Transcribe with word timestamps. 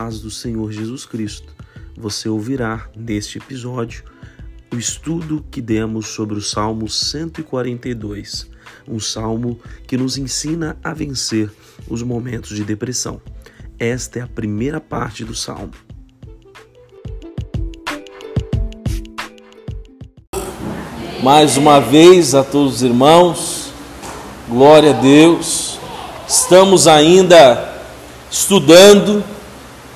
paz 0.00 0.18
do 0.18 0.30
Senhor 0.30 0.72
Jesus 0.72 1.04
Cristo. 1.04 1.52
Você 1.94 2.26
ouvirá 2.26 2.88
neste 2.96 3.36
episódio 3.36 4.02
o 4.72 4.78
estudo 4.78 5.44
que 5.50 5.60
demos 5.60 6.06
sobre 6.06 6.38
o 6.38 6.40
Salmo 6.40 6.88
142, 6.88 8.48
um 8.88 8.98
salmo 8.98 9.60
que 9.86 9.98
nos 9.98 10.16
ensina 10.16 10.78
a 10.82 10.94
vencer 10.94 11.52
os 11.86 12.02
momentos 12.02 12.56
de 12.56 12.64
depressão. 12.64 13.20
Esta 13.78 14.20
é 14.20 14.22
a 14.22 14.26
primeira 14.26 14.80
parte 14.80 15.22
do 15.22 15.34
salmo. 15.34 15.72
Mais 21.22 21.58
uma 21.58 21.78
vez 21.78 22.34
a 22.34 22.42
todos 22.42 22.76
os 22.76 22.82
irmãos, 22.82 23.70
glória 24.48 24.96
a 24.96 24.98
Deus. 24.98 25.78
Estamos 26.26 26.86
ainda 26.86 27.82
estudando 28.30 29.22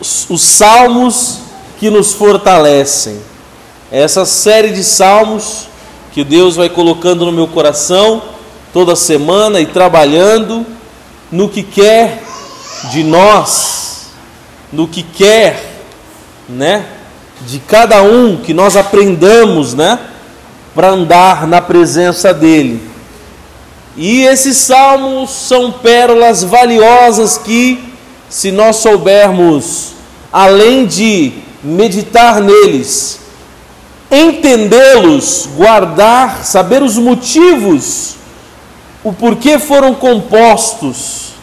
os, 0.01 0.29
os 0.29 0.43
salmos 0.43 1.41
que 1.79 1.91
nos 1.91 2.13
fortalecem. 2.13 3.21
Essa 3.91 4.25
série 4.25 4.71
de 4.71 4.83
salmos 4.83 5.69
que 6.13 6.25
Deus 6.25 6.57
vai 6.57 6.69
colocando 6.69 7.25
no 7.25 7.33
meu 7.33 7.47
coração 7.47 8.23
toda 8.73 8.97
semana 8.97 9.61
e 9.61 9.67
trabalhando 9.67 10.67
no 11.31 11.49
que 11.49 11.63
quer 11.63 12.23
de 12.91 13.03
nós, 13.03 14.09
no 14.73 14.87
que 14.87 15.03
quer, 15.03 15.81
né, 16.49 16.85
de 17.47 17.59
cada 17.59 18.03
um 18.03 18.37
que 18.37 18.55
nós 18.55 18.77
aprendamos, 18.77 19.75
né, 19.75 19.99
para 20.75 20.91
andar 20.91 21.47
na 21.47 21.61
presença 21.61 22.35
dele. 22.35 22.83
E 23.97 24.23
esses 24.23 24.57
salmos 24.57 25.31
são 25.31 25.71
pérolas 25.71 26.43
valiosas 26.43 27.39
que, 27.39 27.94
se 28.35 28.51
nós 28.51 28.79
soubermos, 28.79 29.93
além 30.33 30.87
de 30.87 31.35
meditar 31.63 32.41
neles, 32.41 33.21
entendê-los, 34.11 35.49
guardar, 35.57 36.45
saber 36.45 36.83
os 36.83 36.99
motivos, 36.99 38.17
o 39.05 39.13
porquê 39.13 39.57
foram 39.61 39.95
compostos 39.95 41.35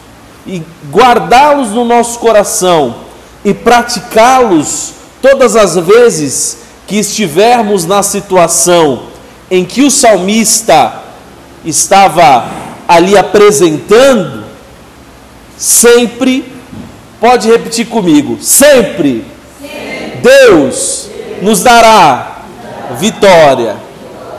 e 0.46 0.62
guardá-los 0.90 1.70
no 1.70 1.82
nosso 1.82 2.18
coração 2.18 2.96
e 3.42 3.54
praticá-los 3.54 4.92
todas 5.22 5.56
as 5.56 5.76
vezes 5.76 6.58
que 6.86 6.96
estivermos 6.96 7.86
na 7.86 8.02
situação 8.02 9.04
em 9.50 9.64
que 9.64 9.80
o 9.80 9.90
salmista 9.90 11.00
estava 11.64 12.50
ali 12.86 13.16
apresentando, 13.16 14.44
sempre, 15.56 16.51
pode 17.22 17.48
repetir 17.48 17.86
comigo, 17.86 18.36
sempre, 18.40 19.24
sempre. 19.60 20.18
Deus 20.20 21.08
nos 21.40 21.62
dará 21.62 22.42
vitória. 22.98 23.76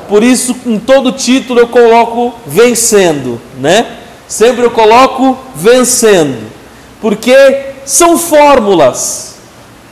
Por 0.09 0.22
isso, 0.22 0.53
em 0.66 0.78
todo 0.78 1.14
título 1.14 1.62
eu 1.62 1.67
coloco 1.70 2.34
vencendo, 2.45 3.40
né? 3.58 3.88
Sempre 4.28 4.66
eu 4.66 4.72
coloco 4.72 5.38
vencendo, 5.56 6.45
porque 7.00 7.67
são 7.86 8.17
fórmulas, 8.17 9.36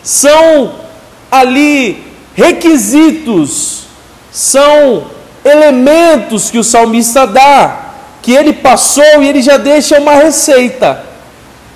são 0.03 0.73
ali 1.31 2.03
requisitos, 2.36 3.83
são 4.33 5.05
elementos 5.45 6.52
que 6.52 6.58
o 6.58 6.64
salmista 6.64 7.26
dá, 7.26 7.94
que 8.22 8.33
ele 8.33 8.52
passou 8.52 9.23
e 9.23 9.30
ele 9.30 9.42
já 9.42 9.55
deixa 9.55 9.98
uma 9.98 10.16
receita. 10.16 11.11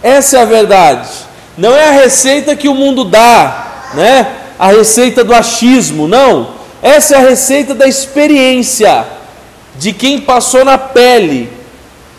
Essa 0.06 0.38
é 0.38 0.42
a 0.44 0.46
verdade. 0.46 1.10
Não 1.58 1.76
é 1.76 1.88
a 1.88 1.92
receita 2.04 2.56
que 2.56 2.70
o 2.70 2.76
mundo 2.76 3.04
dá, 3.04 3.90
né? 3.96 4.28
A 4.60 4.68
receita 4.68 5.24
do 5.24 5.34
achismo, 5.34 6.08
não. 6.08 6.50
Essa 6.80 7.16
é 7.16 7.18
a 7.18 7.28
receita 7.28 7.74
da 7.74 7.88
experiência 7.88 9.04
de 9.80 9.92
quem 9.92 10.22
passou 10.22 10.64
na 10.64 10.78
pele, 10.78 11.52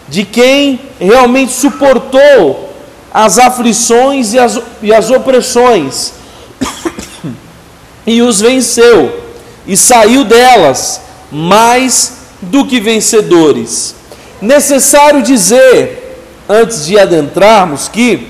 de 0.08 0.24
quem 0.24 0.80
realmente 0.98 1.52
suportou 1.52 2.74
as 3.14 3.38
aflições 3.38 4.32
e 4.34 4.38
as, 4.40 4.60
e 4.82 4.92
as 4.92 5.08
opressões 5.08 6.12
e 8.04 8.20
os 8.20 8.40
venceu 8.40 9.30
e 9.64 9.76
saiu 9.76 10.24
delas 10.24 11.02
mais 11.30 12.14
do 12.42 12.66
que 12.66 12.80
vencedores. 12.80 13.94
Necessário 14.42 15.22
dizer, 15.22 16.05
antes 16.48 16.86
de 16.86 16.98
adentrarmos, 16.98 17.88
que 17.88 18.28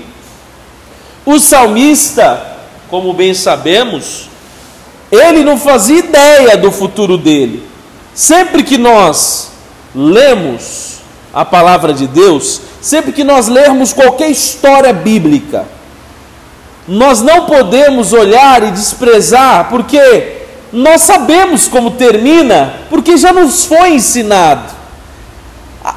o 1.25 1.39
salmista, 1.39 2.57
como 2.89 3.13
bem 3.13 3.33
sabemos, 3.33 4.29
ele 5.11 5.43
não 5.43 5.57
fazia 5.57 5.99
ideia 5.99 6.57
do 6.57 6.71
futuro 6.71 7.17
dele. 7.17 7.63
Sempre 8.13 8.63
que 8.63 8.77
nós 8.77 9.51
lemos 9.93 10.99
a 11.33 11.45
palavra 11.45 11.93
de 11.93 12.07
Deus, 12.07 12.61
sempre 12.81 13.11
que 13.11 13.23
nós 13.23 13.47
lermos 13.47 13.93
qualquer 13.93 14.29
história 14.29 14.93
bíblica, 14.93 15.65
nós 16.87 17.21
não 17.21 17.45
podemos 17.45 18.13
olhar 18.13 18.63
e 18.63 18.71
desprezar, 18.71 19.69
porque 19.69 20.37
nós 20.71 21.01
sabemos 21.01 21.67
como 21.67 21.91
termina, 21.91 22.73
porque 22.89 23.17
já 23.17 23.33
nos 23.33 23.65
foi 23.65 23.95
ensinado. 23.95 24.76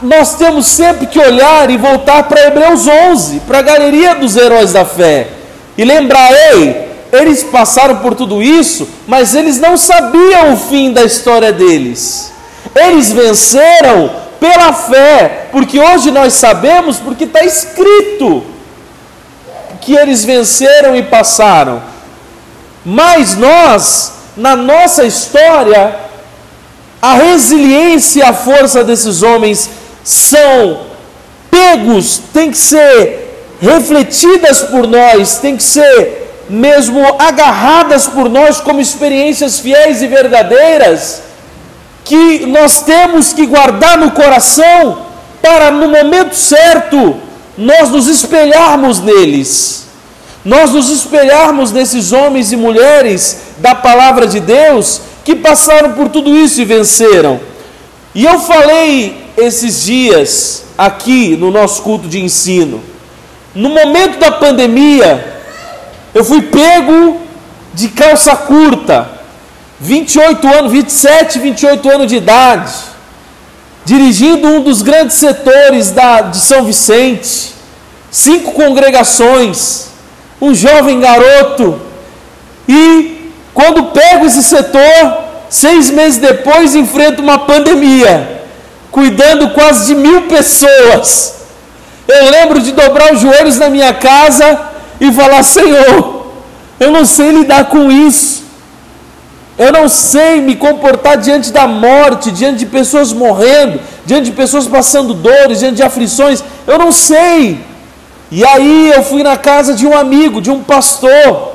Nós 0.02 0.34
temos 0.36 0.66
sempre 0.66 1.06
que 1.06 1.18
olhar 1.18 1.70
e 1.70 1.76
voltar 1.76 2.22
para 2.24 2.46
Hebreus 2.46 2.86
11, 2.86 3.40
para 3.40 3.58
a 3.58 3.62
galeria 3.62 4.14
dos 4.14 4.36
heróis 4.36 4.72
da 4.72 4.84
fé, 4.84 5.28
e 5.76 5.84
lembrar: 5.84 6.30
ei, 6.32 6.88
eles 7.12 7.42
passaram 7.42 7.96
por 7.96 8.14
tudo 8.14 8.42
isso, 8.42 8.88
mas 9.06 9.34
eles 9.34 9.58
não 9.58 9.76
sabiam 9.76 10.52
o 10.52 10.56
fim 10.56 10.92
da 10.92 11.02
história 11.02 11.52
deles. 11.52 12.32
Eles 12.74 13.10
venceram 13.10 14.10
pela 14.38 14.72
fé, 14.72 15.48
porque 15.50 15.80
hoje 15.80 16.10
nós 16.10 16.34
sabemos, 16.34 16.98
porque 16.98 17.24
está 17.24 17.44
escrito 17.44 18.44
que 19.80 19.94
eles 19.94 20.24
venceram 20.24 20.94
e 20.94 21.02
passaram. 21.02 21.82
Mas 22.84 23.36
nós, 23.36 24.12
na 24.36 24.54
nossa 24.54 25.04
história, 25.04 25.96
a 27.02 27.14
resiliência 27.14 28.20
e 28.20 28.22
a 28.22 28.32
força 28.32 28.84
desses 28.84 29.22
homens 29.22 29.68
são 30.10 30.80
pegos, 31.50 32.20
tem 32.32 32.50
que 32.50 32.58
ser 32.58 33.56
refletidas 33.60 34.62
por 34.62 34.86
nós, 34.86 35.38
tem 35.38 35.56
que 35.56 35.62
ser 35.62 36.46
mesmo 36.48 37.00
agarradas 37.18 38.06
por 38.08 38.28
nós 38.28 38.60
como 38.60 38.80
experiências 38.80 39.60
fiéis 39.60 40.02
e 40.02 40.08
verdadeiras, 40.08 41.22
que 42.04 42.46
nós 42.46 42.82
temos 42.82 43.32
que 43.32 43.46
guardar 43.46 43.98
no 43.98 44.10
coração 44.10 45.06
para 45.40 45.70
no 45.70 45.88
momento 45.88 46.34
certo 46.34 47.16
nós 47.56 47.90
nos 47.90 48.08
espelharmos 48.08 49.00
neles. 49.00 49.86
Nós 50.42 50.72
nos 50.72 50.88
espelharmos 50.88 51.70
nesses 51.70 52.12
homens 52.12 52.50
e 52.50 52.56
mulheres 52.56 53.38
da 53.58 53.74
palavra 53.74 54.26
de 54.26 54.40
Deus 54.40 55.02
que 55.22 55.36
passaram 55.36 55.92
por 55.92 56.08
tudo 56.08 56.34
isso 56.34 56.60
e 56.60 56.64
venceram. 56.64 57.38
E 58.14 58.24
eu 58.24 58.40
falei 58.40 59.19
esses 59.40 59.84
dias 59.84 60.64
aqui 60.76 61.36
no 61.36 61.50
nosso 61.50 61.82
culto 61.82 62.08
de 62.08 62.20
ensino. 62.20 62.82
No 63.54 63.68
momento 63.70 64.18
da 64.18 64.30
pandemia, 64.30 65.42
eu 66.14 66.24
fui 66.24 66.42
pego 66.42 67.20
de 67.74 67.88
calça 67.88 68.36
curta, 68.36 69.08
28 69.80 70.46
anos, 70.46 70.72
27, 70.72 71.38
28 71.38 71.90
anos 71.90 72.06
de 72.06 72.16
idade, 72.16 72.72
dirigindo 73.84 74.46
um 74.48 74.62
dos 74.62 74.82
grandes 74.82 75.16
setores 75.16 75.90
da, 75.90 76.20
de 76.20 76.38
São 76.38 76.64
Vicente, 76.64 77.54
cinco 78.10 78.52
congregações, 78.52 79.88
um 80.40 80.54
jovem 80.54 81.00
garoto, 81.00 81.80
e 82.68 83.32
quando 83.52 83.84
pego 83.86 84.26
esse 84.26 84.42
setor, 84.42 85.24
seis 85.48 85.90
meses 85.90 86.18
depois 86.18 86.74
enfrento 86.74 87.22
uma 87.22 87.38
pandemia, 87.38 88.39
cuidando 88.90 89.50
quase 89.50 89.86
de 89.86 89.94
mil 89.94 90.22
pessoas. 90.22 91.34
Eu 92.08 92.30
lembro 92.30 92.60
de 92.60 92.72
dobrar 92.72 93.12
os 93.12 93.20
joelhos 93.20 93.56
na 93.56 93.70
minha 93.70 93.94
casa 93.94 94.60
e 95.00 95.12
falar: 95.12 95.42
Senhor, 95.42 96.26
eu 96.78 96.90
não 96.90 97.04
sei 97.04 97.30
lidar 97.30 97.66
com 97.66 97.90
isso. 97.90 98.40
Eu 99.58 99.72
não 99.72 99.88
sei 99.88 100.40
me 100.40 100.56
comportar 100.56 101.18
diante 101.18 101.52
da 101.52 101.66
morte, 101.66 102.30
diante 102.30 102.60
de 102.60 102.66
pessoas 102.66 103.12
morrendo, 103.12 103.78
diante 104.06 104.24
de 104.26 104.32
pessoas 104.32 104.66
passando 104.66 105.12
dores, 105.12 105.58
diante 105.58 105.76
de 105.76 105.82
aflições. 105.82 106.42
Eu 106.66 106.78
não 106.78 106.90
sei. 106.90 107.60
E 108.30 108.42
aí 108.44 108.90
eu 108.94 109.02
fui 109.02 109.22
na 109.22 109.36
casa 109.36 109.74
de 109.74 109.86
um 109.86 109.96
amigo, 109.96 110.40
de 110.40 110.50
um 110.50 110.62
pastor. 110.62 111.50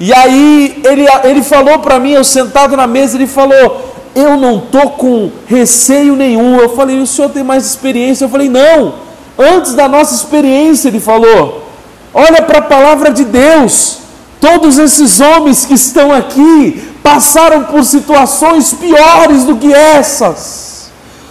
E 0.00 0.12
aí 0.12 0.80
ele, 0.84 1.06
ele 1.24 1.42
falou 1.42 1.80
para 1.80 2.00
mim, 2.00 2.12
eu 2.12 2.24
sentado 2.24 2.76
na 2.76 2.86
mesa, 2.86 3.16
ele 3.16 3.26
falou: 3.26 3.93
Eu 4.14 4.36
não 4.36 4.58
estou 4.58 4.90
com 4.90 5.30
receio 5.46 6.14
nenhum. 6.16 6.58
Eu 6.58 6.74
falei: 6.76 7.00
O 7.00 7.06
senhor 7.06 7.30
tem 7.30 7.42
mais 7.42 7.66
experiência? 7.66 8.24
Eu 8.24 8.28
falei: 8.28 8.48
Não. 8.48 8.94
Antes 9.36 9.74
da 9.74 9.88
nossa 9.88 10.14
experiência, 10.14 10.88
ele 10.88 11.00
falou 11.00 11.64
Olha 12.14 12.40
para 12.42 12.60
a 12.60 12.62
palavra 12.62 13.10
de 13.10 13.24
Deus. 13.24 13.98
Todos 14.40 14.78
esses 14.78 15.20
homens 15.20 15.64
que 15.64 15.74
estão 15.74 16.12
aqui 16.12 16.94
passaram 17.02 17.64
por 17.64 17.84
situações 17.84 18.72
piores 18.72 19.44
do 19.44 19.56
que 19.56 19.74
essas, 19.74 20.90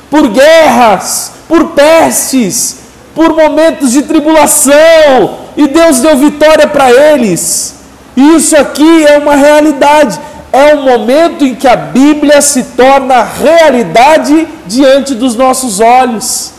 por 0.09 0.27
guerras, 0.27 1.31
por 1.47 1.69
pestes, 1.69 2.79
por 3.15 3.33
momentos 3.33 3.91
de 3.91 4.01
tribulação, 4.01 5.37
e 5.55 5.67
Deus 5.67 5.99
deu 5.99 6.17
vitória 6.17 6.67
para 6.67 6.91
eles. 6.91 7.75
Isso 8.15 8.57
aqui 8.57 9.05
é 9.05 9.17
uma 9.17 9.35
realidade, 9.35 10.19
é 10.53 10.75
um 10.75 10.83
momento 10.83 11.43
em 11.43 11.55
que 11.55 11.67
a 11.67 11.75
Bíblia 11.75 12.39
se 12.39 12.63
torna 12.63 13.23
realidade 13.23 14.47
diante 14.67 15.15
dos 15.15 15.35
nossos 15.35 15.79
olhos. 15.79 16.51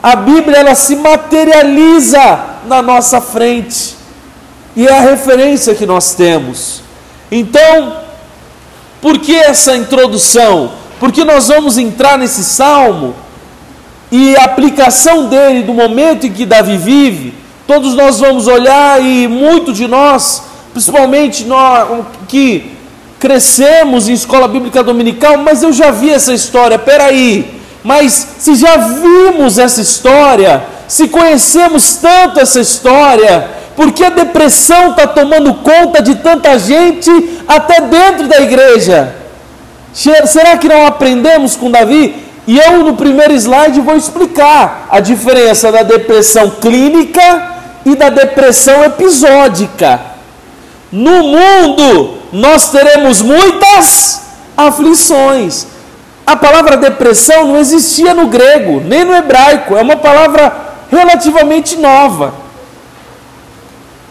A 0.00 0.14
Bíblia 0.14 0.58
ela 0.58 0.76
se 0.76 0.94
materializa 0.94 2.44
na 2.68 2.80
nossa 2.80 3.20
frente. 3.20 3.96
E 4.76 4.86
é 4.86 4.96
a 4.96 5.00
referência 5.00 5.74
que 5.74 5.84
nós 5.84 6.14
temos. 6.14 6.80
Então, 7.28 7.96
por 9.02 9.18
que 9.18 9.34
essa 9.34 9.76
introdução? 9.76 10.70
Porque 11.00 11.24
nós 11.24 11.48
vamos 11.48 11.76
entrar 11.76 12.16
nesse 12.16 12.44
salmo 12.44 13.16
e 14.12 14.36
a 14.36 14.44
aplicação 14.44 15.26
dele 15.26 15.64
do 15.64 15.74
momento 15.74 16.24
em 16.24 16.32
que 16.32 16.46
Davi 16.46 16.76
vive, 16.76 17.34
todos 17.66 17.94
nós 17.94 18.20
vamos 18.20 18.46
olhar 18.46 19.04
e 19.04 19.26
muito 19.26 19.72
de 19.72 19.88
nós, 19.88 20.44
principalmente 20.72 21.44
nós 21.44 22.04
que 22.28 22.78
crescemos 23.20 24.08
em 24.08 24.14
escola 24.14 24.48
bíblica 24.48 24.82
dominical, 24.82 25.36
mas 25.36 25.62
eu 25.62 25.72
já 25.72 25.90
vi 25.90 26.10
essa 26.10 26.32
história. 26.32 26.78
Peraí, 26.78 27.60
mas 27.84 28.26
se 28.38 28.54
já 28.54 28.76
vimos 28.78 29.58
essa 29.58 29.82
história, 29.82 30.64
se 30.88 31.06
conhecemos 31.06 31.96
tanto 31.96 32.40
essa 32.40 32.58
história, 32.58 33.48
por 33.76 33.92
que 33.92 34.02
a 34.02 34.10
depressão 34.10 34.90
está 34.90 35.06
tomando 35.06 35.54
conta 35.54 36.02
de 36.02 36.14
tanta 36.16 36.58
gente 36.58 37.10
até 37.46 37.82
dentro 37.82 38.26
da 38.26 38.40
igreja? 38.40 39.14
Será 39.92 40.56
que 40.56 40.68
não 40.68 40.86
aprendemos 40.86 41.56
com 41.56 41.70
Davi? 41.70 42.14
E 42.46 42.58
eu, 42.58 42.82
no 42.82 42.96
primeiro 42.96 43.34
slide, 43.34 43.80
vou 43.80 43.96
explicar 43.96 44.88
a 44.90 44.98
diferença 44.98 45.70
da 45.70 45.82
depressão 45.82 46.50
clínica 46.50 47.52
e 47.84 47.94
da 47.94 48.08
depressão 48.08 48.82
episódica. 48.82 50.00
No 50.90 51.22
mundo, 51.22 52.19
nós 52.32 52.70
teremos 52.70 53.22
muitas 53.22 54.22
aflições. 54.56 55.66
A 56.26 56.36
palavra 56.36 56.76
depressão 56.76 57.48
não 57.48 57.56
existia 57.56 58.14
no 58.14 58.28
grego, 58.28 58.80
nem 58.80 59.04
no 59.04 59.14
hebraico, 59.14 59.76
é 59.76 59.82
uma 59.82 59.96
palavra 59.96 60.52
relativamente 60.90 61.76
nova. 61.76 62.34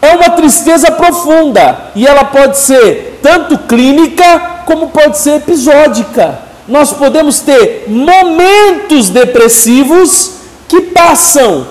É 0.02 0.14
uma 0.14 0.30
tristeza 0.30 0.90
profunda 0.92 1.90
e 1.94 2.06
ela 2.06 2.24
pode 2.24 2.58
ser 2.58 3.18
tanto 3.22 3.58
clínica 3.58 4.62
como 4.64 4.88
pode 4.88 5.18
ser 5.18 5.36
episódica 5.36 6.50
nós 6.70 6.92
podemos 6.92 7.40
ter 7.40 7.86
momentos 7.88 9.10
depressivos 9.10 10.34
que 10.68 10.80
passam 10.82 11.66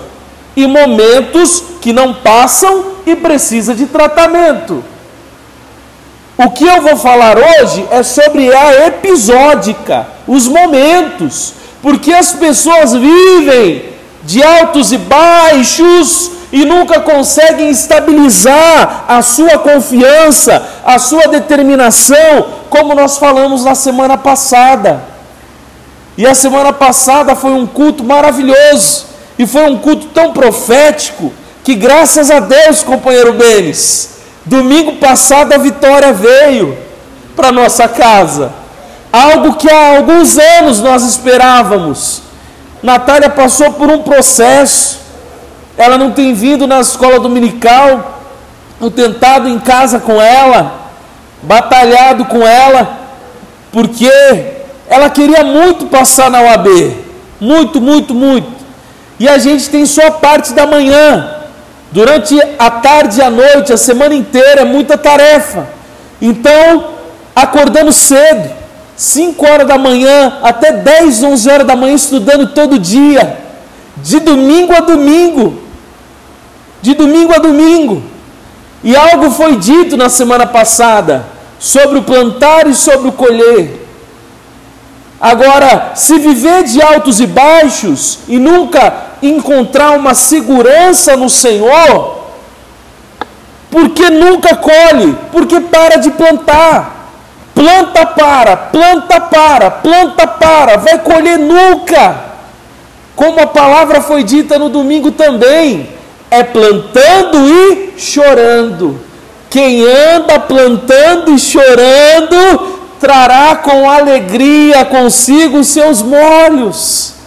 e 0.54 0.66
momentos 0.66 1.64
que 1.80 1.90
não 1.90 2.12
passam 2.12 2.84
e 3.06 3.16
precisa 3.16 3.74
de 3.74 3.86
tratamento. 3.86 4.84
O 6.42 6.48
que 6.52 6.64
eu 6.64 6.80
vou 6.80 6.96
falar 6.96 7.36
hoje 7.36 7.86
é 7.90 8.02
sobre 8.02 8.50
a 8.50 8.86
episódica, 8.86 10.06
os 10.26 10.48
momentos, 10.48 11.52
porque 11.82 12.14
as 12.14 12.32
pessoas 12.32 12.94
vivem 12.94 13.90
de 14.22 14.42
altos 14.42 14.90
e 14.90 14.96
baixos 14.96 16.30
e 16.50 16.64
nunca 16.64 16.98
conseguem 16.98 17.68
estabilizar 17.68 19.04
a 19.06 19.20
sua 19.20 19.58
confiança, 19.58 20.66
a 20.82 20.98
sua 20.98 21.28
determinação, 21.28 22.46
como 22.70 22.94
nós 22.94 23.18
falamos 23.18 23.62
na 23.62 23.74
semana 23.74 24.16
passada. 24.16 25.04
E 26.16 26.26
a 26.26 26.34
semana 26.34 26.72
passada 26.72 27.36
foi 27.36 27.50
um 27.50 27.66
culto 27.66 28.02
maravilhoso, 28.02 29.04
e 29.38 29.46
foi 29.46 29.70
um 29.70 29.76
culto 29.76 30.06
tão 30.06 30.32
profético, 30.32 31.34
que 31.62 31.74
graças 31.74 32.30
a 32.30 32.40
Deus, 32.40 32.82
companheiro 32.82 33.34
Benes, 33.34 34.19
domingo 34.44 34.96
passado 34.96 35.52
a 35.52 35.58
vitória 35.58 36.12
veio 36.12 36.76
para 37.36 37.52
nossa 37.52 37.88
casa. 37.88 38.52
Algo 39.12 39.56
que 39.56 39.70
há 39.70 39.96
alguns 39.96 40.38
anos 40.38 40.80
nós 40.80 41.02
esperávamos. 41.02 42.22
Natália 42.82 43.28
passou 43.28 43.72
por 43.72 43.88
um 43.90 44.02
processo, 44.02 45.00
ela 45.76 45.98
não 45.98 46.12
tem 46.12 46.32
vindo 46.32 46.66
na 46.66 46.80
escola 46.80 47.20
dominical, 47.20 48.20
eu 48.80 48.90
tentado 48.90 49.48
em 49.48 49.58
casa 49.58 50.00
com 50.00 50.20
ela, 50.20 50.72
batalhado 51.42 52.24
com 52.24 52.46
ela, 52.46 52.98
porque 53.70 54.10
ela 54.88 55.10
queria 55.10 55.44
muito 55.44 55.86
passar 55.86 56.30
na 56.30 56.40
UAB, 56.40 56.96
muito, 57.40 57.80
muito, 57.80 58.14
muito. 58.14 58.48
E 59.18 59.28
a 59.28 59.36
gente 59.36 59.68
tem 59.68 59.84
só 59.84 60.10
parte 60.12 60.54
da 60.54 60.66
manhã, 60.66 61.39
durante 61.92 62.40
a 62.58 62.70
tarde 62.70 63.20
e 63.20 63.22
a 63.22 63.30
noite, 63.30 63.72
a 63.72 63.76
semana 63.76 64.14
inteira, 64.14 64.62
é 64.62 64.64
muita 64.64 64.96
tarefa. 64.96 65.66
Então, 66.20 66.90
acordamos 67.34 67.96
cedo, 67.96 68.50
5 68.96 69.46
horas 69.46 69.66
da 69.66 69.78
manhã, 69.78 70.38
até 70.42 70.72
10, 70.72 71.22
11 71.22 71.50
horas 71.50 71.66
da 71.66 71.74
manhã, 71.74 71.94
estudando 71.94 72.48
todo 72.48 72.78
dia, 72.78 73.38
de 73.96 74.20
domingo 74.20 74.72
a 74.72 74.80
domingo, 74.80 75.62
de 76.82 76.94
domingo 76.94 77.34
a 77.34 77.38
domingo. 77.38 78.02
E 78.82 78.96
algo 78.96 79.30
foi 79.30 79.56
dito 79.56 79.96
na 79.96 80.08
semana 80.08 80.46
passada 80.46 81.26
sobre 81.58 81.98
o 81.98 82.02
plantar 82.02 82.66
e 82.66 82.74
sobre 82.74 83.08
o 83.08 83.12
colher. 83.12 83.86
Agora, 85.20 85.92
se 85.94 86.18
viver 86.18 86.64
de 86.64 86.80
altos 86.80 87.20
e 87.20 87.26
baixos 87.26 88.20
e 88.26 88.38
nunca 88.38 89.09
encontrar 89.22 89.92
uma 89.92 90.14
segurança 90.14 91.16
no 91.16 91.28
Senhor, 91.28 92.18
porque 93.70 94.10
nunca 94.10 94.56
colhe, 94.56 95.16
porque 95.30 95.60
para 95.60 95.96
de 95.96 96.10
plantar. 96.10 96.98
Planta 97.54 98.06
para, 98.06 98.56
planta 98.56 99.20
para, 99.20 99.70
planta 99.70 100.26
para, 100.26 100.78
vai 100.78 100.98
colher 100.98 101.38
nunca. 101.38 102.30
Como 103.14 103.38
a 103.40 103.46
palavra 103.46 104.00
foi 104.00 104.22
dita 104.22 104.58
no 104.58 104.70
domingo 104.70 105.12
também, 105.12 105.90
é 106.30 106.42
plantando 106.42 107.38
e 107.46 107.94
chorando. 107.98 108.98
Quem 109.50 109.84
anda 109.84 110.38
plantando 110.38 111.34
e 111.34 111.38
chorando, 111.38 112.78
trará 112.98 113.56
com 113.56 113.90
alegria 113.90 114.84
consigo 114.84 115.62
seus 115.64 116.00
molhos. 116.00 117.19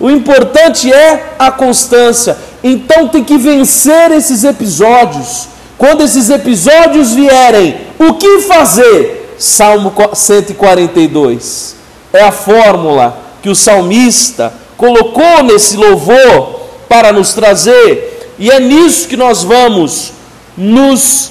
O 0.00 0.10
importante 0.10 0.90
é 0.90 1.34
a 1.38 1.52
constância. 1.52 2.36
Então 2.64 3.08
tem 3.08 3.22
que 3.22 3.36
vencer 3.36 4.10
esses 4.10 4.42
episódios. 4.42 5.48
Quando 5.76 6.02
esses 6.02 6.30
episódios 6.30 7.12
vierem, 7.12 7.76
o 7.98 8.14
que 8.14 8.40
fazer? 8.40 9.36
Salmo 9.38 9.92
142. 10.14 11.76
É 12.12 12.22
a 12.22 12.32
fórmula 12.32 13.18
que 13.42 13.48
o 13.48 13.54
salmista 13.54 14.52
colocou 14.76 15.42
nesse 15.42 15.76
louvor 15.76 16.60
para 16.88 17.12
nos 17.12 17.32
trazer, 17.34 18.34
e 18.38 18.50
é 18.50 18.58
nisso 18.58 19.06
que 19.06 19.16
nós 19.16 19.42
vamos 19.44 20.12
nos 20.56 21.30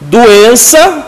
doença, 0.00 1.06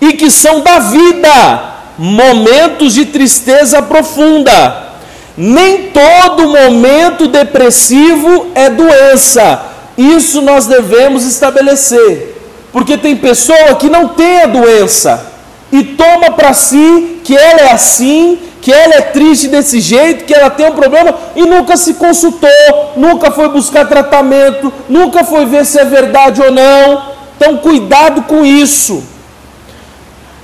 e 0.00 0.14
que 0.14 0.30
são 0.30 0.60
da 0.60 0.78
vida, 0.78 1.74
momentos 1.98 2.94
de 2.94 3.06
tristeza 3.06 3.82
profunda. 3.82 4.89
Nem 5.36 5.90
todo 5.90 6.48
momento 6.48 7.28
depressivo 7.28 8.48
é 8.54 8.68
doença. 8.68 9.62
Isso 9.96 10.42
nós 10.42 10.66
devemos 10.66 11.24
estabelecer. 11.24 12.36
Porque 12.72 12.96
tem 12.96 13.16
pessoa 13.16 13.74
que 13.74 13.88
não 13.88 14.08
tem 14.08 14.42
a 14.42 14.46
doença 14.46 15.26
e 15.72 15.82
toma 15.82 16.32
para 16.32 16.52
si 16.52 17.20
que 17.24 17.36
ela 17.36 17.60
é 17.60 17.72
assim, 17.72 18.38
que 18.60 18.72
ela 18.72 18.94
é 18.94 19.00
triste 19.00 19.48
desse 19.48 19.80
jeito, 19.80 20.24
que 20.24 20.34
ela 20.34 20.50
tem 20.50 20.66
um 20.66 20.74
problema 20.74 21.14
e 21.34 21.42
nunca 21.42 21.76
se 21.76 21.94
consultou, 21.94 22.50
nunca 22.96 23.30
foi 23.30 23.48
buscar 23.48 23.88
tratamento, 23.88 24.72
nunca 24.88 25.24
foi 25.24 25.46
ver 25.46 25.64
se 25.64 25.78
é 25.78 25.84
verdade 25.84 26.42
ou 26.42 26.50
não. 26.50 27.02
Então, 27.36 27.56
cuidado 27.56 28.22
com 28.22 28.44
isso. 28.44 29.02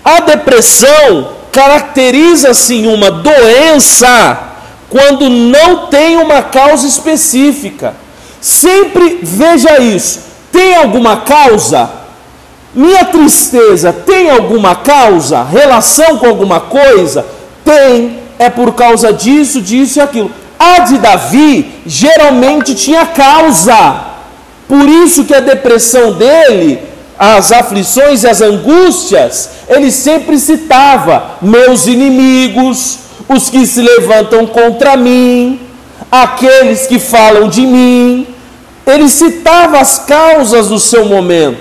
A 0.04 0.20
depressão 0.20 1.28
caracteriza-se 1.52 2.86
uma 2.86 3.10
doença 3.10 4.38
quando 4.88 5.28
não 5.28 5.86
tem 5.86 6.16
uma 6.16 6.42
causa 6.42 6.86
específica. 6.86 7.94
Sempre 8.40 9.18
veja 9.22 9.80
isso. 9.80 10.20
Tem 10.52 10.76
alguma 10.76 11.18
causa? 11.18 11.90
Minha 12.74 13.04
tristeza 13.06 13.92
tem 13.92 14.30
alguma 14.30 14.76
causa? 14.76 15.42
Relação 15.42 16.18
com 16.18 16.26
alguma 16.26 16.60
coisa? 16.60 17.26
Tem. 17.64 18.20
É 18.38 18.50
por 18.50 18.74
causa 18.74 19.12
disso, 19.12 19.62
disso 19.62 19.98
e 19.98 20.02
aquilo. 20.02 20.30
A 20.58 20.80
de 20.80 20.98
Davi 20.98 21.72
geralmente 21.86 22.74
tinha 22.74 23.06
causa. 23.06 24.04
Por 24.68 24.88
isso 24.88 25.24
que 25.24 25.34
a 25.34 25.40
depressão 25.40 26.12
dele, 26.12 26.80
as 27.18 27.52
aflições 27.52 28.24
e 28.24 28.28
as 28.28 28.40
angústias, 28.40 29.50
ele 29.68 29.90
sempre 29.90 30.38
citava: 30.38 31.36
meus 31.40 31.86
inimigos, 31.86 32.98
os 33.28 33.50
que 33.50 33.66
se 33.66 33.82
levantam 33.82 34.46
contra 34.46 34.96
mim, 34.96 35.60
aqueles 36.10 36.86
que 36.86 36.98
falam 36.98 37.48
de 37.48 37.62
mim. 37.62 38.26
Ele 38.86 39.08
citava 39.08 39.78
as 39.78 39.98
causas 39.98 40.68
do 40.68 40.78
seu 40.78 41.06
momento. 41.06 41.58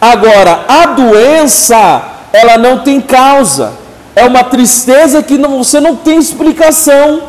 Agora, 0.00 0.64
a 0.68 0.86
doença, 0.86 2.02
ela 2.32 2.58
não 2.58 2.80
tem 2.80 3.00
causa. 3.00 3.72
É 4.14 4.24
uma 4.24 4.44
tristeza 4.44 5.22
que 5.22 5.38
não, 5.38 5.62
você 5.62 5.80
não 5.80 5.96
tem 5.96 6.18
explicação. 6.18 7.22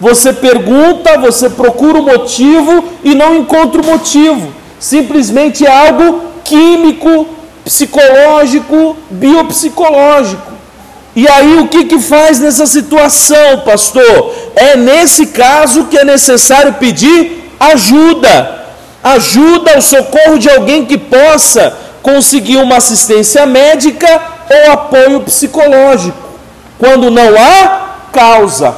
Você 0.00 0.32
pergunta, 0.32 1.18
você 1.18 1.50
procura 1.50 1.98
o 1.98 2.02
motivo 2.02 2.84
e 3.04 3.14
não 3.14 3.36
encontra 3.36 3.80
o 3.80 3.86
motivo. 3.86 4.52
Simplesmente 4.78 5.66
é 5.66 5.70
algo 5.70 6.22
químico, 6.42 7.26
psicológico, 7.64 8.96
biopsicológico. 9.10 10.49
E 11.20 11.28
aí 11.28 11.58
o 11.58 11.68
que, 11.68 11.84
que 11.84 11.98
faz 11.98 12.40
nessa 12.40 12.64
situação, 12.64 13.60
pastor? 13.62 14.34
É 14.56 14.74
nesse 14.74 15.26
caso 15.26 15.84
que 15.84 15.98
é 15.98 16.02
necessário 16.02 16.72
pedir 16.84 17.52
ajuda. 17.60 18.64
Ajuda, 19.04 19.76
o 19.76 19.82
socorro 19.82 20.38
de 20.38 20.48
alguém 20.48 20.86
que 20.86 20.96
possa 20.96 21.76
conseguir 22.00 22.56
uma 22.56 22.78
assistência 22.78 23.44
médica 23.44 24.08
ou 24.48 24.72
apoio 24.72 25.20
psicológico. 25.20 26.16
Quando 26.78 27.10
não 27.10 27.38
há 27.38 28.06
causa. 28.10 28.76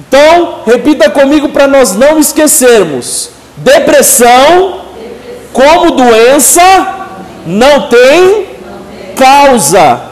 Então, 0.00 0.60
repita 0.64 1.10
comigo 1.10 1.50
para 1.50 1.68
nós 1.68 1.94
não 1.94 2.18
esquecermos: 2.18 3.28
depressão, 3.58 4.80
como 5.52 5.90
doença, 5.90 6.62
não 7.44 7.90
tem 7.90 8.46
causa 9.14 10.11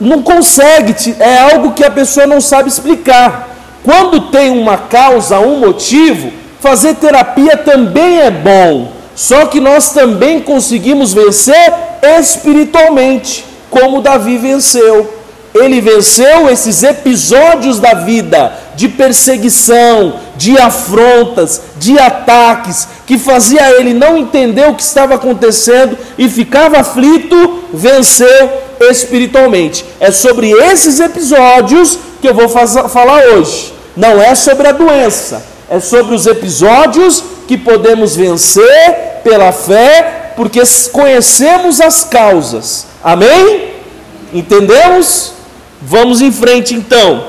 não 0.00 0.22
consegue, 0.22 0.94
é 1.18 1.38
algo 1.38 1.72
que 1.72 1.84
a 1.84 1.90
pessoa 1.90 2.26
não 2.26 2.40
sabe 2.40 2.68
explicar. 2.68 3.56
Quando 3.82 4.30
tem 4.30 4.50
uma 4.50 4.76
causa, 4.76 5.38
um 5.38 5.60
motivo, 5.60 6.32
fazer 6.60 6.94
terapia 6.94 7.56
também 7.56 8.20
é 8.20 8.30
bom. 8.30 8.92
Só 9.14 9.46
que 9.46 9.60
nós 9.60 9.90
também 9.90 10.40
conseguimos 10.40 11.14
vencer 11.14 11.72
espiritualmente, 12.18 13.44
como 13.70 14.02
Davi 14.02 14.36
venceu. 14.36 15.14
Ele 15.54 15.80
venceu 15.80 16.50
esses 16.50 16.82
episódios 16.82 17.80
da 17.80 17.94
vida 17.94 18.52
de 18.74 18.88
perseguição, 18.88 20.16
de 20.36 20.58
afrontas, 20.58 21.62
de 21.78 21.98
ataques, 21.98 22.86
que 23.06 23.16
fazia 23.16 23.70
ele 23.78 23.94
não 23.94 24.18
entender 24.18 24.68
o 24.68 24.74
que 24.74 24.82
estava 24.82 25.14
acontecendo 25.14 25.96
e 26.18 26.28
ficava 26.28 26.80
aflito, 26.80 27.64
venceu 27.72 28.65
espiritualmente. 28.80 29.84
É 30.00 30.10
sobre 30.10 30.50
esses 30.50 31.00
episódios 31.00 31.98
que 32.20 32.28
eu 32.28 32.34
vou 32.34 32.48
falar 32.48 33.22
hoje. 33.26 33.72
Não 33.96 34.20
é 34.20 34.34
sobre 34.34 34.68
a 34.68 34.72
doença, 34.72 35.44
é 35.70 35.80
sobre 35.80 36.14
os 36.14 36.26
episódios 36.26 37.24
que 37.48 37.56
podemos 37.56 38.14
vencer 38.14 39.20
pela 39.24 39.52
fé, 39.52 40.32
porque 40.36 40.60
conhecemos 40.92 41.80
as 41.80 42.04
causas. 42.04 42.86
Amém? 43.02 43.70
Entendemos? 44.32 45.32
Vamos 45.80 46.20
em 46.20 46.32
frente 46.32 46.74
então. 46.74 47.28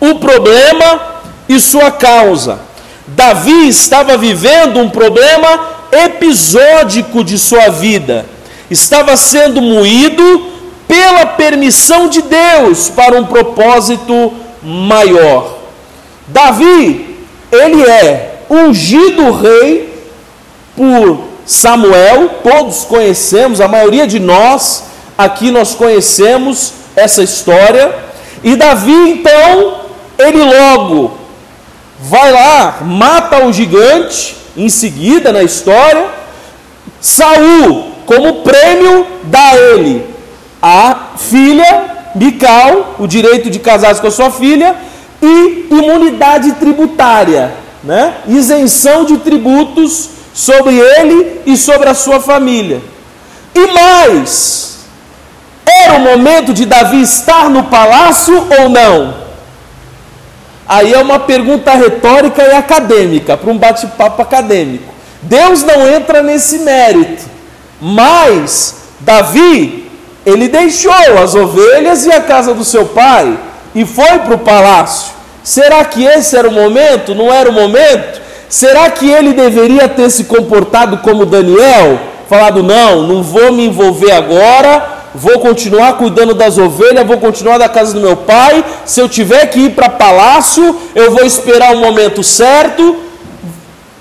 O 0.00 0.16
problema 0.16 1.20
e 1.48 1.60
sua 1.60 1.90
causa. 1.90 2.60
Davi 3.06 3.68
estava 3.68 4.16
vivendo 4.16 4.78
um 4.80 4.90
problema 4.90 5.78
episódico 5.92 7.24
de 7.24 7.38
sua 7.38 7.68
vida 7.68 8.26
estava 8.70 9.16
sendo 9.16 9.60
moído 9.60 10.46
pela 10.86 11.26
permissão 11.26 12.08
de 12.08 12.22
Deus 12.22 12.88
para 12.88 13.18
um 13.18 13.24
propósito 13.24 14.32
maior. 14.62 15.58
Davi, 16.26 17.26
ele 17.50 17.82
é 17.82 18.42
ungido 18.50 19.30
rei 19.32 19.94
por 20.76 21.28
Samuel, 21.44 22.40
todos 22.42 22.84
conhecemos, 22.84 23.60
a 23.60 23.68
maioria 23.68 24.06
de 24.06 24.18
nós 24.18 24.84
aqui 25.16 25.50
nós 25.50 25.74
conhecemos 25.74 26.72
essa 26.94 27.22
história. 27.22 27.92
E 28.44 28.54
Davi, 28.54 29.10
então, 29.10 29.80
ele 30.16 30.42
logo 30.44 31.18
vai 32.00 32.30
lá, 32.30 32.78
mata 32.82 33.44
o 33.44 33.52
gigante 33.52 34.36
em 34.56 34.68
seguida 34.68 35.32
na 35.32 35.42
história. 35.42 36.06
Saul 37.00 37.87
como 38.08 38.36
prêmio 38.36 39.06
dá 39.24 39.54
ele 39.54 40.02
a 40.62 41.10
filha, 41.18 42.08
Mical, 42.14 42.94
o 42.98 43.06
direito 43.06 43.50
de 43.50 43.58
casar 43.58 43.94
com 44.00 44.06
a 44.06 44.10
sua 44.10 44.30
filha, 44.30 44.74
e 45.20 45.66
imunidade 45.70 46.52
tributária, 46.52 47.52
né? 47.84 48.14
isenção 48.26 49.04
de 49.04 49.18
tributos 49.18 50.08
sobre 50.32 50.78
ele 50.78 51.42
e 51.44 51.54
sobre 51.54 51.90
a 51.90 51.94
sua 51.94 52.18
família. 52.18 52.80
E 53.54 53.66
mais, 53.72 54.78
era 55.66 55.96
o 55.96 56.00
momento 56.00 56.54
de 56.54 56.64
Davi 56.64 57.02
estar 57.02 57.50
no 57.50 57.64
palácio 57.64 58.48
ou 58.58 58.70
não? 58.70 59.14
Aí 60.66 60.94
é 60.94 60.98
uma 60.98 61.18
pergunta 61.18 61.72
retórica 61.74 62.42
e 62.42 62.52
acadêmica, 62.52 63.36
para 63.36 63.50
um 63.50 63.58
bate-papo 63.58 64.22
acadêmico. 64.22 64.94
Deus 65.20 65.62
não 65.62 65.86
entra 65.86 66.22
nesse 66.22 66.60
mérito. 66.60 67.37
Mas 67.80 68.74
Davi, 69.00 69.90
ele 70.26 70.48
deixou 70.48 70.92
as 71.22 71.34
ovelhas 71.34 72.04
e 72.04 72.12
a 72.12 72.20
casa 72.20 72.52
do 72.54 72.64
seu 72.64 72.86
pai 72.86 73.38
e 73.74 73.84
foi 73.84 74.18
para 74.18 74.34
o 74.34 74.38
palácio. 74.38 75.12
Será 75.42 75.84
que 75.84 76.04
esse 76.04 76.36
era 76.36 76.48
o 76.48 76.52
momento? 76.52 77.14
Não 77.14 77.32
era 77.32 77.48
o 77.48 77.52
momento? 77.52 78.20
Será 78.48 78.90
que 78.90 79.08
ele 79.08 79.32
deveria 79.32 79.88
ter 79.88 80.10
se 80.10 80.24
comportado 80.24 80.98
como 80.98 81.24
Daniel? 81.24 81.98
Falado, 82.28 82.62
não, 82.62 83.04
não 83.04 83.22
vou 83.22 83.52
me 83.52 83.66
envolver 83.66 84.10
agora, 84.10 84.86
vou 85.14 85.38
continuar 85.38 85.94
cuidando 85.94 86.34
das 86.34 86.58
ovelhas, 86.58 87.06
vou 87.06 87.18
continuar 87.18 87.56
da 87.56 87.68
casa 87.68 87.94
do 87.94 88.00
meu 88.00 88.16
pai. 88.16 88.62
Se 88.84 89.00
eu 89.00 89.08
tiver 89.08 89.46
que 89.46 89.60
ir 89.60 89.70
para 89.70 89.88
palácio, 89.88 90.76
eu 90.94 91.10
vou 91.10 91.24
esperar 91.24 91.74
o 91.74 91.78
momento 91.78 92.22
certo. 92.22 92.96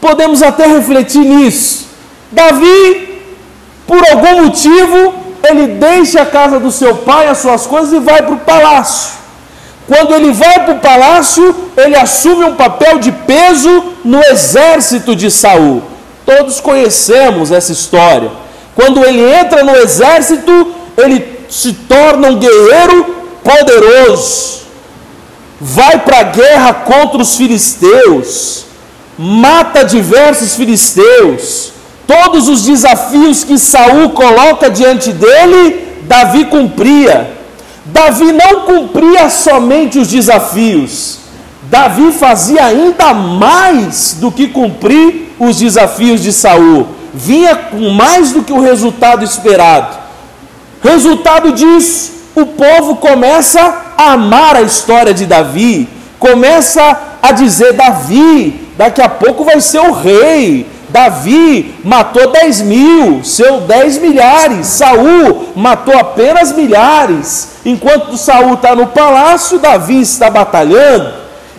Podemos 0.02 0.42
até 0.42 0.68
refletir 0.68 1.20
nisso. 1.22 1.88
Davi 2.32 3.07
por 3.88 4.06
algum 4.06 4.44
motivo, 4.44 5.14
ele 5.42 5.68
deixa 5.68 6.22
a 6.22 6.26
casa 6.26 6.60
do 6.60 6.70
seu 6.70 6.94
pai, 6.94 7.28
as 7.28 7.38
suas 7.38 7.66
coisas 7.66 7.94
e 7.94 8.00
vai 8.00 8.22
para 8.22 8.36
o 8.36 8.40
palácio. 8.40 9.12
Quando 9.88 10.14
ele 10.14 10.34
vai 10.34 10.66
para 10.66 10.74
o 10.74 10.80
palácio, 10.80 11.56
ele 11.78 11.96
assume 11.96 12.44
um 12.44 12.56
papel 12.56 13.00
de 13.00 13.14
peso 13.14 13.94
no 14.04 14.22
exército 14.22 15.16
de 15.16 15.32
Saul. 15.32 15.82
Todos 16.26 16.60
conhecemos 16.60 17.52
essa 17.52 17.72
história. 17.72 18.30
Quando 18.76 19.06
ele 19.06 19.22
entra 19.22 19.64
no 19.64 19.74
exército, 19.78 20.74
ele 20.98 21.40
se 21.50 21.72
torna 21.72 22.28
um 22.28 22.36
guerreiro 22.38 23.16
poderoso. 23.42 24.64
Vai 25.62 26.00
para 26.00 26.20
a 26.20 26.24
guerra 26.24 26.74
contra 26.74 27.22
os 27.22 27.38
filisteus, 27.38 28.66
mata 29.18 29.86
diversos 29.86 30.56
filisteus 30.56 31.77
Todos 32.08 32.48
os 32.48 32.64
desafios 32.64 33.44
que 33.44 33.60
Saul 33.60 34.12
coloca 34.12 34.70
diante 34.70 35.12
dele, 35.12 36.02
Davi 36.04 36.46
cumpria. 36.46 37.30
Davi 37.86 38.32
não 38.32 38.62
cumpria 38.62 39.30
somente 39.30 40.00
os 40.00 40.08
desafios. 40.08 41.20
Davi 41.64 42.14
fazia 42.14 42.66
ainda 42.66 43.14
mais 43.14 44.16
do 44.20 44.32
que 44.32 44.48
cumprir 44.48 45.34
os 45.38 45.58
desafios 45.58 46.24
de 46.24 46.32
Saul. 46.32 46.88
Vinha 47.14 47.56
com 47.56 47.90
mais 47.90 48.32
do 48.32 48.42
que 48.42 48.54
o 48.54 48.62
resultado 48.62 49.26
esperado. 49.26 49.98
Resultado 50.82 51.52
disso, 51.52 52.12
o 52.36 52.46
povo 52.46 52.96
começa 52.98 53.60
a 53.98 54.14
amar 54.14 54.56
a 54.56 54.62
história 54.62 55.14
de 55.14 55.26
Davi, 55.26 55.90
começa 56.20 57.18
a 57.22 57.32
dizer: 57.32 57.74
Davi, 57.74 58.68
daqui 58.78 59.02
a 59.02 59.10
pouco 59.10 59.44
vai 59.44 59.60
ser 59.60 59.80
o 59.80 59.92
rei, 59.92 60.68
Davi 60.90 61.76
matou 61.84 62.32
dez 62.32 62.62
mil, 62.62 63.24
seu 63.24 63.62
dez 63.62 63.98
milhares. 63.98 64.68
Saul 64.68 65.50
matou 65.56 65.98
apenas 65.98 66.54
milhares. 66.54 67.50
Enquanto 67.66 68.18
Saul 68.18 68.54
está 68.54 68.76
no 68.76 68.88
palácio, 68.88 69.60
Davi 69.60 70.02
está 70.02 70.30
batalhando. 70.30 71.14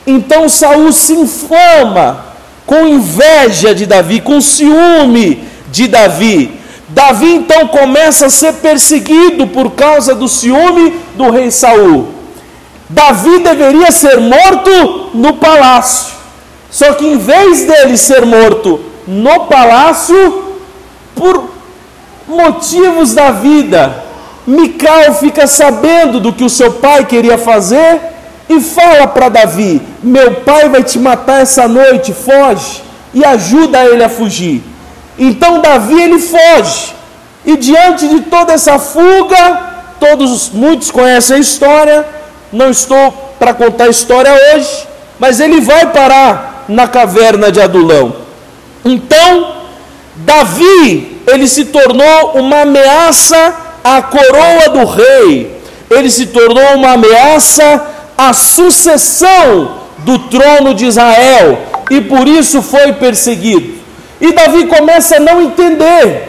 Então 0.06 0.48
Saul 0.48 0.90
se 0.92 1.12
inflama 1.12 2.24
com 2.64 2.86
inveja 2.86 3.74
de 3.74 3.84
Davi, 3.84 4.20
com 4.20 4.40
ciúme 4.40 5.44
de 5.70 5.88
Davi. 5.88 6.58
Davi 6.88 7.34
então 7.34 7.68
começa 7.68 8.26
a 8.26 8.30
ser 8.30 8.54
perseguido 8.54 9.46
por 9.48 9.72
causa 9.72 10.14
do 10.14 10.26
ciúme 10.26 10.94
do 11.14 11.30
rei 11.30 11.50
Saul. 11.50 12.08
Davi 12.88 13.40
deveria 13.40 13.92
ser 13.92 14.18
morto 14.18 15.10
no 15.12 15.34
palácio. 15.34 16.14
Só 16.70 16.94
que 16.94 17.06
em 17.06 17.18
vez 17.18 17.66
dele 17.66 17.98
ser 17.98 18.24
morto 18.24 18.87
no 19.08 19.46
palácio, 19.46 20.58
por 21.14 21.48
motivos 22.28 23.14
da 23.14 23.30
vida, 23.30 24.04
Mical 24.46 25.14
fica 25.14 25.46
sabendo 25.46 26.20
do 26.20 26.30
que 26.32 26.44
o 26.44 26.50
seu 26.50 26.72
pai 26.72 27.06
queria 27.06 27.38
fazer 27.38 28.00
e 28.50 28.60
fala 28.60 29.06
para 29.06 29.30
Davi: 29.30 29.80
Meu 30.02 30.36
pai 30.36 30.68
vai 30.68 30.82
te 30.82 30.98
matar 30.98 31.40
essa 31.40 31.66
noite, 31.66 32.12
foge, 32.12 32.82
e 33.14 33.24
ajuda 33.24 33.82
ele 33.86 34.04
a 34.04 34.10
fugir. 34.10 34.62
Então 35.18 35.62
Davi 35.62 36.00
ele 36.00 36.18
foge, 36.18 36.94
e 37.46 37.56
diante 37.56 38.06
de 38.08 38.20
toda 38.20 38.52
essa 38.52 38.78
fuga, 38.78 39.94
todos 39.98 40.50
muitos 40.50 40.90
conhecem 40.90 41.36
a 41.36 41.40
história, 41.40 42.06
não 42.52 42.70
estou 42.70 43.10
para 43.38 43.54
contar 43.54 43.84
a 43.84 43.88
história 43.88 44.32
hoje, 44.54 44.86
mas 45.18 45.40
ele 45.40 45.62
vai 45.62 45.86
parar 45.86 46.66
na 46.68 46.86
caverna 46.86 47.50
de 47.50 47.60
Adulão. 47.60 48.27
Então, 48.84 49.54
Davi, 50.16 51.20
ele 51.26 51.46
se 51.46 51.66
tornou 51.66 52.32
uma 52.34 52.62
ameaça 52.62 53.54
à 53.84 54.02
coroa 54.02 54.68
do 54.70 54.84
rei. 54.84 55.58
Ele 55.90 56.10
se 56.10 56.26
tornou 56.26 56.74
uma 56.74 56.92
ameaça 56.92 57.86
à 58.16 58.32
sucessão 58.32 59.78
do 59.98 60.18
trono 60.18 60.74
de 60.74 60.86
Israel 60.86 61.58
e 61.90 62.00
por 62.00 62.26
isso 62.26 62.62
foi 62.62 62.92
perseguido. 62.92 63.78
E 64.20 64.32
Davi 64.32 64.66
começa 64.66 65.16
a 65.16 65.20
não 65.20 65.40
entender 65.42 66.28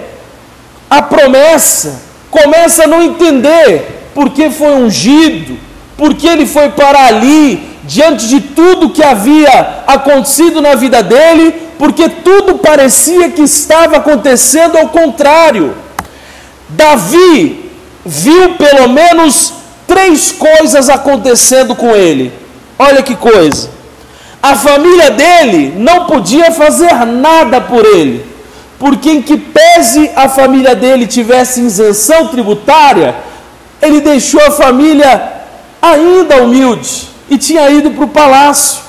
a 0.89 1.01
promessa, 1.01 2.01
começa 2.29 2.83
a 2.83 2.87
não 2.87 3.01
entender 3.01 4.09
porque 4.13 4.49
foi 4.49 4.73
ungido, 4.73 5.57
porque 5.97 6.27
ele 6.27 6.45
foi 6.45 6.69
para 6.69 7.07
ali, 7.07 7.67
diante 7.83 8.27
de 8.27 8.41
tudo 8.41 8.89
que 8.89 9.03
havia 9.03 9.83
acontecido 9.87 10.61
na 10.61 10.75
vida 10.75 11.01
dele, 11.01 11.68
porque 11.79 12.09
tudo 12.09 12.57
parecia 12.57 13.29
que 13.29 13.41
estava 13.41 13.95
acontecendo 13.97 14.77
ao 14.77 14.89
contrário. 14.89 15.73
Davi 16.67 17.71
viu 18.05 18.55
pelo 18.55 18.89
menos 18.89 19.53
três 19.87 20.29
coisas 20.29 20.89
acontecendo 20.89 21.73
com 21.73 21.95
ele. 21.95 22.33
Olha 22.77 23.01
que 23.01 23.15
coisa. 23.15 23.69
A 24.43 24.57
família 24.57 25.09
dele 25.11 25.73
não 25.77 26.05
podia 26.05 26.51
fazer 26.51 26.93
nada 27.05 27.61
por 27.61 27.85
ele, 27.85 28.25
porque 28.77 29.11
em 29.11 29.21
que 29.21 29.37
pese 29.37 30.11
a 30.17 30.27
família 30.27 30.75
dele 30.75 31.07
tivesse 31.07 31.61
isenção 31.61 32.27
tributária, 32.27 33.15
ele 33.81 34.01
deixou 34.01 34.41
a 34.45 34.51
família 34.51 35.31
ainda 35.81 36.43
humilde 36.43 37.07
e 37.29 37.37
tinha 37.37 37.69
ido 37.69 37.91
para 37.91 38.03
o 38.03 38.09
palácio. 38.09 38.81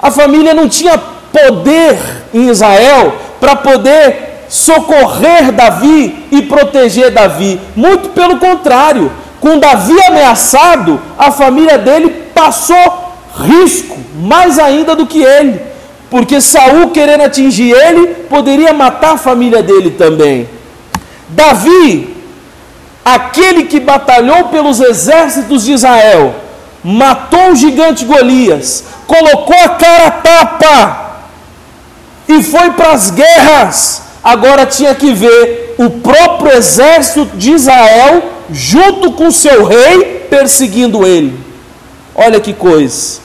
A 0.00 0.10
família 0.10 0.52
não 0.52 0.68
tinha 0.68 1.11
poder 1.32 1.98
em 2.32 2.48
Israel 2.48 3.14
para 3.40 3.56
poder 3.56 4.46
socorrer 4.48 5.50
Davi 5.50 6.26
e 6.30 6.42
proteger 6.42 7.10
Davi. 7.10 7.58
Muito 7.74 8.10
pelo 8.10 8.36
contrário, 8.36 9.10
com 9.40 9.58
Davi 9.58 10.00
ameaçado, 10.04 11.00
a 11.18 11.32
família 11.32 11.78
dele 11.78 12.10
passou 12.34 12.76
risco, 13.36 13.98
mais 14.14 14.58
ainda 14.58 14.94
do 14.94 15.06
que 15.06 15.22
ele, 15.22 15.60
porque 16.10 16.40
Saul 16.40 16.90
querendo 16.90 17.22
atingir 17.22 17.72
ele, 17.72 18.08
poderia 18.28 18.72
matar 18.72 19.14
a 19.14 19.18
família 19.18 19.62
dele 19.62 19.90
também. 19.90 20.46
Davi 21.30 22.14
aquele 23.04 23.64
que 23.64 23.80
batalhou 23.80 24.44
pelos 24.44 24.80
exércitos 24.80 25.64
de 25.64 25.72
Israel, 25.72 26.34
matou 26.84 27.52
o 27.52 27.56
gigante 27.56 28.04
Golias, 28.04 28.84
colocou 29.06 29.56
a 29.56 29.70
cara 29.70 30.06
a 30.06 30.10
tapa 30.10 31.11
e 32.28 32.42
foi 32.42 32.70
para 32.72 32.92
as 32.92 33.10
guerras. 33.10 34.02
Agora 34.22 34.66
tinha 34.66 34.94
que 34.94 35.12
ver 35.12 35.74
o 35.78 35.90
próprio 35.90 36.52
exército 36.52 37.36
de 37.36 37.52
Israel, 37.52 38.22
junto 38.50 39.12
com 39.12 39.30
seu 39.30 39.64
rei, 39.64 40.26
perseguindo 40.30 41.06
ele. 41.06 41.38
Olha 42.14 42.40
que 42.40 42.52
coisa. 42.52 43.20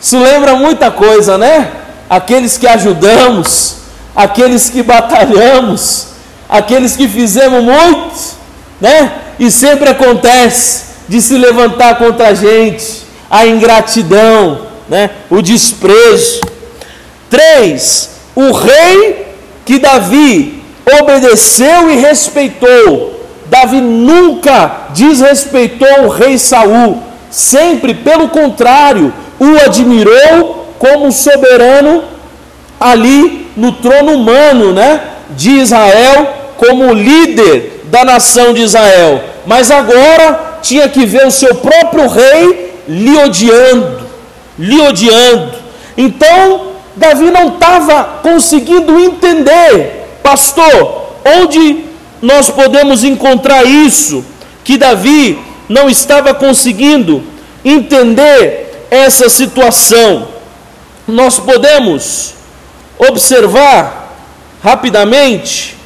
Isso 0.00 0.18
lembra 0.18 0.54
muita 0.54 0.90
coisa, 0.90 1.36
né? 1.36 1.70
Aqueles 2.08 2.56
que 2.56 2.66
ajudamos, 2.66 3.76
aqueles 4.14 4.70
que 4.70 4.82
batalhamos, 4.82 6.08
aqueles 6.48 6.96
que 6.96 7.08
fizemos 7.08 7.62
muito 7.62 8.38
né? 8.80 9.12
E 9.38 9.50
sempre 9.50 9.90
acontece 9.90 10.84
de 11.08 11.20
se 11.20 11.36
levantar 11.36 11.98
contra 11.98 12.28
a 12.28 12.34
gente 12.34 13.02
a 13.30 13.46
ingratidão, 13.46 14.66
né? 14.88 15.10
O 15.30 15.42
desprezo. 15.42 16.40
Três, 17.30 18.10
o 18.40 18.52
rei 18.52 19.26
que 19.66 19.80
Davi 19.80 20.62
obedeceu 21.00 21.90
e 21.90 21.96
respeitou. 21.96 23.20
Davi 23.46 23.80
nunca 23.80 24.90
desrespeitou 24.90 26.04
o 26.04 26.08
rei 26.08 26.38
Saul, 26.38 27.02
sempre 27.28 27.94
pelo 27.94 28.28
contrário, 28.28 29.12
o 29.40 29.66
admirou 29.66 30.72
como 30.78 31.10
soberano 31.10 32.04
ali 32.78 33.48
no 33.56 33.72
trono 33.72 34.12
humano, 34.12 34.72
né, 34.72 35.00
de 35.30 35.50
Israel, 35.58 36.32
como 36.56 36.94
líder 36.94 37.82
da 37.86 38.04
nação 38.04 38.54
de 38.54 38.62
Israel, 38.62 39.20
mas 39.46 39.68
agora 39.68 40.58
tinha 40.62 40.88
que 40.88 41.04
ver 41.04 41.26
o 41.26 41.30
seu 41.32 41.56
próprio 41.56 42.06
rei 42.06 42.72
lhe 42.86 43.16
odiando, 43.16 44.06
lhe 44.56 44.80
odiando. 44.80 45.54
Então, 45.96 46.67
Davi 46.98 47.30
não 47.30 47.54
estava 47.54 48.20
conseguindo 48.22 48.98
entender, 48.98 50.18
pastor, 50.22 51.14
onde 51.24 51.84
nós 52.20 52.50
podemos 52.50 53.04
encontrar 53.04 53.64
isso, 53.64 54.24
que 54.64 54.76
Davi 54.76 55.38
não 55.68 55.88
estava 55.88 56.34
conseguindo 56.34 57.22
entender 57.64 58.86
essa 58.90 59.28
situação. 59.28 60.28
Nós 61.06 61.38
podemos 61.38 62.34
observar 62.98 64.12
rapidamente 64.60 65.76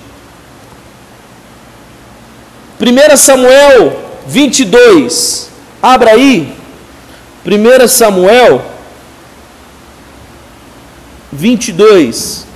1 2.81 3.17
Samuel 3.17 4.01
22, 4.27 5.51
abra 5.83 6.13
aí. 6.13 6.53
1 7.45 7.87
Samuel 7.87 8.72
22. 11.33 12.47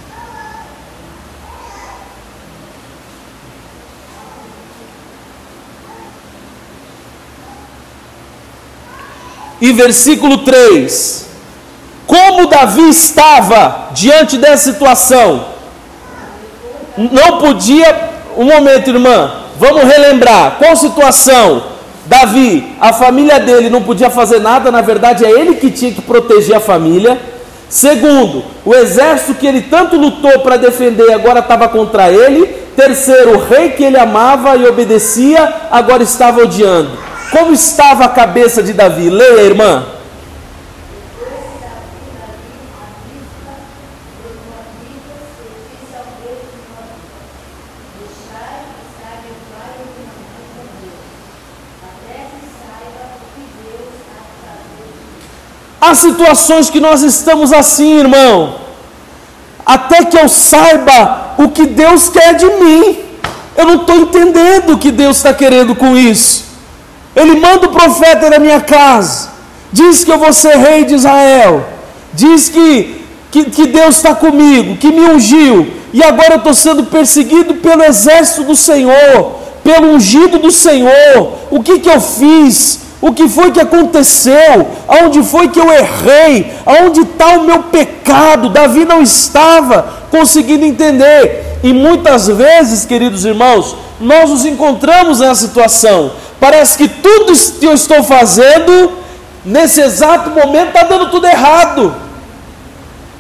E 9.60 9.72
versículo 9.72 10.38
3: 10.44 11.26
Como 12.06 12.46
Davi 12.46 12.88
estava 12.90 13.88
diante 13.92 14.36
dessa 14.36 14.70
situação, 14.72 15.46
não 16.96 17.38
podia, 17.38 18.10
um 18.36 18.44
momento, 18.44 18.90
irmã, 18.90 19.46
Vamos 19.58 19.84
relembrar 19.84 20.56
qual 20.58 20.76
situação? 20.76 21.76
Davi, 22.04 22.76
a 22.80 22.92
família 22.92 23.40
dele 23.40 23.70
não 23.70 23.82
podia 23.82 24.10
fazer 24.10 24.38
nada, 24.38 24.70
na 24.70 24.80
verdade 24.80 25.24
é 25.24 25.30
ele 25.30 25.56
que 25.56 25.70
tinha 25.70 25.92
que 25.92 26.02
proteger 26.02 26.54
a 26.54 26.60
família. 26.60 27.18
Segundo, 27.68 28.44
o 28.64 28.74
exército 28.74 29.34
que 29.34 29.46
ele 29.46 29.62
tanto 29.62 29.96
lutou 29.96 30.40
para 30.40 30.56
defender 30.56 31.12
agora 31.12 31.40
estava 31.40 31.68
contra 31.68 32.10
ele. 32.10 32.46
Terceiro, 32.76 33.36
o 33.36 33.44
rei 33.44 33.70
que 33.70 33.82
ele 33.82 33.98
amava 33.98 34.56
e 34.56 34.66
obedecia 34.66 35.52
agora 35.70 36.02
estava 36.02 36.42
odiando. 36.42 36.90
Como 37.30 37.52
estava 37.52 38.04
a 38.04 38.08
cabeça 38.08 38.62
de 38.62 38.72
Davi? 38.72 39.10
Leia, 39.10 39.42
irmã. 39.42 39.95
Situações 55.98 56.70
que 56.70 56.80
nós 56.80 57.02
estamos 57.02 57.52
assim, 57.52 57.98
irmão. 57.98 58.54
até 59.64 60.04
que 60.04 60.16
eu 60.16 60.28
saiba 60.28 61.34
o 61.38 61.48
que 61.48 61.66
Deus 61.66 62.08
quer 62.08 62.34
de 62.34 62.46
mim. 62.46 62.98
Eu 63.56 63.66
não 63.66 63.76
estou 63.76 63.96
entendendo 63.96 64.74
o 64.74 64.78
que 64.78 64.90
Deus 64.92 65.16
está 65.16 65.32
querendo 65.34 65.74
com 65.74 65.96
isso. 65.96 66.44
Ele 67.16 67.40
manda 67.40 67.66
o 67.66 67.70
profeta 67.70 68.28
na 68.28 68.38
minha 68.38 68.60
casa, 68.60 69.30
diz 69.72 70.04
que 70.04 70.12
eu 70.12 70.18
vou 70.18 70.32
ser 70.34 70.56
rei 70.58 70.84
de 70.84 70.94
Israel, 70.94 71.66
diz 72.12 72.50
que, 72.50 73.02
que, 73.30 73.44
que 73.46 73.66
Deus 73.66 73.96
está 73.96 74.14
comigo, 74.14 74.76
que 74.76 74.92
me 74.92 75.00
ungiu, 75.00 75.66
e 75.94 76.02
agora 76.02 76.34
eu 76.34 76.38
estou 76.38 76.52
sendo 76.52 76.84
perseguido 76.84 77.54
pelo 77.54 77.82
exército 77.82 78.42
do 78.44 78.54
Senhor, 78.54 79.40
pelo 79.64 79.94
ungido 79.94 80.38
do 80.38 80.52
Senhor. 80.52 81.32
O 81.50 81.62
que, 81.62 81.78
que 81.78 81.88
eu 81.88 82.00
fiz? 82.00 82.80
O 83.00 83.12
que 83.12 83.28
foi 83.28 83.52
que 83.52 83.60
aconteceu? 83.60 84.68
Aonde 84.88 85.22
foi 85.22 85.48
que 85.48 85.60
eu 85.60 85.70
errei? 85.70 86.52
Aonde 86.64 87.00
está 87.00 87.28
o 87.36 87.44
meu 87.44 87.64
pecado? 87.64 88.48
Davi 88.48 88.84
não 88.84 89.02
estava 89.02 90.06
conseguindo 90.10 90.64
entender. 90.64 91.58
E 91.62 91.72
muitas 91.72 92.26
vezes, 92.26 92.86
queridos 92.86 93.24
irmãos, 93.24 93.76
nós 94.00 94.30
nos 94.30 94.44
encontramos 94.44 95.20
nessa 95.20 95.46
situação. 95.46 96.12
Parece 96.40 96.78
que 96.78 96.88
tudo 96.88 97.32
que 97.60 97.66
eu 97.66 97.74
estou 97.74 98.02
fazendo, 98.02 98.92
nesse 99.44 99.80
exato 99.80 100.30
momento, 100.30 100.68
está 100.68 100.84
dando 100.84 101.10
tudo 101.10 101.26
errado. 101.26 101.94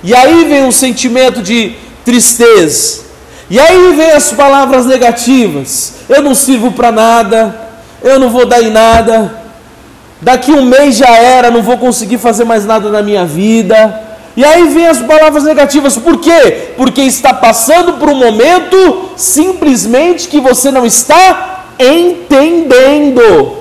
E 0.02 0.14
aí 0.14 0.44
vem 0.44 0.64
um 0.64 0.72
sentimento 0.72 1.42
de 1.42 1.74
tristeza. 2.04 3.04
E 3.50 3.60
aí 3.60 3.94
vem 3.94 4.12
as 4.12 4.32
palavras 4.32 4.86
negativas. 4.86 5.94
Eu 6.08 6.22
não 6.22 6.34
sirvo 6.34 6.72
para 6.72 6.90
nada. 6.90 7.68
Eu 8.02 8.18
não 8.18 8.30
vou 8.30 8.46
dar 8.46 8.62
em 8.62 8.70
nada 8.70 9.45
daqui 10.20 10.52
um 10.52 10.64
mês 10.64 10.96
já 10.96 11.08
era, 11.08 11.50
não 11.50 11.62
vou 11.62 11.78
conseguir 11.78 12.18
fazer 12.18 12.44
mais 12.44 12.64
nada 12.64 12.90
na 12.90 13.02
minha 13.02 13.24
vida. 13.24 14.02
E 14.36 14.44
aí 14.44 14.68
vem 14.68 14.86
as 14.86 14.98
palavras 14.98 15.44
negativas, 15.44 15.96
por 15.96 16.18
quê? 16.18 16.72
Porque 16.76 17.00
está 17.02 17.32
passando 17.32 17.94
por 17.94 18.10
um 18.10 18.14
momento 18.14 19.10
simplesmente 19.16 20.28
que 20.28 20.40
você 20.40 20.70
não 20.70 20.84
está 20.84 21.64
entendendo. 21.78 23.56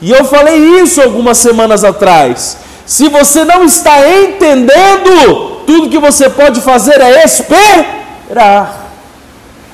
E 0.00 0.10
eu 0.10 0.24
falei 0.24 0.80
isso 0.80 1.00
algumas 1.00 1.38
semanas 1.38 1.84
atrás. 1.84 2.58
Se 2.84 3.08
você 3.08 3.44
não 3.44 3.64
está 3.64 4.06
entendendo, 4.06 5.62
tudo 5.66 5.88
que 5.88 5.98
você 5.98 6.28
pode 6.28 6.60
fazer 6.60 7.00
é 7.00 7.24
esperar. 7.24 8.90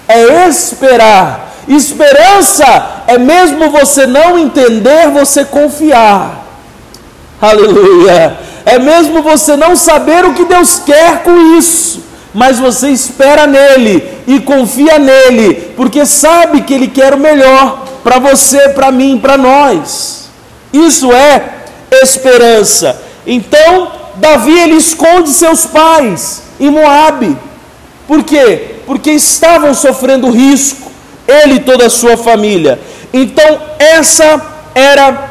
É 0.06 0.46
esperar. 0.46 1.48
Esperança 1.66 2.97
é 3.08 3.16
mesmo 3.16 3.70
você 3.70 4.06
não 4.06 4.38
entender, 4.38 5.08
você 5.08 5.42
confiar. 5.42 6.44
Aleluia. 7.40 8.38
É 8.66 8.78
mesmo 8.78 9.22
você 9.22 9.56
não 9.56 9.74
saber 9.74 10.26
o 10.26 10.34
que 10.34 10.44
Deus 10.44 10.82
quer 10.84 11.22
com 11.22 11.56
isso, 11.56 12.02
mas 12.34 12.58
você 12.58 12.90
espera 12.90 13.46
nele 13.46 14.06
e 14.26 14.40
confia 14.40 14.98
nele, 14.98 15.72
porque 15.74 16.04
sabe 16.04 16.60
que 16.60 16.74
ele 16.74 16.86
quer 16.86 17.14
o 17.14 17.18
melhor 17.18 17.86
para 18.04 18.18
você, 18.18 18.68
para 18.68 18.92
mim, 18.92 19.18
para 19.18 19.38
nós. 19.38 20.28
Isso 20.70 21.10
é 21.10 21.42
esperança. 22.02 23.00
Então, 23.26 23.90
Davi 24.16 24.52
ele 24.52 24.74
esconde 24.74 25.30
seus 25.30 25.64
pais 25.64 26.42
em 26.60 26.68
Moabe. 26.68 27.34
Por 28.06 28.22
quê? 28.22 28.74
Porque 28.84 29.12
estavam 29.12 29.72
sofrendo 29.72 30.30
risco 30.30 30.88
ele 31.28 31.56
e 31.56 31.60
toda 31.60 31.86
a 31.86 31.90
sua 31.90 32.16
família. 32.16 32.80
Então, 33.12 33.60
essa 33.78 34.40
era 34.74 35.30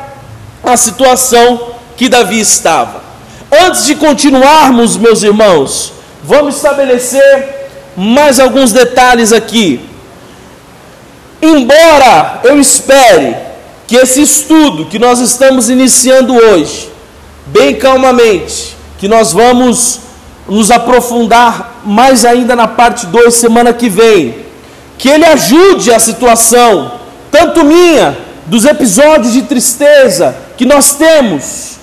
a 0.63 0.75
situação 0.75 1.73
que 1.95 2.09
Davi 2.09 2.39
estava. 2.39 3.01
Antes 3.51 3.85
de 3.85 3.95
continuarmos, 3.95 4.97
meus 4.97 5.23
irmãos, 5.23 5.93
vamos 6.23 6.55
estabelecer 6.55 7.69
mais 7.95 8.39
alguns 8.39 8.73
detalhes 8.73 9.31
aqui. 9.31 9.79
Embora 11.41 12.41
eu 12.43 12.59
espere 12.59 13.35
que 13.87 13.95
esse 13.95 14.21
estudo 14.21 14.85
que 14.85 14.99
nós 14.99 15.19
estamos 15.19 15.69
iniciando 15.69 16.35
hoje, 16.35 16.89
bem 17.45 17.75
calmamente, 17.75 18.75
que 18.99 19.07
nós 19.07 19.31
vamos 19.31 20.01
nos 20.47 20.71
aprofundar 20.71 21.81
mais 21.85 22.25
ainda 22.25 22.55
na 22.55 22.67
parte 22.67 23.05
2 23.05 23.33
semana 23.33 23.71
que 23.71 23.87
vem, 23.87 24.45
que 24.97 25.07
Ele 25.07 25.25
ajude 25.25 25.93
a 25.93 25.99
situação, 25.99 26.91
tanto 27.31 27.63
minha, 27.63 28.17
dos 28.45 28.65
episódios 28.65 29.33
de 29.33 29.43
tristeza 29.43 30.35
que 30.57 30.65
nós 30.65 30.93
temos, 30.93 31.77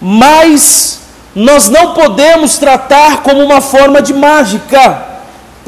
mas 0.00 1.00
nós 1.34 1.68
não 1.68 1.92
podemos 1.94 2.58
tratar 2.58 3.22
como 3.22 3.42
uma 3.42 3.60
forma 3.60 4.00
de 4.00 4.14
mágica 4.14 5.04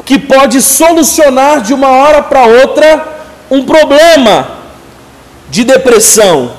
que 0.05 0.17
pode 0.17 0.61
solucionar 0.61 1.61
de 1.61 1.73
uma 1.73 1.89
hora 1.89 2.23
para 2.23 2.45
outra 2.45 3.19
um 3.51 3.63
problema 3.63 4.47
de 5.49 5.63
depressão. 5.63 6.51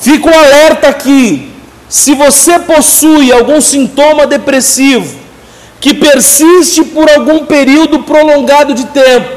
Fica 0.00 0.28
um 0.28 0.38
alerta 0.38 0.88
aqui: 0.88 1.52
se 1.88 2.14
você 2.14 2.58
possui 2.58 3.32
algum 3.32 3.60
sintoma 3.60 4.26
depressivo 4.26 5.16
que 5.80 5.94
persiste 5.94 6.82
por 6.82 7.08
algum 7.10 7.44
período 7.44 8.00
prolongado 8.00 8.74
de 8.74 8.86
tempo, 8.86 9.28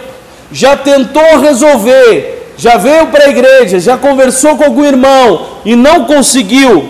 já 0.52 0.78
tentou 0.78 1.40
resolver, 1.40 2.37
já 2.58 2.78
veio 2.78 3.08
para 3.08 3.26
a 3.26 3.30
igreja, 3.30 3.80
já 3.80 3.98
conversou 3.98 4.58
com 4.58 4.63
algum 4.63 4.84
irmão 4.84 5.48
e 5.63 5.76
não 5.76 6.06
conseguiu, 6.06 6.89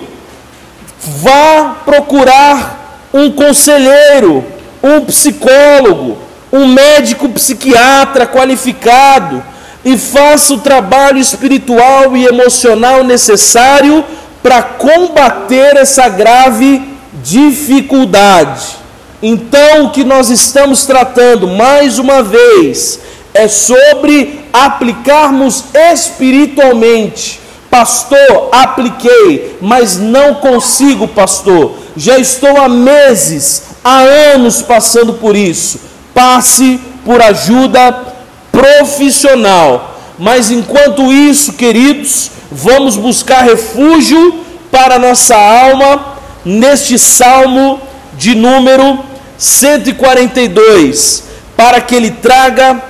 vá 1.21 1.75
procurar 1.83 3.09
um 3.13 3.31
conselheiro, 3.31 4.45
um 4.81 5.01
psicólogo, 5.01 6.17
um 6.51 6.65
médico 6.67 7.27
psiquiatra 7.29 8.25
qualificado 8.25 9.43
e 9.83 9.97
faça 9.97 10.53
o 10.53 10.59
trabalho 10.59 11.17
espiritual 11.17 12.15
e 12.15 12.25
emocional 12.25 13.03
necessário 13.03 14.03
para 14.41 14.63
combater 14.63 15.75
essa 15.75 16.07
grave 16.07 16.81
dificuldade. 17.23 18.77
Então, 19.21 19.85
o 19.85 19.89
que 19.91 20.03
nós 20.03 20.29
estamos 20.29 20.85
tratando, 20.85 21.47
mais 21.47 21.97
uma 21.97 22.21
vez, 22.21 22.99
é 23.33 23.47
sobre 23.47 24.45
aplicarmos 24.51 25.65
espiritualmente. 25.73 27.39
Pastor, 27.69 28.49
apliquei, 28.51 29.57
mas 29.61 29.97
não 29.97 30.35
consigo, 30.35 31.07
pastor. 31.07 31.73
Já 31.95 32.17
estou 32.17 32.57
há 32.57 32.69
meses, 32.69 33.63
há 33.83 33.99
anos 34.33 34.61
passando 34.61 35.13
por 35.13 35.35
isso. 35.35 35.81
Passe 36.13 36.79
por 37.05 37.21
ajuda 37.21 38.15
profissional. 38.51 39.95
Mas 40.17 40.49
enquanto 40.49 41.11
isso, 41.11 41.53
queridos, 41.53 42.31
vamos 42.51 42.95
buscar 42.95 43.43
refúgio 43.43 44.43
para 44.71 44.97
nossa 44.97 45.35
alma 45.35 46.17
neste 46.43 46.97
salmo 46.97 47.79
de 48.17 48.33
número 48.33 48.99
142, 49.37 51.23
para 51.55 51.79
que 51.81 51.93
ele 51.93 52.09
traga 52.11 52.81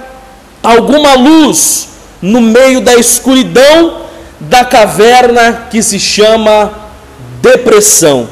alguma 0.68 1.14
luz 1.14 1.88
no 2.22 2.42
meio 2.42 2.82
da 2.82 2.96
escuridão 2.96 4.02
da 4.38 4.66
caverna 4.66 5.68
que 5.72 5.82
se 5.82 5.98
chama 5.98 6.74
depressão. 7.42 8.28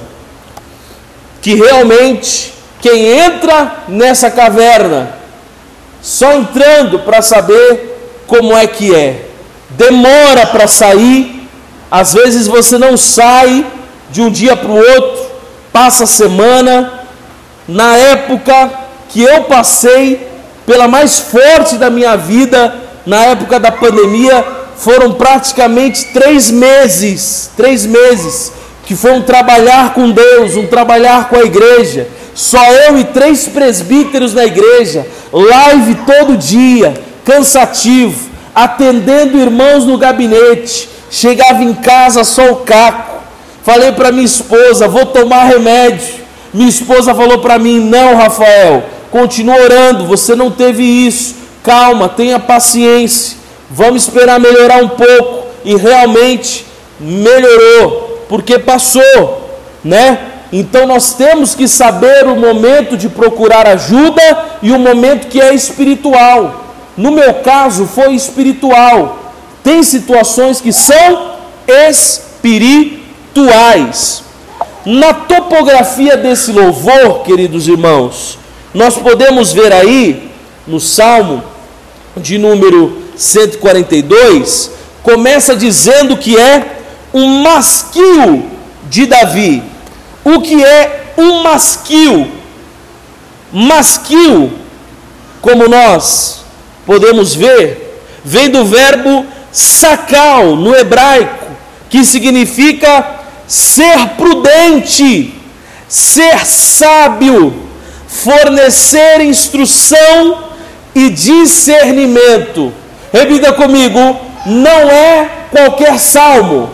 Que 1.41 1.56
realmente 1.56 2.54
quem 2.82 3.19
entra 3.19 3.86
nessa 3.88 4.30
caverna, 4.30 5.15
só 6.02 6.34
entrando 6.34 7.00
para 7.00 7.21
saber 7.21 8.24
como 8.28 8.56
é 8.56 8.67
que 8.67 8.93
é, 8.93 9.28
demora 9.69 10.45
para 10.48 10.67
sair, 10.67 11.48
às 11.89 12.13
vezes 12.13 12.48
você 12.48 12.78
não 12.78 12.98
sai 12.98 13.65
de 14.12 14.21
um 14.21 14.30
dia 14.30 14.58
para 14.58 14.71
o 14.71 14.78
outro, 14.78 15.26
passa 15.71 16.04
a 16.04 16.08
semana. 16.08 17.00
Na 17.67 17.95
época 17.95 18.71
que 19.10 19.24
eu 19.24 19.45
passei, 19.45 20.35
pela 20.65 20.88
mais 20.88 21.19
forte 21.19 21.75
da 21.75 21.89
minha 21.89 22.15
vida, 22.15 22.73
na 23.06 23.25
época 23.25 23.60
da 23.60 23.71
pandemia, 23.71 24.43
foram 24.78 25.13
praticamente 25.13 26.06
três 26.06 26.49
meses, 26.51 27.49
três 27.56 27.86
meses, 27.86 28.51
que 28.86 28.95
foi 28.95 29.12
um 29.12 29.21
trabalhar 29.21 29.93
com 29.93 30.12
Deus, 30.12 30.56
um 30.56 30.67
trabalhar 30.67 31.30
com 31.30 31.38
a 31.38 31.43
igreja. 31.43 32.08
Só 32.34 32.63
eu 32.71 32.97
e 32.97 33.04
três 33.06 33.47
presbíteros 33.47 34.34
na 34.34 34.45
igreja, 34.45 35.08
live 35.32 35.95
todo 36.06 36.38
dia, 36.38 36.93
cansativo, 37.23 38.30
atendendo 38.54 39.38
irmãos 39.38 39.86
no 39.86 39.97
gabinete. 39.97 40.89
Chegava 41.10 41.63
em 41.63 41.73
casa 41.73 42.23
só 42.23 42.51
o 42.51 42.58
caco. 42.58 43.23
Falei 43.63 43.91
para 43.93 44.12
minha 44.12 44.25
esposa, 44.25 44.88
vou 44.88 45.06
tomar 45.06 45.45
remédio. 45.45 46.25
Minha 46.54 46.69
esposa 46.69 47.15
falou 47.15 47.39
para 47.39 47.58
mim: 47.58 47.80
não, 47.80 48.15
Rafael, 48.15 48.84
continua 49.15 49.62
orando, 49.62 50.06
você 50.06 50.36
não 50.36 50.51
teve 50.51 50.84
isso. 50.84 51.36
Calma, 51.63 52.10
tenha 52.10 52.38
paciência. 52.38 53.38
Vamos 53.71 54.04
esperar 54.04 54.41
melhorar 54.41 54.84
um 54.84 54.89
pouco. 54.89 55.45
E 55.63 55.78
realmente 55.78 56.65
melhorou, 56.99 58.25
porque 58.28 58.60
passou, 58.60 59.49
né? 59.82 60.19
Então 60.51 60.86
nós 60.86 61.13
temos 61.13 61.56
que 61.56 61.65
saber 61.65 62.28
o 62.28 62.36
momento 62.36 62.97
de 62.97 63.08
procurar 63.08 63.65
ajuda 63.67 64.21
e 64.62 64.73
o 64.73 64.78
momento 64.78 65.30
que 65.30 65.39
é 65.39 65.56
espiritual. 65.56 66.65
No 66.97 67.10
meu 67.10 67.36
caso, 67.36 67.88
foi 67.88 68.13
espiritual. 68.13 69.32
Tem 69.63 69.82
situações 69.82 70.60
que 70.60 70.73
são 70.73 71.38
espirituais. 71.88 74.25
Na 74.86 75.13
topografia 75.13 76.17
desse 76.17 76.51
louvor, 76.51 77.23
queridos 77.23 77.65
irmãos, 77.67 78.38
nós 78.75 78.97
podemos 78.97 79.53
ver 79.53 79.71
aí 79.71 80.29
no 80.67 80.81
Salmo 80.81 81.41
de 82.17 82.38
número 82.38 83.01
142, 83.15 84.69
começa 85.01 85.55
dizendo 85.55 86.17
que 86.17 86.38
é 86.38 86.79
um 87.13 87.41
masquio 87.41 88.51
de 88.89 89.05
Davi. 89.05 89.63
O 90.25 90.41
que 90.41 90.61
é 90.61 91.13
um 91.17 91.41
masquio? 91.41 92.29
Masquio, 93.49 94.51
como 95.41 95.69
nós 95.69 96.41
podemos 96.85 97.33
ver, 97.33 98.01
vem 98.25 98.49
do 98.49 98.65
verbo 98.65 99.25
sacal 99.53 100.57
no 100.57 100.75
hebraico, 100.75 101.45
que 101.89 102.03
significa 102.03 103.21
ser 103.47 104.09
prudente, 104.17 105.33
ser 105.88 106.45
sábio, 106.45 107.64
fornecer 108.23 109.21
instrução 109.21 110.45
e 110.93 111.10
discernimento. 111.10 112.73
Repita 113.12 113.54
comigo: 113.54 113.99
não 114.45 114.89
é 114.89 115.30
qualquer 115.51 115.99
salmo. 115.99 116.69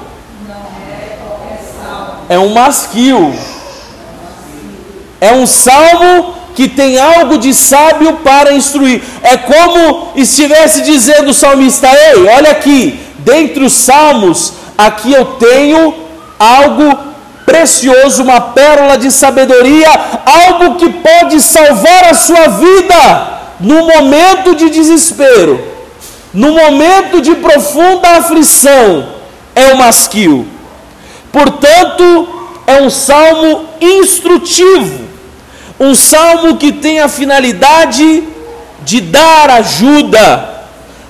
É 2.29 2.37
um 2.37 2.49
masquio. 2.49 3.33
É 5.19 5.33
um 5.33 5.45
salmo 5.45 6.35
que 6.55 6.67
tem 6.67 6.97
algo 6.97 7.37
de 7.37 7.53
sábio 7.53 8.13
para 8.23 8.53
instruir. 8.53 9.01
É 9.21 9.37
como 9.37 10.09
estivesse 10.15 10.81
dizendo 10.83 11.31
o 11.31 11.33
salmista: 11.33 11.87
Ei, 11.87 12.27
olha 12.27 12.51
aqui, 12.51 12.99
dentre 13.19 13.63
os 13.63 13.73
salmos, 13.73 14.53
aqui 14.77 15.11
eu 15.11 15.25
tenho 15.25 15.93
algo 16.39 17.10
precioso, 17.45 18.23
uma 18.23 18.39
pérola 18.41 18.97
de 18.97 19.11
sabedoria, 19.11 19.89
algo 20.25 20.75
que 20.75 20.89
pode 20.89 21.41
salvar 21.41 22.05
a 22.05 22.13
sua 22.13 22.47
vida 22.47 23.29
no 23.59 23.85
momento 23.85 24.55
de 24.55 24.69
desespero, 24.69 25.59
no 26.33 26.51
momento 26.51 27.21
de 27.21 27.35
profunda 27.35 28.09
aflição, 28.17 29.09
é 29.55 29.73
o 29.73 29.77
masquio. 29.77 30.47
Portanto, 31.31 32.27
é 32.67 32.81
um 32.81 32.89
salmo 32.89 33.65
instrutivo, 33.79 35.05
um 35.79 35.93
salmo 35.93 36.57
que 36.57 36.71
tem 36.71 36.99
a 36.99 37.07
finalidade 37.07 38.23
de 38.81 39.01
dar 39.01 39.49
ajuda 39.49 40.49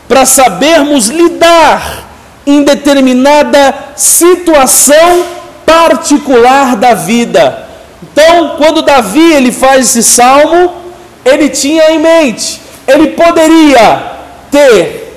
para 0.07 0.25
sabermos 0.25 1.07
lidar 1.07 2.09
em 2.45 2.63
determinada 2.63 3.73
situação 3.95 5.40
particular 5.71 6.75
da 6.75 6.93
vida. 6.93 7.67
Então, 8.03 8.55
quando 8.57 8.81
Davi 8.81 9.33
ele 9.33 9.51
faz 9.51 9.87
esse 9.87 10.03
salmo, 10.03 10.73
ele 11.23 11.49
tinha 11.49 11.91
em 11.91 11.99
mente, 11.99 12.61
ele 12.87 13.09
poderia 13.09 14.03
ter 14.49 15.15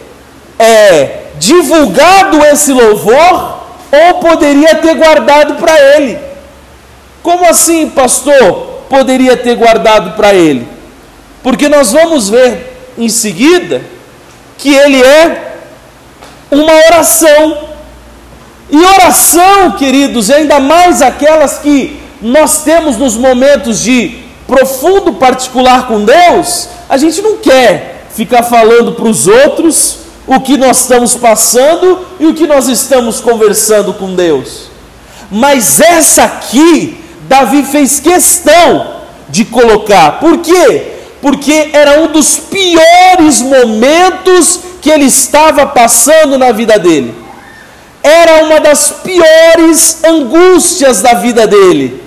é, 0.58 1.22
divulgado 1.38 2.44
esse 2.44 2.72
louvor 2.72 3.64
ou 3.90 4.14
poderia 4.20 4.76
ter 4.76 4.94
guardado 4.94 5.54
para 5.54 5.78
ele. 5.96 6.18
Como 7.22 7.44
assim, 7.48 7.88
pastor? 7.90 8.84
Poderia 8.88 9.36
ter 9.36 9.56
guardado 9.56 10.12
para 10.12 10.34
ele? 10.34 10.68
Porque 11.42 11.68
nós 11.68 11.90
vamos 11.90 12.28
ver 12.28 12.92
em 12.96 13.08
seguida 13.08 13.82
que 14.58 14.72
ele 14.72 15.02
é 15.02 15.56
uma 16.50 16.72
oração. 16.86 17.63
E 18.70 18.76
oração, 18.76 19.72
queridos, 19.72 20.30
ainda 20.30 20.58
mais 20.58 21.02
aquelas 21.02 21.58
que 21.58 22.00
nós 22.20 22.62
temos 22.62 22.96
nos 22.96 23.16
momentos 23.16 23.80
de 23.80 24.22
profundo 24.46 25.14
particular 25.14 25.86
com 25.86 26.04
Deus, 26.04 26.68
a 26.88 26.96
gente 26.96 27.20
não 27.20 27.38
quer 27.38 28.06
ficar 28.14 28.42
falando 28.42 28.92
para 28.92 29.06
os 29.06 29.26
outros 29.26 29.98
o 30.26 30.40
que 30.40 30.56
nós 30.56 30.80
estamos 30.80 31.14
passando 31.14 32.00
e 32.18 32.26
o 32.26 32.34
que 32.34 32.46
nós 32.46 32.68
estamos 32.68 33.20
conversando 33.20 33.92
com 33.94 34.14
Deus. 34.14 34.70
Mas 35.30 35.80
essa 35.80 36.24
aqui, 36.24 36.98
Davi 37.28 37.62
fez 37.62 38.00
questão 38.00 38.94
de 39.28 39.44
colocar. 39.44 40.20
Por 40.20 40.38
quê? 40.38 40.92
Porque 41.20 41.70
era 41.72 42.00
um 42.02 42.08
dos 42.08 42.38
piores 42.38 43.40
momentos 43.42 44.60
que 44.80 44.90
ele 44.90 45.06
estava 45.06 45.66
passando 45.66 46.38
na 46.38 46.52
vida 46.52 46.78
dele. 46.78 47.23
Era 48.04 48.44
uma 48.44 48.60
das 48.60 48.90
piores 49.02 50.04
angústias 50.04 51.00
da 51.00 51.14
vida 51.14 51.46
dele. 51.46 52.02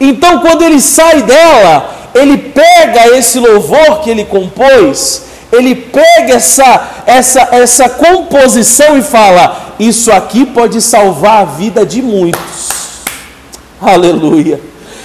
Então, 0.00 0.38
quando 0.38 0.62
ele 0.62 0.80
sai 0.80 1.20
dela, 1.22 1.94
ele 2.14 2.38
pega 2.38 3.18
esse 3.18 3.38
louvor 3.38 4.00
que 4.00 4.08
ele 4.08 4.24
compôs, 4.24 5.24
ele 5.52 5.74
pega 5.74 6.36
essa, 6.36 6.88
essa, 7.04 7.48
essa 7.52 7.88
composição 7.90 8.96
e 8.96 9.02
fala: 9.02 9.74
Isso 9.78 10.10
aqui 10.10 10.46
pode 10.46 10.80
salvar 10.80 11.42
a 11.42 11.44
vida 11.44 11.84
de 11.84 12.00
muitos. 12.00 13.02
Aleluia. 13.78 14.58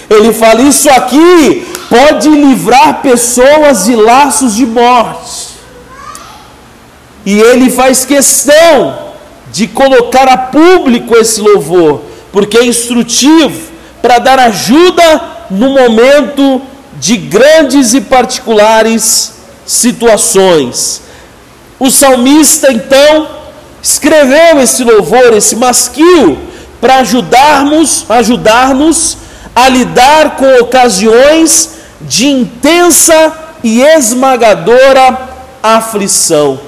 Ele 0.09 0.31
fala: 0.31 0.61
Isso 0.61 0.89
aqui 0.89 1.67
pode 1.89 2.29
livrar 2.29 3.01
pessoas 3.01 3.83
de 3.83 3.97
laços 3.97 4.55
de 4.55 4.65
morte. 4.65 5.57
E 7.25 7.37
ele 7.37 7.69
faz 7.69 8.05
questão 8.05 9.06
de 9.51 9.67
colocar 9.67 10.27
a 10.27 10.37
público 10.37 11.15
esse 11.15 11.41
louvor, 11.41 12.01
porque 12.31 12.57
é 12.57 12.65
instrutivo 12.65 13.71
para 14.01 14.19
dar 14.19 14.39
ajuda 14.39 15.21
no 15.49 15.69
momento 15.69 16.61
de 16.99 17.17
grandes 17.17 17.93
e 17.93 18.01
particulares 18.01 19.33
situações. 19.65 21.01
O 21.79 21.89
salmista 21.89 22.71
então 22.71 23.27
escreveu 23.81 24.59
esse 24.59 24.83
louvor, 24.83 25.33
esse 25.33 25.55
masquio, 25.55 26.37
para 26.81 26.97
ajudarmos, 26.97 28.05
ajudar-nos 28.09 29.17
a 29.55 29.69
lidar 29.69 30.35
com 30.35 30.59
ocasiões 30.59 31.71
de 32.01 32.27
intensa 32.27 33.33
e 33.63 33.81
esmagadora 33.81 35.17
aflição. 35.61 36.66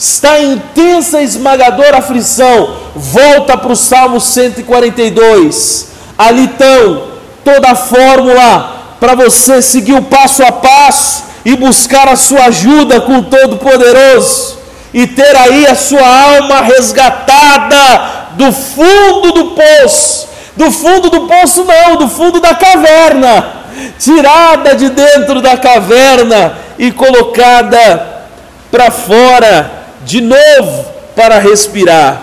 Está 0.00 0.40
em 0.40 0.54
intensa 0.54 1.20
e 1.20 1.24
esmagadora 1.24 1.98
aflição. 1.98 2.74
Volta 2.96 3.54
para 3.58 3.70
o 3.70 3.76
Salmo 3.76 4.18
142 4.18 5.88
Ali 6.16 6.46
estão 6.46 7.08
toda 7.44 7.72
a 7.72 7.74
fórmula 7.74 8.96
para 8.98 9.14
você 9.14 9.60
seguir 9.60 9.92
o 9.92 10.00
passo 10.00 10.42
a 10.42 10.52
passo 10.52 11.24
e 11.44 11.54
buscar 11.54 12.08
a 12.08 12.16
sua 12.16 12.46
ajuda 12.46 13.02
com 13.02 13.18
o 13.18 13.24
Todo-Poderoso 13.24 14.58
e 14.94 15.06
ter 15.06 15.36
aí 15.36 15.66
a 15.66 15.74
sua 15.74 16.06
alma 16.06 16.62
resgatada 16.62 18.28
do 18.36 18.50
fundo 18.50 19.32
do 19.32 19.44
poço. 19.50 20.28
Do 20.56 20.70
fundo 20.70 21.10
do 21.10 21.26
poço, 21.26 21.62
não, 21.64 21.96
do 21.96 22.08
fundo 22.08 22.40
da 22.40 22.54
caverna. 22.54 23.52
Tirada 23.98 24.74
de 24.74 24.88
dentro 24.88 25.42
da 25.42 25.58
caverna 25.58 26.54
e 26.78 26.90
colocada 26.90 28.24
para 28.70 28.90
fora 28.90 29.79
de 30.02 30.20
novo 30.20 30.86
para 31.14 31.38
respirar. 31.38 32.22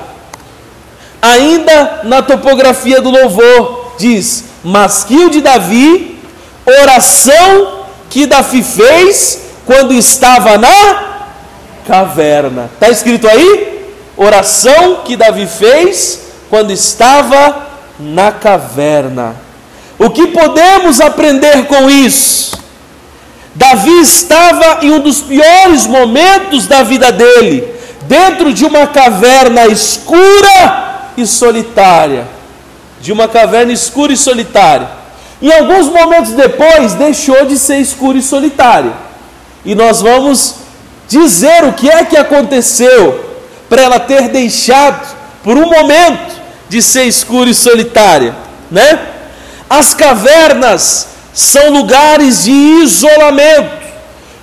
Ainda 1.21 2.01
na 2.03 2.21
topografia 2.21 3.01
do 3.01 3.09
louvor, 3.09 3.95
diz: 3.97 4.45
Masquil 4.63 5.29
de 5.29 5.41
Davi, 5.41 6.19
oração 6.83 7.85
que 8.09 8.25
Davi 8.25 8.63
fez 8.63 9.41
quando 9.65 9.93
estava 9.93 10.57
na 10.57 11.17
caverna. 11.87 12.69
Está 12.73 12.89
escrito 12.89 13.27
aí? 13.27 13.91
Oração 14.15 15.01
que 15.05 15.15
Davi 15.15 15.45
fez 15.45 16.21
quando 16.49 16.71
estava 16.71 17.67
na 17.99 18.31
caverna. 18.31 19.35
O 19.99 20.09
que 20.09 20.27
podemos 20.27 21.01
aprender 21.01 21.65
com 21.65 21.89
isso? 21.89 22.57
Davi 23.57 24.01
estava 24.01 24.85
em 24.85 24.91
um 24.91 24.99
dos 24.99 25.21
piores 25.21 25.87
momentos 25.87 26.67
da 26.67 26.83
vida 26.83 27.11
dele, 27.11 27.67
dentro 28.03 28.53
de 28.53 28.63
uma 28.63 28.85
caverna 28.85 29.65
escura 29.65 31.11
e 31.17 31.25
solitária 31.25 32.37
de 33.01 33.11
uma 33.11 33.27
caverna 33.27 33.71
escura 33.71 34.13
e 34.13 34.17
solitária. 34.17 34.87
Em 35.41 35.51
alguns 35.51 35.87
momentos 35.87 36.31
depois, 36.31 36.93
deixou 36.93 37.45
de 37.45 37.57
ser 37.57 37.77
escuro 37.77 38.17
e 38.17 38.21
solitário. 38.21 38.93
E 39.63 39.75
nós 39.75 40.01
vamos 40.01 40.55
dizer 41.07 41.63
o 41.63 41.73
que 41.73 41.89
é 41.89 42.03
que 42.03 42.17
aconteceu 42.17 43.37
para 43.69 43.81
ela 43.81 43.99
ter 43.99 44.29
deixado 44.29 45.15
por 45.43 45.57
um 45.57 45.69
momento 45.69 46.37
de 46.69 46.81
ser 46.81 47.03
escura 47.03 47.49
e 47.49 47.53
solitária, 47.53 48.35
né? 48.69 48.99
As 49.69 49.93
cavernas 49.93 51.07
são 51.37 51.69
lugares 51.69 52.45
de 52.45 52.51
isolamento, 52.51 53.85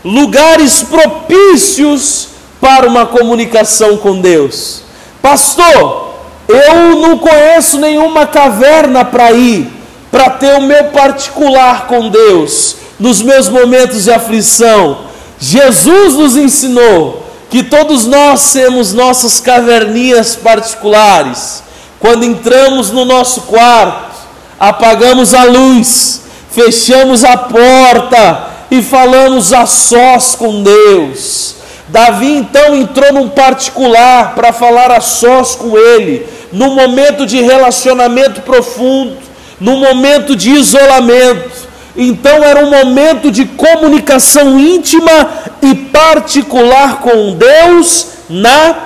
lugares 0.05 0.85
propícios 0.85 2.29
para 2.61 2.87
uma 2.87 3.05
comunicação 3.05 3.97
com 3.97 4.21
Deus. 4.21 4.83
Pastor, 5.21 6.15
eu 6.47 7.01
não 7.01 7.19
conheço 7.19 7.79
nenhuma 7.79 8.29
caverna 8.29 9.05
para 9.05 9.33
ir, 9.33 9.69
para 10.09 10.31
ter 10.31 10.57
o 10.57 10.63
meu 10.63 10.85
particular 10.85 11.89
com 11.89 12.11
Deus, 12.11 12.77
nos 13.01 13.21
meus 13.21 13.49
momentos 13.49 14.05
de 14.05 14.13
aflição. 14.13 14.99
Jesus 15.41 16.15
nos 16.15 16.37
ensinou 16.37 17.27
que 17.51 17.65
todos 17.65 18.07
nós 18.07 18.53
temos 18.53 18.93
nossas 18.93 19.41
caverninhas 19.41 20.37
particulares. 20.37 21.61
Quando 21.99 22.23
entramos 22.23 22.93
no 22.93 23.05
nosso 23.05 23.41
quarto, 23.43 24.15
apagamos 24.61 25.35
a 25.35 25.43
luz, 25.43 26.21
fechamos 26.55 27.25
a 27.25 27.37
porta 27.37 28.47
e 28.71 28.81
falamos 28.81 29.53
a 29.53 29.67
sós 29.67 30.37
com 30.37 30.63
Deus. 30.63 31.57
Davi 31.89 32.37
então 32.37 32.75
entrou 32.75 33.13
num 33.13 33.29
particular 33.29 34.35
para 34.35 34.53
falar 34.53 34.91
a 34.91 35.01
sós 35.01 35.55
com 35.55 35.77
ele, 35.77 36.27
num 36.53 36.75
momento 36.75 37.27
de 37.27 37.43
relacionamento 37.43 38.41
profundo, 38.43 39.17
num 39.61 39.79
momento 39.81 40.37
de 40.37 40.51
isolamento. 40.51 41.65
Então 41.97 42.43
era 42.43 42.65
um 42.65 42.71
momento 42.71 43.31
de 43.31 43.45
comunicação 43.45 44.59
íntima 44.59 45.29
e 45.61 45.75
particular 45.75 47.01
com 47.01 47.35
Deus 47.35 48.07
na 48.29 48.77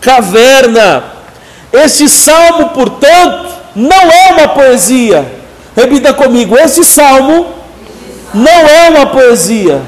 caverna. 0.00 1.04
Este 1.72 2.08
salmo, 2.08 2.70
portanto, 2.70 3.48
não 3.76 4.10
é 4.10 4.32
uma 4.32 4.48
poesia. 4.48 5.39
Repita 5.76 6.12
comigo: 6.12 6.58
esse 6.58 6.84
salmo 6.84 7.46
não 8.34 8.50
é 8.50 8.90
uma 8.90 9.06
poesia. 9.06 9.82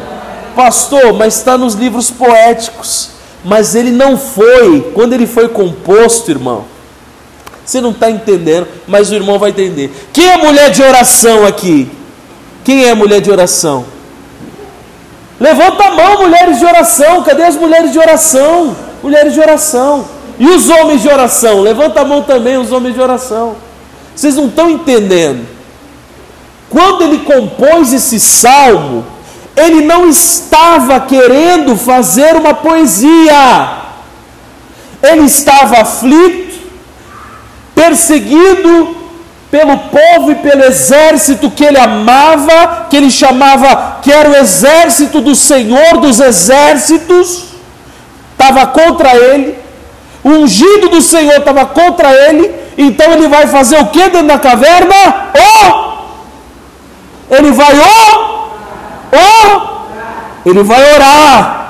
Pastor, 0.54 1.12
mas 1.14 1.36
está 1.36 1.56
nos 1.56 1.74
livros 1.74 2.10
poéticos. 2.10 3.10
Mas 3.44 3.74
ele 3.74 3.90
não 3.90 4.16
foi, 4.16 4.92
quando 4.94 5.14
ele 5.14 5.26
foi 5.26 5.48
composto, 5.48 6.30
irmão. 6.30 6.64
Você 7.64 7.80
não 7.80 7.90
está 7.90 8.10
entendendo, 8.10 8.66
mas 8.86 9.10
o 9.10 9.14
irmão 9.14 9.38
vai 9.38 9.50
entender. 9.50 9.90
Quem 10.12 10.28
é 10.28 10.36
mulher 10.36 10.70
de 10.70 10.82
oração 10.82 11.46
aqui? 11.46 11.90
Quem 12.64 12.84
é 12.84 12.94
mulher 12.94 13.20
de 13.20 13.30
oração? 13.30 13.84
Levanta 15.40 15.84
a 15.84 15.90
mão, 15.90 16.22
mulheres 16.22 16.58
de 16.58 16.64
oração. 16.64 17.22
Cadê 17.22 17.42
as 17.44 17.56
mulheres 17.56 17.92
de 17.92 17.98
oração? 17.98 18.76
Mulheres 19.02 19.32
de 19.32 19.40
oração. 19.40 20.04
E 20.38 20.46
os 20.46 20.68
homens 20.68 21.02
de 21.02 21.08
oração? 21.08 21.60
Levanta 21.60 22.00
a 22.00 22.04
mão 22.04 22.22
também, 22.22 22.56
os 22.56 22.70
homens 22.70 22.94
de 22.94 23.00
oração. 23.00 23.56
Vocês 24.14 24.36
não 24.36 24.46
estão 24.46 24.70
entendendo. 24.70 25.46
Quando 26.72 27.04
ele 27.04 27.18
compôs 27.18 27.92
esse 27.92 28.18
salmo, 28.18 29.04
ele 29.54 29.82
não 29.82 30.08
estava 30.08 30.98
querendo 31.00 31.76
fazer 31.76 32.34
uma 32.34 32.54
poesia. 32.54 33.68
Ele 35.02 35.26
estava 35.26 35.82
aflito, 35.82 36.58
perseguido, 37.74 38.96
pelo 39.50 39.76
povo 39.76 40.32
e 40.32 40.36
pelo 40.36 40.64
exército 40.64 41.50
que 41.50 41.62
ele 41.62 41.78
amava, 41.78 42.86
que 42.88 42.96
ele 42.96 43.10
chamava 43.10 43.98
que 44.00 44.10
era 44.10 44.30
o 44.30 44.34
exército 44.34 45.20
do 45.20 45.34
Senhor 45.34 45.98
dos 45.98 46.20
exércitos, 46.20 47.48
estava 48.32 48.66
contra 48.68 49.14
ele, 49.14 49.58
o 50.24 50.30
ungido 50.30 50.88
do 50.88 51.02
Senhor 51.02 51.36
estava 51.36 51.66
contra 51.66 52.14
ele, 52.14 52.50
então 52.78 53.12
ele 53.12 53.28
vai 53.28 53.46
fazer 53.46 53.78
o 53.78 53.88
que 53.88 54.08
dentro 54.08 54.26
da 54.26 54.38
caverna? 54.38 54.94
Oh! 55.36 55.91
Ele 57.32 57.50
vai! 57.50 57.72
Oh! 59.12 59.72
Ele 60.44 60.62
vai 60.62 60.94
orar. 60.94 61.62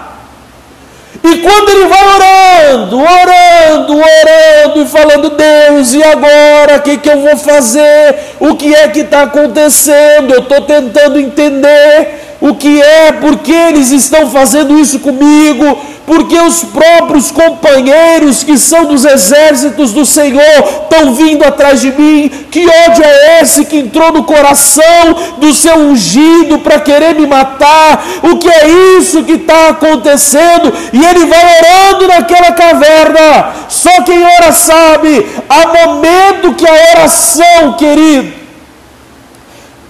E 1.24 1.36
quando 1.36 1.68
ele 1.68 1.86
vai 1.86 2.04
orando, 2.04 2.98
orando, 2.98 3.96
orando 3.96 4.82
e 4.82 4.86
falando, 4.86 5.30
Deus, 5.30 5.92
e 5.92 6.02
agora? 6.02 6.78
O 6.78 6.82
que, 6.82 6.98
que 6.98 7.08
eu 7.08 7.20
vou 7.20 7.36
fazer? 7.36 8.36
O 8.40 8.56
que 8.56 8.74
é 8.74 8.88
que 8.88 9.00
está 9.00 9.22
acontecendo? 9.22 10.34
Eu 10.34 10.40
estou 10.40 10.62
tentando 10.62 11.20
entender 11.20 12.36
o 12.40 12.56
que 12.56 12.82
é, 12.82 13.12
por 13.12 13.38
que 13.38 13.52
eles 13.52 13.92
estão 13.92 14.28
fazendo 14.28 14.76
isso 14.76 14.98
comigo, 14.98 15.78
porque 16.06 16.36
os 16.36 16.64
próprios 16.64 17.30
companheiros 17.30 18.42
que 18.42 18.58
são 18.58 18.86
dos 18.86 19.04
exércitos 19.04 19.92
do 19.92 20.04
Senhor 20.04 20.42
estão 20.82 21.14
vindo 21.14 21.44
atrás 21.44 21.80
de 21.80 21.92
mim. 21.92 22.28
Que 22.50 22.66
ódio 22.66 23.04
é 23.04 23.40
esse 23.40 23.64
que 23.64 23.78
entrou 23.78 24.12
no 24.12 24.24
coração 24.24 25.14
do 25.38 25.52
seu 25.52 25.76
ungido 25.76 26.58
para 26.58 26.80
querer 26.80 27.14
me 27.14 27.26
matar? 27.26 28.04
O 28.22 28.36
que 28.36 28.48
é 28.48 28.68
isso 28.98 29.24
que 29.24 29.32
está 29.32 29.68
acontecendo? 29.68 30.72
E 30.92 31.04
ele 31.04 31.26
vai 31.26 31.60
orando 31.60 32.08
naquela 32.08 32.52
caverna. 32.52 33.52
Só 33.68 34.02
quem 34.02 34.24
ora 34.24 34.52
sabe, 34.52 35.26
há 35.48 35.86
momento 35.86 36.54
que 36.54 36.66
a 36.66 36.96
oração, 36.96 37.74
querido, 37.78 38.32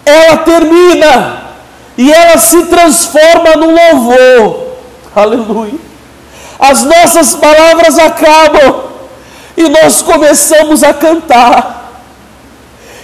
ela 0.05 0.37
termina 0.39 1.43
e 1.97 2.13
ela 2.13 2.37
se 2.37 2.65
transforma 2.67 3.57
num 3.57 3.75
louvor. 3.75 4.73
Aleluia 5.15 5.92
as 6.63 6.85
nossas 6.85 7.35
palavras 7.35 7.99
acabam 7.99 8.85
e 9.57 9.69
nós 9.69 10.01
começamos 10.01 10.85
a 10.85 10.95
cantar. 10.95 11.91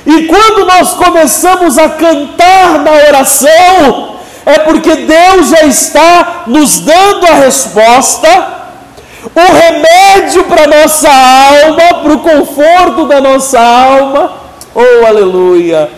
E 0.06 0.28
quando 0.28 0.64
nós 0.64 0.94
começamos 0.94 1.76
a 1.76 1.88
cantar 1.88 2.78
na 2.78 2.92
oração, 2.92 4.14
é 4.46 4.60
porque 4.60 4.94
Deus 4.94 5.48
já 5.48 5.62
está 5.64 6.44
nos 6.46 6.78
dando 6.78 7.26
a 7.26 7.34
resposta, 7.34 8.28
o 9.34 9.52
remédio 9.52 10.44
para 10.44 10.62
a 10.62 10.80
nossa 10.80 11.10
alma, 11.10 12.00
para 12.00 12.12
o 12.12 12.20
conforto 12.20 13.06
da 13.06 13.20
nossa 13.20 13.58
alma. 13.58 14.34
Oh, 14.72 15.04
aleluia! 15.04 15.90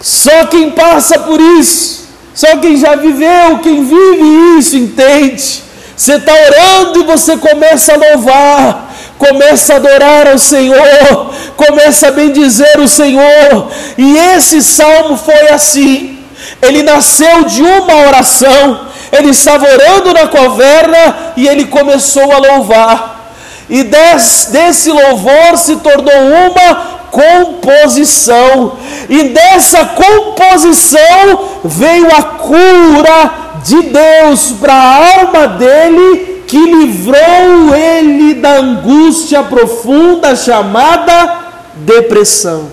Só 0.00 0.46
quem 0.46 0.70
passa 0.70 1.18
por 1.18 1.38
isso, 1.38 2.08
só 2.34 2.56
quem 2.56 2.78
já 2.78 2.96
viveu, 2.96 3.58
quem 3.58 3.84
vive 3.84 4.58
isso, 4.58 4.74
entende 4.74 5.65
você 5.96 6.16
está 6.16 6.32
orando 6.32 7.00
e 7.00 7.04
você 7.04 7.38
começa 7.38 7.94
a 7.94 7.96
louvar, 7.96 8.94
começa 9.18 9.72
a 9.72 9.76
adorar 9.76 10.28
ao 10.28 10.38
Senhor, 10.38 11.32
começa 11.56 12.08
a 12.08 12.10
bendizer 12.10 12.78
o 12.78 12.86
Senhor. 12.86 13.70
E 13.96 14.18
esse 14.36 14.62
salmo 14.62 15.16
foi 15.16 15.48
assim. 15.48 16.18
Ele 16.60 16.82
nasceu 16.82 17.44
de 17.44 17.62
uma 17.62 18.08
oração. 18.08 18.86
Ele 19.10 19.30
estava 19.30 19.66
orando 19.66 20.12
na 20.12 20.28
caverna 20.28 21.32
e 21.36 21.48
ele 21.48 21.64
começou 21.66 22.30
a 22.30 22.38
louvar. 22.38 23.32
E 23.70 23.82
des, 23.82 24.48
desse 24.52 24.90
louvor 24.90 25.56
se 25.56 25.76
tornou 25.76 26.14
uma 26.14 26.96
composição, 27.10 28.76
e 29.08 29.30
dessa 29.30 29.86
composição 29.86 31.48
veio 31.64 32.14
a 32.14 32.22
cura 32.22 33.45
de 33.66 33.82
Deus 33.82 34.52
para 34.60 34.72
a 34.72 35.18
alma 35.18 35.48
dele, 35.48 36.44
que 36.46 36.56
livrou 36.56 37.74
ele 37.74 38.34
da 38.34 38.58
angústia 38.58 39.42
profunda 39.42 40.36
chamada 40.36 41.38
depressão. 41.74 42.70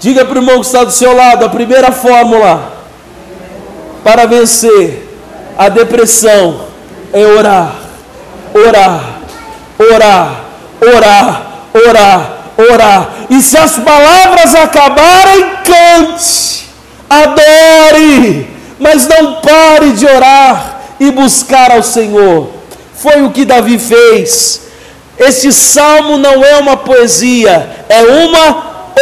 Diga 0.00 0.24
para 0.24 0.34
o 0.34 0.42
irmão 0.42 0.60
que 0.60 0.66
está 0.66 0.82
do 0.82 0.90
seu 0.90 1.14
lado 1.14 1.44
a 1.44 1.48
primeira 1.48 1.92
fórmula 1.92 2.72
para 4.02 4.26
vencer 4.26 5.08
a 5.56 5.68
depressão 5.68 6.66
é 7.12 7.24
orar, 7.24 7.72
orar, 8.52 9.20
orar, 9.78 10.44
orar, 10.80 11.42
orar, 11.72 12.32
orar. 12.56 13.08
E 13.30 13.40
se 13.40 13.56
as 13.56 13.76
palavras 13.78 14.56
acabarem, 14.56 15.50
cante 15.64 16.67
adore, 17.08 18.48
mas 18.78 19.06
não 19.06 19.36
pare 19.36 19.92
de 19.92 20.06
orar 20.06 20.80
e 21.00 21.10
buscar 21.10 21.70
ao 21.70 21.82
Senhor. 21.82 22.50
Foi 22.94 23.22
o 23.22 23.30
que 23.30 23.44
Davi 23.44 23.78
fez. 23.78 24.62
Este 25.18 25.52
salmo 25.52 26.16
não 26.16 26.44
é 26.44 26.56
uma 26.58 26.76
poesia, 26.76 27.68
é 27.88 28.02
uma 28.02 28.92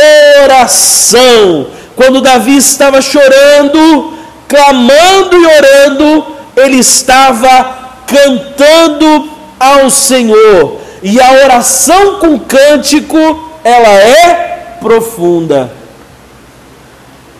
oração. 0.45 1.69
Quando 1.95 2.21
Davi 2.21 2.57
estava 2.57 3.01
chorando, 3.01 4.15
clamando 4.49 5.37
e 5.37 5.47
orando, 5.47 6.27
ele 6.57 6.79
estava 6.79 7.87
cantando 8.07 9.31
ao 9.59 9.91
Senhor. 9.91 10.81
E 11.03 11.21
a 11.21 11.33
oração 11.45 12.19
com 12.19 12.39
cântico, 12.39 13.19
ela 13.65 13.89
é 13.89 14.77
profunda. 14.81 15.71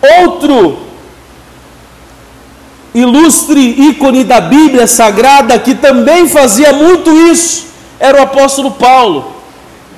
Outro 0.01 0.77
ilustre 2.93 3.89
ícone 3.89 4.23
da 4.23 4.41
Bíblia 4.41 4.87
Sagrada 4.87 5.59
que 5.59 5.75
também 5.75 6.27
fazia 6.27 6.73
muito 6.73 7.11
isso 7.29 7.67
era 7.99 8.19
o 8.19 8.23
apóstolo 8.23 8.71
Paulo. 8.71 9.35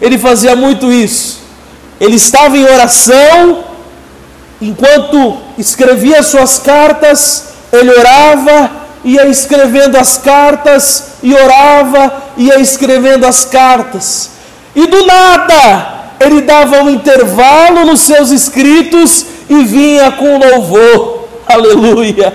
Ele 0.01 0.17
fazia 0.17 0.55
muito 0.55 0.91
isso. 0.91 1.39
ele 1.99 2.15
estava 2.15 2.57
em 2.57 2.63
oração, 2.63 3.65
enquanto 4.61 5.37
escrevia 5.57 6.23
suas 6.23 6.57
cartas, 6.57 7.49
ele 7.73 7.91
orava, 7.91 8.71
ia 9.03 9.27
escrevendo 9.27 9.97
as 9.97 10.17
cartas, 10.17 11.15
e 11.21 11.33
orava, 11.33 12.23
ia 12.37 12.57
escrevendo 12.61 13.25
as 13.25 13.43
cartas. 13.43 14.31
E 14.73 14.87
do 14.87 15.05
nada, 15.05 16.13
ele 16.21 16.41
dava 16.41 16.83
um 16.83 16.89
intervalo 16.89 17.85
nos 17.85 17.99
seus 17.99 18.31
escritos 18.31 19.25
e 19.49 19.63
vinha 19.63 20.11
com 20.11 20.37
louvor. 20.37 21.27
Aleluia! 21.47 22.33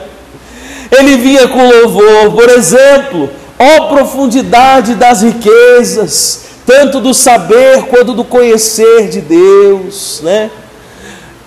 Ele 0.90 1.16
vinha 1.16 1.48
com 1.48 1.66
louvor, 1.66 2.32
por 2.32 2.48
exemplo, 2.50 3.30
ó 3.58 3.86
profundidade 3.88 4.94
das 4.94 5.22
riquezas, 5.22 6.44
tanto 6.66 7.00
do 7.00 7.14
saber 7.14 7.84
quanto 7.86 8.12
do 8.12 8.24
conhecer 8.24 9.08
de 9.08 9.20
Deus, 9.20 10.20
né? 10.22 10.50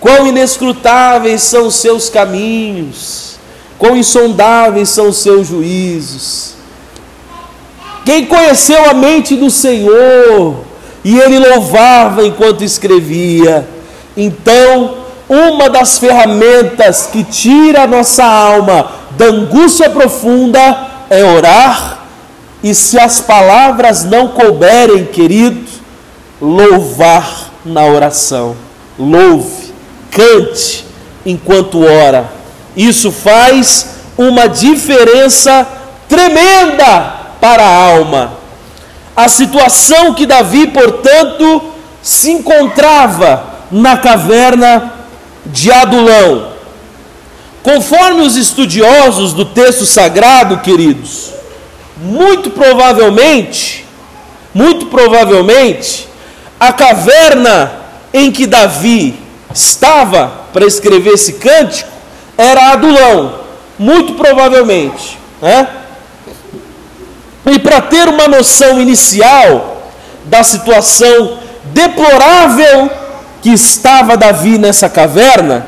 Quão 0.00 0.26
inescrutáveis 0.26 1.42
são 1.42 1.66
os 1.66 1.74
seus 1.76 2.08
caminhos, 2.08 3.38
quão 3.78 3.96
insondáveis 3.96 4.88
são 4.88 5.08
os 5.08 5.18
seus 5.18 5.48
juízos. 5.48 6.54
Quem 8.04 8.26
conheceu 8.26 8.88
a 8.88 8.94
mente 8.94 9.36
do 9.36 9.50
Senhor, 9.50 10.64
e 11.04 11.18
ele 11.18 11.38
louvava 11.38 12.24
enquanto 12.26 12.62
escrevia. 12.64 13.68
Então, 14.16 15.07
uma 15.28 15.68
das 15.68 15.98
ferramentas 15.98 17.08
que 17.12 17.22
tira 17.22 17.82
a 17.82 17.86
nossa 17.86 18.24
alma 18.24 18.90
da 19.10 19.26
angústia 19.26 19.90
profunda 19.90 20.88
é 21.10 21.22
orar, 21.24 21.98
e 22.62 22.74
se 22.74 22.98
as 22.98 23.20
palavras 23.20 24.04
não 24.04 24.28
couberem, 24.28 25.04
querido, 25.04 25.68
louvar 26.40 27.50
na 27.64 27.84
oração. 27.84 28.56
Louve, 28.98 29.72
cante 30.10 30.84
enquanto 31.24 31.84
ora. 31.84 32.28
Isso 32.76 33.12
faz 33.12 33.90
uma 34.16 34.48
diferença 34.48 35.66
tremenda 36.08 37.14
para 37.40 37.62
a 37.62 37.92
alma. 37.92 38.32
A 39.14 39.28
situação 39.28 40.14
que 40.14 40.26
Davi, 40.26 40.68
portanto, 40.68 41.62
se 42.02 42.30
encontrava 42.30 43.44
na 43.70 43.96
caverna 43.96 44.97
de 45.46 45.70
Adulão. 45.70 46.52
Conforme 47.62 48.22
os 48.22 48.36
estudiosos 48.36 49.32
do 49.32 49.44
texto 49.44 49.84
sagrado, 49.84 50.58
queridos, 50.58 51.30
muito 51.96 52.50
provavelmente, 52.50 53.84
muito 54.54 54.86
provavelmente, 54.86 56.08
a 56.58 56.72
caverna 56.72 57.72
em 58.12 58.30
que 58.30 58.46
Davi 58.46 59.18
estava 59.52 60.32
para 60.52 60.66
escrever 60.66 61.14
esse 61.14 61.34
cântico 61.34 61.90
era 62.36 62.72
Adulão, 62.72 63.40
muito 63.78 64.14
provavelmente, 64.14 65.18
né? 65.40 65.68
E 67.46 67.58
para 67.58 67.80
ter 67.80 68.08
uma 68.08 68.28
noção 68.28 68.80
inicial 68.80 69.82
da 70.24 70.42
situação 70.42 71.38
deplorável 71.64 72.90
que 73.42 73.50
estava 73.50 74.16
Davi 74.16 74.58
nessa 74.58 74.88
caverna, 74.88 75.66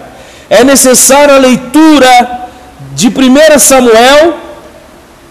é 0.49 0.65
necessária 0.65 1.35
a 1.35 1.39
leitura 1.39 2.49
de 2.93 3.09
1 3.09 3.59
Samuel, 3.59 4.35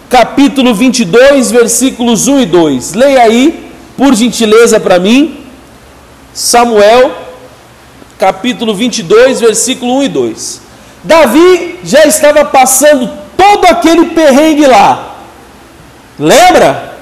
capítulo 0.09 0.73
22, 0.73 1.51
versículos 1.51 2.27
1 2.27 2.39
e 2.39 2.45
2. 2.45 2.93
Leia 2.93 3.21
aí, 3.23 3.71
por 3.97 4.15
gentileza, 4.15 4.79
para 4.79 4.97
mim. 4.99 5.45
Samuel, 6.33 7.11
capítulo 8.17 8.73
22, 8.73 9.41
versículo 9.41 9.97
1 9.97 10.03
e 10.03 10.07
2. 10.07 10.61
Davi 11.03 11.79
já 11.83 12.05
estava 12.05 12.45
passando 12.45 13.09
todo 13.35 13.65
aquele 13.65 14.07
perrengue 14.07 14.65
lá. 14.65 15.15
Lembra? 16.17 16.93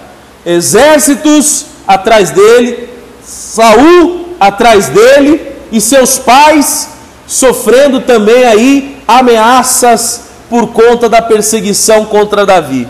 Exércitos 0.45 1.65
atrás 1.87 2.31
dele, 2.31 2.89
Saul 3.23 4.26
atrás 4.39 4.89
dele 4.89 5.41
e 5.71 5.81
seus 5.81 6.17
pais 6.17 6.89
sofrendo 7.25 8.01
também 8.01 8.45
aí 8.45 8.97
ameaças 9.07 10.27
por 10.49 10.67
conta 10.67 11.09
da 11.09 11.21
perseguição 11.21 12.05
contra 12.05 12.45
Davi. 12.45 12.87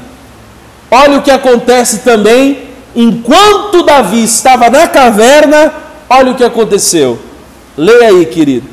Olha 0.89 1.17
o 1.17 1.21
que 1.21 1.31
acontece 1.31 1.99
também 1.99 2.67
enquanto 2.95 3.83
Davi 3.83 4.23
estava 4.23 4.69
na 4.69 4.87
caverna, 4.87 5.73
olha 6.09 6.31
o 6.31 6.35
que 6.35 6.43
aconteceu. 6.43 7.19
Leia 7.77 8.07
aí, 8.07 8.25
querido. 8.25 8.67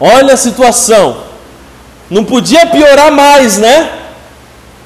Olha 0.00 0.34
a 0.34 0.36
situação. 0.36 1.24
Não 2.10 2.24
podia 2.24 2.66
piorar 2.66 3.12
mais, 3.12 3.58
né? 3.58 3.90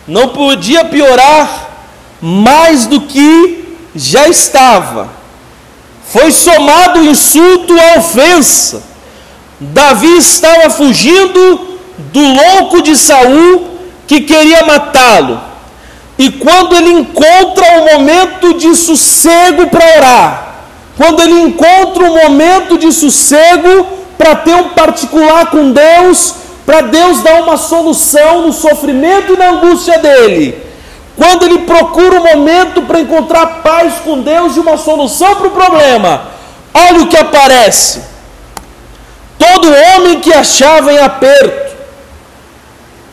Não 0.07 0.29
podia 0.29 0.85
piorar 0.85 1.71
mais 2.21 2.87
do 2.87 3.01
que 3.01 3.79
já 3.95 4.29
estava. 4.29 5.09
Foi 6.07 6.31
somado 6.31 7.01
o 7.01 7.07
insulto 7.07 7.75
à 7.79 7.99
ofensa. 7.99 8.83
Davi 9.59 10.19
estava 10.19 10.69
fugindo 10.71 11.79
do 11.99 12.21
louco 12.21 12.83
de 12.83 12.95
Saul 12.95 13.79
que 14.07 14.21
queria 14.21 14.67
matá-lo. 14.67 15.41
E 16.19 16.31
quando 16.31 16.75
ele 16.75 16.91
encontra 16.91 17.79
um 17.79 17.99
momento 17.99 18.55
de 18.55 18.75
sossego 18.75 19.67
para 19.69 19.97
orar, 19.99 20.47
quando 20.97 21.21
ele 21.21 21.41
encontra 21.43 22.05
um 22.05 22.23
momento 22.23 22.79
de 22.79 22.91
sossego 22.91 23.87
para 24.17 24.35
ter 24.35 24.55
um 24.55 24.71
particular 24.71 25.51
com 25.51 25.73
Deus, 25.73 26.35
para 26.65 26.81
Deus 26.81 27.23
dar 27.23 27.43
uma 27.43 27.59
solução 27.59 28.47
no 28.47 28.53
sofrimento 28.53 29.35
e 29.35 29.37
na 29.37 29.51
angústia 29.51 29.99
dele. 29.99 30.67
Quando 31.17 31.45
ele 31.45 31.59
procura 31.61 32.21
um 32.21 32.25
momento 32.25 32.83
para 32.83 33.01
encontrar 33.01 33.63
paz 33.63 33.95
com 34.05 34.21
Deus 34.21 34.57
e 34.57 34.61
uma 34.61 34.77
solução 34.77 35.37
para 35.37 35.47
o 35.49 35.51
problema, 35.51 36.29
olha 36.75 37.03
o 37.03 37.09
que 37.09 37.17
aparece. 37.17 38.03
Todo 39.39 39.69
homem 39.69 40.21
que 40.21 40.33
achava 40.33 40.93
em 40.93 40.99
aperto, 40.99 41.77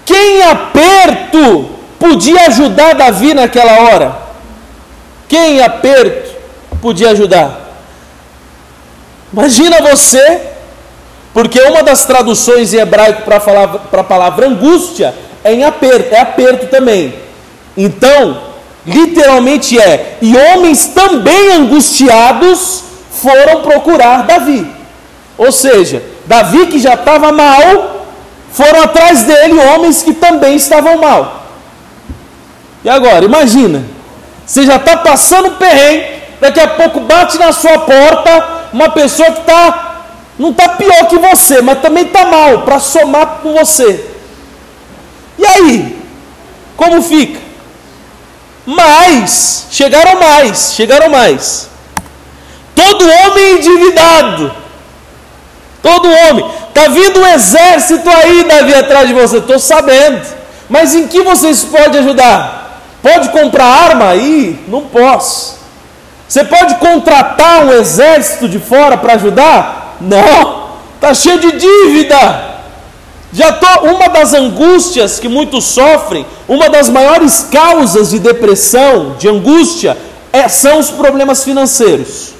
quem 0.06 0.38
em 0.38 0.44
aperto 0.44 1.70
podia 2.04 2.48
ajudar 2.48 2.96
Davi 2.96 3.34
naquela 3.34 3.80
hora? 3.84 4.14
Quem 5.30 5.56
em 5.56 5.62
aperto 5.62 6.32
podia 6.82 7.12
ajudar? 7.12 7.62
Imagina 9.32 9.82
você 9.82 10.42
porque 11.34 11.62
uma 11.62 11.82
das 11.82 12.04
traduções 12.04 12.74
em 12.74 12.78
hebraico 12.78 13.22
para 13.22 14.02
a 14.02 14.04
palavra 14.04 14.48
angústia 14.48 15.16
é 15.46 15.54
em 15.54 15.64
aperto, 15.64 16.14
é 16.14 16.20
aperto 16.20 16.68
também. 16.68 17.16
Então, 17.78 18.38
literalmente 18.86 19.80
é: 19.80 20.18
e 20.22 20.36
homens 20.36 20.88
também 20.88 21.54
angustiados 21.54 22.84
foram 23.12 23.62
procurar 23.62 24.24
Davi. 24.24 24.68
Ou 25.38 25.54
seja, 25.54 26.04
Davi 26.26 26.68
que 26.68 26.80
já 26.80 26.96
estava 26.96 27.32
mal, 27.32 28.06
foram 28.52 28.84
atrás 28.84 29.24
dele 29.24 29.54
homens 29.54 30.04
que 30.04 30.14
também 30.14 30.56
estavam 30.56 30.98
mal. 30.98 31.43
E 32.84 32.90
agora, 32.90 33.24
imagina, 33.24 33.84
você 34.46 34.66
já 34.66 34.76
está 34.76 34.98
passando 34.98 35.52
perrengue, 35.52 36.22
daqui 36.42 36.60
a 36.60 36.68
pouco 36.68 37.00
bate 37.00 37.38
na 37.38 37.52
sua 37.52 37.80
porta 37.80 38.70
uma 38.74 38.90
pessoa 38.90 39.32
que 39.32 39.40
está 39.40 39.94
não 40.38 40.50
está 40.50 40.70
pior 40.70 41.08
que 41.08 41.18
você, 41.18 41.62
mas 41.62 41.80
também 41.80 42.06
está 42.06 42.26
mal 42.26 42.62
para 42.64 42.80
somar 42.80 43.40
com 43.42 43.54
você. 43.54 44.04
E 45.38 45.46
aí? 45.46 46.02
Como 46.76 47.02
fica? 47.02 47.40
Mas, 48.66 49.68
chegaram 49.70 50.20
mais, 50.20 50.74
chegaram 50.74 51.10
mais. 51.10 51.70
Todo 52.74 53.06
homem 53.08 53.58
endividado. 53.58 54.52
Todo 55.82 56.10
homem. 56.10 56.50
Está 56.70 56.88
vindo 56.88 57.20
um 57.20 57.28
exército 57.28 58.10
aí, 58.10 58.44
Davi, 58.44 58.74
atrás 58.74 59.08
de 59.08 59.14
você. 59.14 59.38
Estou 59.38 59.60
sabendo. 59.60 60.26
Mas 60.68 60.96
em 60.96 61.08
que 61.08 61.22
vocês 61.22 61.64
podem 61.64 62.02
ajudar? 62.02 62.63
Pode 63.04 63.30
comprar 63.30 63.66
arma 63.66 64.08
aí? 64.08 64.64
Não 64.68 64.84
posso. 64.84 65.60
Você 66.26 66.46
pode 66.46 66.76
contratar 66.76 67.66
um 67.66 67.74
exército 67.74 68.48
de 68.48 68.58
fora 68.58 68.98
para 68.98 69.16
ajudar? 69.16 69.98
Não. 70.00 70.70
Tá 71.02 71.14
cheio 71.14 71.38
de 71.38 71.52
dívida. 71.52 72.54
Já 73.34 73.52
tô 73.52 73.88
uma 73.88 74.08
das 74.08 74.34
angústias 74.34 75.20
que 75.20 75.28
muitos 75.28 75.66
sofrem, 75.66 76.26
uma 76.48 76.70
das 76.70 76.88
maiores 76.88 77.48
causas 77.52 78.12
de 78.12 78.20
depressão, 78.20 79.16
de 79.20 79.28
angústia, 79.28 79.98
é, 80.32 80.48
são 80.48 80.80
os 80.80 80.90
problemas 80.90 81.44
financeiros. 81.44 82.34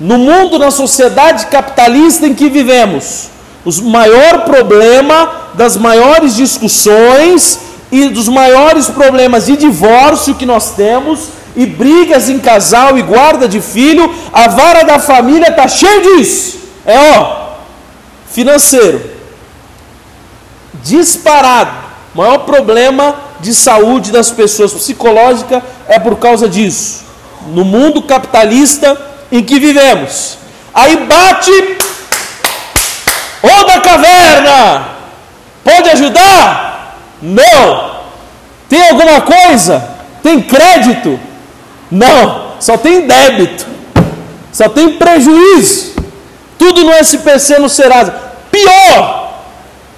No 0.00 0.16
mundo, 0.16 0.58
na 0.58 0.70
sociedade 0.70 1.46
capitalista 1.46 2.26
em 2.26 2.34
que 2.34 2.48
vivemos, 2.48 3.28
o 3.66 3.82
maior 3.82 4.44
problema 4.44 5.50
das 5.54 5.76
maiores 5.76 6.34
discussões 6.34 7.58
e 8.02 8.08
dos 8.08 8.28
maiores 8.28 8.88
problemas 8.88 9.46
de 9.46 9.56
divórcio 9.56 10.34
que 10.34 10.44
nós 10.44 10.72
temos 10.72 11.28
e 11.54 11.64
brigas 11.64 12.28
em 12.28 12.38
casal 12.38 12.98
e 12.98 13.02
guarda 13.02 13.48
de 13.48 13.60
filho, 13.60 14.12
a 14.32 14.48
vara 14.48 14.84
da 14.84 14.98
família 14.98 15.48
está 15.48 15.66
cheia 15.66 16.02
disso. 16.02 16.58
É 16.84 17.18
ó, 17.18 17.52
financeiro. 18.30 19.10
Disparado. 20.82 21.86
Maior 22.14 22.38
problema 22.38 23.16
de 23.40 23.54
saúde 23.54 24.10
das 24.12 24.30
pessoas 24.30 24.72
psicológica 24.72 25.62
é 25.88 25.98
por 25.98 26.16
causa 26.16 26.48
disso. 26.48 27.04
No 27.48 27.64
mundo 27.64 28.02
capitalista 28.02 28.98
em 29.30 29.42
que 29.42 29.58
vivemos. 29.58 30.38
Aí 30.74 30.96
bate 30.96 31.76
Ô 33.42 33.64
da 33.64 33.80
caverna! 33.80 34.88
Pode 35.62 35.90
ajudar? 35.90 36.65
Não. 37.20 37.96
Tem 38.68 38.88
alguma 38.88 39.20
coisa? 39.20 39.96
Tem 40.22 40.40
crédito? 40.42 41.18
Não, 41.90 42.52
só 42.58 42.76
tem 42.76 43.06
débito. 43.06 43.66
Só 44.52 44.68
tem 44.68 44.94
prejuízo. 44.94 45.94
Tudo 46.58 46.84
no 46.84 46.92
SPC 46.92 47.58
no 47.58 47.68
Serasa. 47.68 48.12
Pior, 48.50 49.34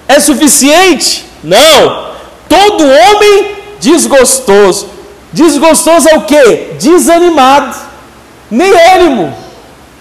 é 0.07 0.19
suficiente? 0.19 1.25
Não. 1.43 2.09
Todo 2.47 2.83
homem 2.83 3.55
desgostoso. 3.79 4.89
Desgostoso 5.31 6.09
é 6.09 6.15
o 6.15 6.21
que? 6.21 6.73
Desanimado. 6.79 7.75
Nem 8.51 8.71
ânimo. 8.71 9.33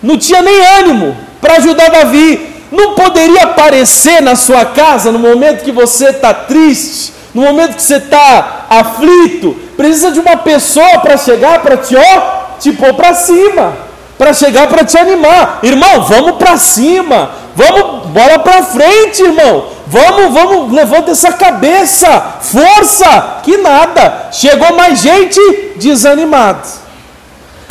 Não 0.03 0.17
tinha 0.17 0.43
nem 0.43 0.61
ânimo 0.79 1.17
para 1.41 1.57
ajudar 1.57 1.91
Davi. 1.91 2.48
Não 2.71 2.95
poderia 2.95 3.45
aparecer 3.45 4.21
na 4.21 4.37
sua 4.37 4.65
casa 4.67 5.11
no 5.11 5.19
momento 5.19 5.65
que 5.65 5.73
você 5.73 6.11
está 6.11 6.35
triste, 6.35 7.13
no 7.35 7.43
momento 7.43 7.77
que 7.77 7.83
você 7.83 7.97
está 7.97 8.67
aflito. 8.69 9.57
Precisa 9.77 10.11
de 10.11 10.21
uma 10.21 10.37
pessoa 10.37 10.99
para 10.99 11.17
chegar 11.17 11.61
para 11.61 11.77
te, 11.77 11.97
ó, 11.97 12.59
te 12.59 12.73
pôr 12.73 12.93
para 12.95 13.15
cima, 13.15 13.75
para 14.19 14.35
chegar 14.35 14.69
para 14.69 14.85
te 14.85 14.99
animar. 14.99 15.61
Irmão, 15.63 16.03
vamos 16.03 16.33
para 16.33 16.57
cima, 16.59 17.31
vamos, 17.55 18.07
bola 18.09 18.39
para 18.41 18.63
frente, 18.65 19.23
irmão. 19.23 19.79
Vamos, 19.87 20.35
vamos, 20.35 20.73
levanta 20.73 21.13
essa 21.13 21.33
cabeça, 21.33 22.37
força, 22.43 23.41
que 23.43 23.57
nada. 23.57 24.29
Chegou 24.33 24.75
mais 24.75 25.01
gente 25.01 25.41
desanimada. 25.77 26.69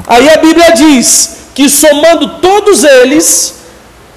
Aí 0.08 0.28
a 0.30 0.38
Bíblia 0.38 0.72
diz 0.72 1.38
que 1.54 1.70
somando 1.70 2.40
todos 2.40 2.84
eles, 2.84 3.57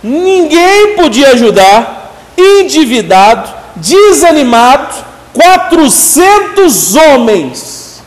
ninguém 0.02 0.96
podia 0.96 1.30
ajudar, 1.30 2.12
endividado, 2.36 3.50
desanimado, 3.76 4.94
400 5.32 6.96
homens. 6.96 8.02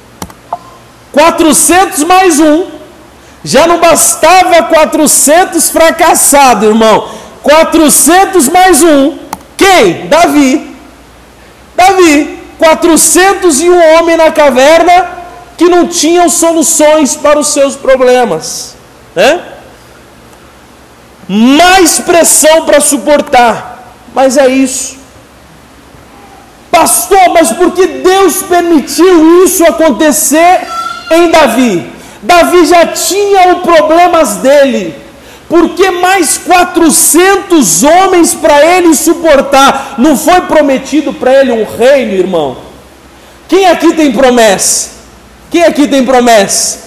400 1.11 2.03
mais 2.03 2.39
um. 2.39 2.67
Já 3.43 3.67
não 3.67 3.79
bastava 3.79 4.63
400 4.63 5.69
fracassados, 5.69 6.67
irmão. 6.69 7.09
400 7.41 8.47
mais 8.49 8.81
um. 8.81 9.17
Quem? 9.57 10.07
Davi. 10.07 10.75
Davi. 11.75 12.39
401 12.57 13.97
homem 13.97 14.15
na 14.15 14.31
caverna 14.31 15.07
que 15.57 15.65
não 15.65 15.87
tinham 15.87 16.29
soluções 16.29 17.15
para 17.15 17.39
os 17.39 17.47
seus 17.47 17.75
problemas. 17.75 18.75
Né? 19.15 19.41
Mais 21.27 21.99
pressão 21.99 22.65
para 22.65 22.81
suportar. 22.81 23.95
Mas 24.13 24.37
é 24.37 24.47
isso. 24.47 24.97
Pastor, 26.69 27.29
mas 27.33 27.51
por 27.51 27.71
que 27.71 27.85
Deus 27.85 28.43
permitiu 28.43 29.45
isso 29.45 29.63
acontecer 29.63 30.61
em 31.11 31.29
Davi? 31.29 31.91
Davi 32.21 32.65
já 32.65 32.87
tinha 32.87 33.55
os 33.55 33.61
problemas 33.61 34.37
dele. 34.37 34.95
Por 35.47 35.69
que 35.69 35.91
mais 35.91 36.37
400 36.39 37.83
homens 37.83 38.33
para 38.33 38.65
ele 38.65 38.95
suportar? 38.95 39.95
Não 39.99 40.17
foi 40.17 40.41
prometido 40.41 41.13
para 41.13 41.41
ele 41.41 41.51
um 41.51 41.63
reino, 41.63 42.13
irmão? 42.13 42.57
Quem 43.47 43.67
aqui 43.67 43.93
tem 43.93 44.11
promessa? 44.11 44.89
Quem 45.51 45.63
aqui 45.63 45.87
tem 45.87 46.03
promessa? 46.03 46.79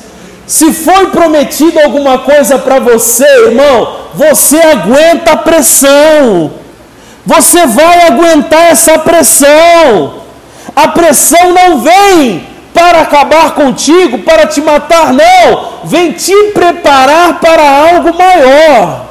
Se 0.47 0.72
foi 0.72 1.09
prometido 1.09 1.80
alguma 1.80 2.18
coisa 2.18 2.57
para 2.59 2.78
você, 2.78 3.26
irmão, 3.47 3.97
você 4.14 4.59
aguenta 4.59 5.32
a 5.32 5.36
pressão. 5.36 6.53
Você 7.24 7.66
vai 7.66 8.07
aguentar 8.07 8.70
essa 8.70 8.97
pressão. 8.99 10.14
A 10.74 10.88
pressão 10.88 11.53
não 11.53 11.80
vem 11.80 12.47
para 12.72 13.01
acabar 13.01 13.55
contigo, 13.55 14.18
para 14.18 14.47
te 14.47 14.61
matar, 14.61 15.12
não. 15.12 15.80
Vem 15.84 16.12
te 16.12 16.34
preparar 16.55 17.40
para 17.40 17.68
algo 17.90 18.16
maior. 18.16 19.07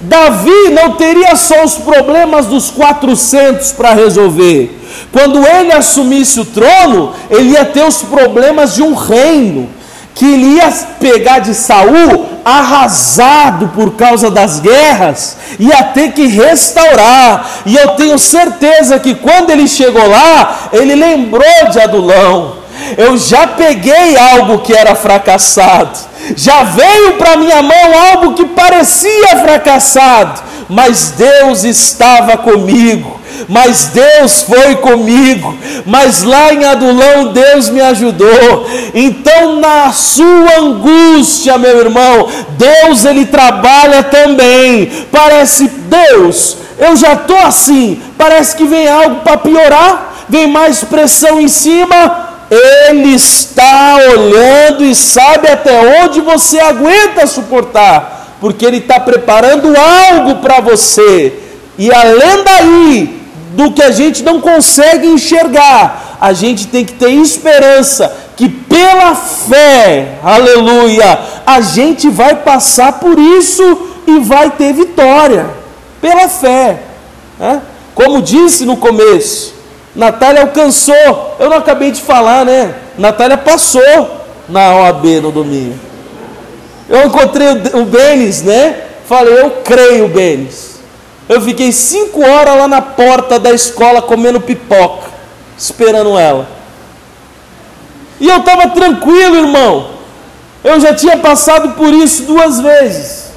Davi 0.00 0.70
não 0.70 0.92
teria 0.92 1.36
só 1.36 1.64
os 1.64 1.74
problemas 1.74 2.46
dos 2.46 2.70
400 2.70 3.72
para 3.72 3.92
resolver. 3.92 4.80
Quando 5.12 5.46
ele 5.46 5.72
assumisse 5.72 6.40
o 6.40 6.44
trono, 6.46 7.12
ele 7.28 7.50
ia 7.50 7.64
ter 7.64 7.84
os 7.84 8.02
problemas 8.02 8.74
de 8.74 8.82
um 8.82 8.94
reino 8.94 9.77
que 10.18 10.24
ele 10.24 10.56
ia 10.56 10.68
pegar 10.98 11.38
de 11.38 11.54
Saul 11.54 12.26
arrasado 12.44 13.68
por 13.68 13.92
causa 13.92 14.28
das 14.28 14.58
guerras, 14.58 15.36
ia 15.60 15.84
ter 15.84 16.10
que 16.10 16.26
restaurar. 16.26 17.48
E 17.64 17.76
eu 17.76 17.90
tenho 17.90 18.18
certeza 18.18 18.98
que 18.98 19.14
quando 19.14 19.50
ele 19.50 19.68
chegou 19.68 20.04
lá, 20.08 20.70
ele 20.72 20.96
lembrou 20.96 21.70
de 21.70 21.80
Adulão. 21.80 22.56
Eu 22.96 23.16
já 23.16 23.46
peguei 23.46 24.16
algo 24.16 24.58
que 24.58 24.72
era 24.72 24.96
fracassado, 24.96 25.96
já 26.34 26.64
veio 26.64 27.14
para 27.14 27.36
minha 27.36 27.62
mão 27.62 28.02
algo 28.12 28.34
que 28.34 28.44
parecia 28.44 29.36
fracassado, 29.36 30.42
mas 30.68 31.14
Deus 31.16 31.62
estava 31.62 32.36
comigo 32.36 33.17
mas 33.48 33.90
Deus 33.92 34.42
foi 34.42 34.76
comigo, 34.76 35.56
mas 35.86 36.22
lá 36.22 36.52
em 36.52 36.64
Adulão 36.64 37.32
Deus 37.32 37.68
me 37.68 37.80
ajudou. 37.80 38.66
Então, 38.94 39.60
na 39.60 39.92
sua 39.92 40.58
angústia, 40.58 41.58
meu 41.58 41.78
irmão, 41.78 42.28
Deus 42.50 43.04
ele 43.04 43.26
trabalha 43.26 44.02
também. 44.02 44.90
Parece 45.10 45.68
Deus, 45.68 46.56
eu 46.78 46.96
já 46.96 47.14
estou 47.14 47.38
assim, 47.38 48.00
parece 48.16 48.56
que 48.56 48.64
vem 48.64 48.88
algo 48.88 49.16
para 49.16 49.36
piorar, 49.36 50.24
vem 50.28 50.46
mais 50.46 50.84
pressão 50.84 51.40
em 51.40 51.48
cima. 51.48 52.26
Ele 52.50 53.14
está 53.14 53.96
olhando 53.96 54.82
e 54.82 54.94
sabe 54.94 55.48
até 55.48 56.02
onde 56.02 56.20
você 56.22 56.58
aguenta 56.58 57.26
suportar, 57.26 58.36
porque 58.40 58.64
Ele 58.64 58.78
está 58.78 58.98
preparando 58.98 59.74
algo 59.76 60.36
para 60.36 60.60
você. 60.60 61.34
E 61.76 61.92
além 61.92 62.44
daí, 62.44 63.17
do 63.58 63.72
que 63.72 63.82
a 63.82 63.90
gente 63.90 64.22
não 64.22 64.40
consegue 64.40 65.08
enxergar. 65.08 66.16
A 66.20 66.32
gente 66.32 66.68
tem 66.68 66.84
que 66.84 66.92
ter 66.92 67.10
esperança 67.10 68.16
que 68.36 68.48
pela 68.48 69.16
fé, 69.16 70.18
aleluia, 70.22 71.18
a 71.44 71.60
gente 71.60 72.08
vai 72.08 72.36
passar 72.36 73.00
por 73.00 73.18
isso 73.18 73.88
e 74.06 74.20
vai 74.20 74.52
ter 74.52 74.72
vitória. 74.72 75.50
Pela 76.00 76.28
fé. 76.28 76.78
Né? 77.36 77.60
Como 77.96 78.22
disse 78.22 78.64
no 78.64 78.76
começo, 78.76 79.54
Natália 79.92 80.42
alcançou. 80.42 81.34
Eu 81.40 81.50
não 81.50 81.56
acabei 81.56 81.90
de 81.90 82.00
falar, 82.00 82.44
né? 82.44 82.76
Natália 82.96 83.36
passou 83.36 84.08
na 84.48 84.72
OAB 84.76 85.04
no 85.20 85.32
domingo. 85.32 85.74
Eu 86.88 87.06
encontrei 87.06 87.48
o 87.74 87.84
Benes, 87.84 88.40
né? 88.40 88.84
Falei, 89.08 89.36
eu 89.36 89.50
creio, 89.64 90.06
Benes. 90.06 90.67
Eu 91.28 91.40
fiquei 91.40 91.72
cinco 91.72 92.26
horas 92.26 92.56
lá 92.56 92.66
na 92.66 92.80
porta 92.80 93.38
da 93.38 93.52
escola 93.52 94.00
comendo 94.00 94.40
pipoca, 94.40 95.10
esperando 95.56 96.18
ela. 96.18 96.48
E 98.20 98.28
eu 98.28 98.38
estava 98.38 98.68
tranquilo, 98.70 99.36
irmão. 99.36 99.90
Eu 100.64 100.80
já 100.80 100.94
tinha 100.94 101.16
passado 101.16 101.74
por 101.74 101.92
isso 101.92 102.22
duas 102.22 102.60
vezes. 102.60 103.30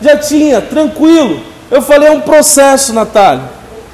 Já 0.00 0.16
tinha, 0.16 0.60
tranquilo. 0.60 1.40
Eu 1.70 1.82
falei, 1.82 2.08
é 2.08 2.12
um 2.12 2.20
processo, 2.20 2.92
Natália. 2.92 3.44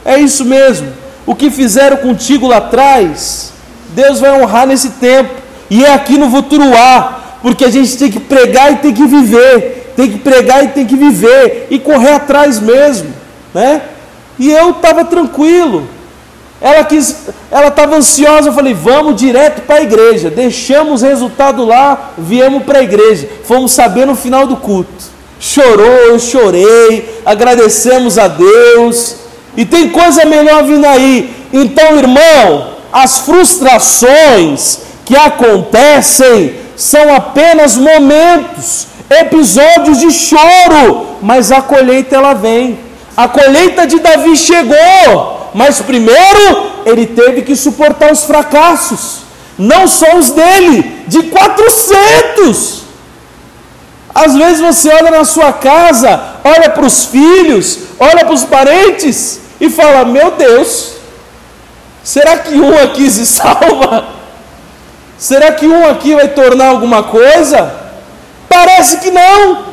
É 0.04 0.18
isso 0.18 0.44
mesmo. 0.44 0.92
o 1.26 1.34
que 1.34 1.50
fizeram 1.50 1.96
contigo 1.96 2.46
lá 2.46 2.58
atrás, 2.58 3.52
Deus 3.90 4.20
vai 4.20 4.30
honrar 4.40 4.66
nesse 4.66 4.90
tempo, 4.90 5.30
e 5.70 5.84
é 5.84 5.92
aqui 5.92 6.18
no 6.18 6.28
Voturuá, 6.28 7.38
porque 7.40 7.64
a 7.64 7.70
gente 7.70 7.96
tem 7.96 8.10
que 8.10 8.20
pregar 8.20 8.72
e 8.72 8.76
tem 8.76 8.92
que 8.92 9.06
viver, 9.06 9.92
tem 9.96 10.10
que 10.10 10.18
pregar 10.18 10.64
e 10.64 10.68
tem 10.68 10.86
que 10.86 10.96
viver, 10.96 11.68
e 11.70 11.78
correr 11.78 12.12
atrás 12.12 12.60
mesmo, 12.60 13.12
né? 13.54 13.82
E 14.38 14.50
eu 14.50 14.70
estava 14.70 15.04
tranquilo, 15.04 15.88
ela 16.60 16.82
quis, 16.84 17.14
ela 17.50 17.68
estava 17.68 17.96
ansiosa, 17.96 18.48
eu 18.48 18.52
falei, 18.52 18.74
vamos 18.74 19.16
direto 19.16 19.62
para 19.62 19.76
a 19.76 19.82
igreja, 19.82 20.30
deixamos 20.30 21.02
o 21.02 21.06
resultado 21.06 21.64
lá, 21.64 22.12
viemos 22.18 22.64
para 22.64 22.80
a 22.80 22.82
igreja, 22.82 23.28
fomos 23.44 23.72
saber 23.72 24.06
no 24.06 24.16
final 24.16 24.46
do 24.46 24.56
culto. 24.56 25.14
Chorou, 25.38 25.86
eu 25.86 26.18
chorei, 26.18 27.20
agradecemos 27.24 28.18
a 28.18 28.28
Deus, 28.28 29.16
e 29.56 29.64
tem 29.64 29.90
coisa 29.90 30.24
melhor 30.24 30.64
vindo 30.64 30.86
aí. 30.86 31.32
Então, 31.52 31.96
irmão, 31.96 32.74
as 32.92 33.18
frustrações 33.18 34.78
que 35.04 35.16
acontecem 35.16 36.54
são 36.76 37.14
apenas 37.14 37.76
momentos, 37.76 38.86
episódios 39.08 40.00
de 40.00 40.10
choro, 40.10 41.06
mas 41.22 41.52
a 41.52 41.60
colheita 41.60 42.16
ela 42.16 42.34
vem. 42.34 42.78
A 43.16 43.28
colheita 43.28 43.86
de 43.86 44.00
Davi 44.00 44.36
chegou, 44.36 45.50
mas 45.54 45.80
primeiro 45.80 46.72
ele 46.84 47.06
teve 47.06 47.42
que 47.42 47.54
suportar 47.54 48.12
os 48.12 48.24
fracassos, 48.24 49.18
não 49.56 49.86
só 49.86 50.16
os 50.16 50.30
dele, 50.30 51.04
de 51.06 51.22
400. 51.24 52.82
Às 54.14 54.34
vezes 54.36 54.60
você 54.60 54.88
olha 54.92 55.10
na 55.10 55.24
sua 55.24 55.52
casa, 55.52 56.20
olha 56.44 56.70
para 56.70 56.84
os 56.84 57.06
filhos, 57.06 57.78
olha 57.98 58.24
para 58.24 58.34
os 58.34 58.44
parentes, 58.44 59.40
e 59.60 59.70
fala: 59.70 60.04
Meu 60.04 60.32
Deus, 60.32 60.94
será 62.02 62.38
que 62.38 62.54
um 62.54 62.76
aqui 62.78 63.10
se 63.10 63.26
salva? 63.26 64.08
Será 65.16 65.52
que 65.52 65.66
um 65.66 65.88
aqui 65.88 66.14
vai 66.14 66.28
tornar 66.28 66.68
alguma 66.68 67.04
coisa? 67.04 67.72
Parece 68.48 68.98
que 68.98 69.10
não, 69.10 69.64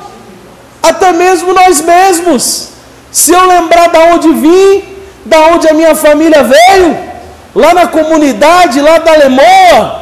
até 0.81 1.11
mesmo 1.11 1.53
nós 1.53 1.81
mesmos. 1.81 2.70
Se 3.11 3.33
eu 3.33 3.45
lembrar 3.45 3.89
da 3.89 3.99
onde 4.13 4.31
vim, 4.33 4.83
da 5.25 5.39
onde 5.47 5.67
a 5.67 5.73
minha 5.73 5.95
família 5.95 6.43
veio, 6.43 6.97
lá 7.53 7.73
na 7.73 7.87
comunidade, 7.87 8.81
lá 8.81 8.97
da 8.97 9.13
Alemoa, 9.13 10.01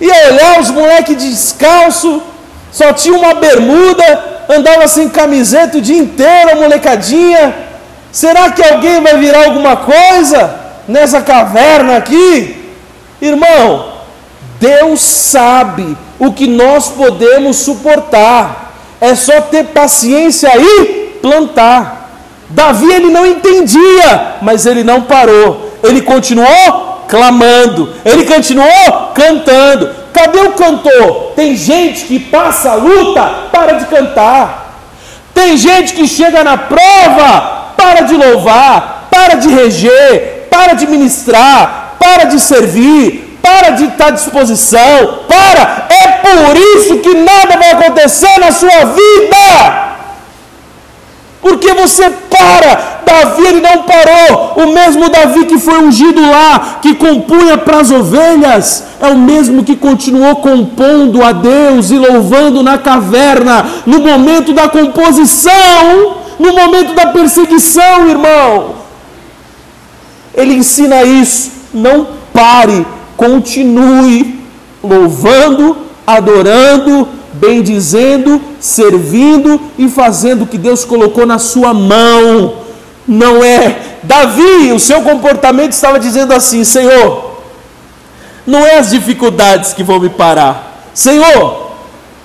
ia 0.00 0.32
olhar 0.32 0.60
os 0.60 0.70
moleques 0.70 1.16
descalço, 1.16 2.22
só 2.70 2.92
tinha 2.92 3.16
uma 3.16 3.34
bermuda, 3.34 4.44
andava 4.48 4.86
sem 4.86 5.08
camiseta 5.08 5.78
o 5.78 5.80
dia 5.80 5.98
inteiro, 5.98 6.52
a 6.52 6.56
molecadinha 6.56 7.70
Será 8.12 8.50
que 8.50 8.62
alguém 8.62 9.00
vai 9.00 9.16
virar 9.18 9.44
alguma 9.44 9.76
coisa 9.76 10.54
nessa 10.88 11.22
caverna 11.22 11.96
aqui? 11.96 12.56
Irmão, 13.20 13.92
Deus 14.58 15.00
sabe 15.00 15.96
o 16.18 16.32
que 16.32 16.46
nós 16.48 16.88
podemos 16.88 17.58
suportar. 17.58 18.72
É 19.00 19.14
só 19.14 19.40
ter 19.42 19.66
paciência 19.66 20.50
e 20.56 21.18
plantar. 21.22 21.99
Davi 22.50 22.92
ele 22.92 23.10
não 23.10 23.24
entendia, 23.24 24.36
mas 24.42 24.66
ele 24.66 24.82
não 24.82 25.02
parou. 25.02 25.70
Ele 25.82 26.02
continuou 26.02 27.04
clamando, 27.08 27.92
ele 28.04 28.24
continuou 28.24 29.12
cantando. 29.14 29.90
Cadê 30.12 30.40
o 30.40 30.52
cantor? 30.52 31.32
Tem 31.36 31.56
gente 31.56 32.04
que 32.04 32.18
passa 32.18 32.72
a 32.72 32.74
luta, 32.74 33.22
para 33.52 33.74
de 33.74 33.86
cantar. 33.86 34.74
Tem 35.32 35.56
gente 35.56 35.94
que 35.94 36.06
chega 36.06 36.42
na 36.42 36.56
prova, 36.58 37.72
para 37.76 38.02
de 38.02 38.14
louvar, 38.14 39.08
para 39.10 39.34
de 39.36 39.48
reger, 39.48 40.48
para 40.50 40.74
de 40.74 40.86
ministrar, 40.86 41.96
para 41.98 42.24
de 42.24 42.40
servir, 42.40 43.38
para 43.40 43.70
de 43.70 43.84
estar 43.84 44.08
à 44.08 44.10
disposição, 44.10 45.20
para. 45.28 45.86
É 45.88 46.08
por 46.18 46.56
isso 46.56 46.98
que 46.98 47.14
nada 47.14 47.56
vai 47.56 47.70
acontecer 47.72 48.38
na 48.38 48.50
sua 48.50 48.84
vida. 48.84 49.89
Porque 51.40 51.72
você 51.72 52.10
para, 52.10 53.00
Davi 53.04 53.46
ele 53.46 53.60
não 53.60 53.82
parou, 53.84 54.54
o 54.56 54.74
mesmo 54.74 55.08
Davi 55.08 55.46
que 55.46 55.58
foi 55.58 55.82
ungido 55.82 56.20
lá, 56.20 56.78
que 56.82 56.94
compunha 56.94 57.56
para 57.56 57.80
as 57.80 57.90
ovelhas, 57.90 58.84
é 59.00 59.06
o 59.06 59.16
mesmo 59.16 59.64
que 59.64 59.74
continuou 59.74 60.36
compondo 60.36 61.22
a 61.24 61.32
Deus 61.32 61.90
e 61.90 61.98
louvando 61.98 62.62
na 62.62 62.76
caverna, 62.76 63.64
no 63.86 64.00
momento 64.00 64.52
da 64.52 64.68
composição 64.68 66.20
no 66.40 66.54
momento 66.54 66.94
da 66.94 67.08
perseguição, 67.08 68.08
irmão. 68.08 68.76
Ele 70.34 70.54
ensina 70.54 71.02
isso. 71.02 71.52
Não 71.72 72.08
pare, 72.32 72.86
continue 73.16 74.40
louvando, 74.82 75.76
adorando, 76.06 77.06
bendizendo, 77.40 78.40
servindo 78.60 79.60
e 79.78 79.88
fazendo 79.88 80.42
o 80.42 80.46
que 80.46 80.58
Deus 80.58 80.84
colocou 80.84 81.26
na 81.26 81.38
sua 81.38 81.72
mão. 81.72 82.54
Não 83.08 83.42
é 83.42 83.90
Davi, 84.02 84.72
o 84.72 84.78
seu 84.78 85.02
comportamento 85.02 85.72
estava 85.72 85.98
dizendo 85.98 86.32
assim: 86.32 86.62
Senhor, 86.64 87.40
não 88.46 88.64
é 88.64 88.78
as 88.78 88.90
dificuldades 88.90 89.72
que 89.72 89.82
vão 89.82 89.98
me 89.98 90.08
parar. 90.08 90.90
Senhor, 90.94 91.70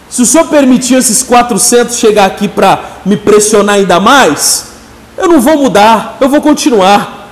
se 0.09 0.21
o 0.21 0.25
senhor 0.25 0.47
permitir 0.47 0.95
esses 0.95 1.23
400 1.23 1.97
chegar 1.97 2.25
aqui 2.25 2.47
para 2.47 2.79
me 3.05 3.17
pressionar 3.17 3.75
ainda 3.75 3.99
mais, 3.99 4.67
eu 5.17 5.27
não 5.27 5.41
vou 5.41 5.57
mudar, 5.57 6.17
eu 6.19 6.29
vou 6.29 6.41
continuar. 6.41 7.29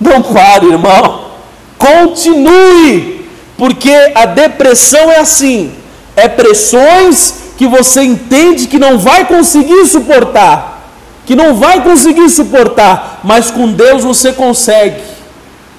Não 0.00 0.22
pare, 0.22 0.66
irmão. 0.66 1.30
Continue, 1.76 3.28
porque 3.56 3.92
a 4.14 4.26
depressão 4.26 5.10
é 5.10 5.18
assim: 5.18 5.72
é 6.20 6.28
pressões 6.28 7.34
que 7.56 7.66
você 7.66 8.02
entende 8.02 8.66
que 8.66 8.78
não 8.78 8.98
vai 8.98 9.26
conseguir 9.26 9.86
suportar, 9.86 10.92
que 11.24 11.34
não 11.34 11.54
vai 11.54 11.82
conseguir 11.82 12.28
suportar, 12.28 13.20
mas 13.24 13.50
com 13.50 13.72
Deus 13.72 14.04
você 14.04 14.32
consegue, 14.32 15.00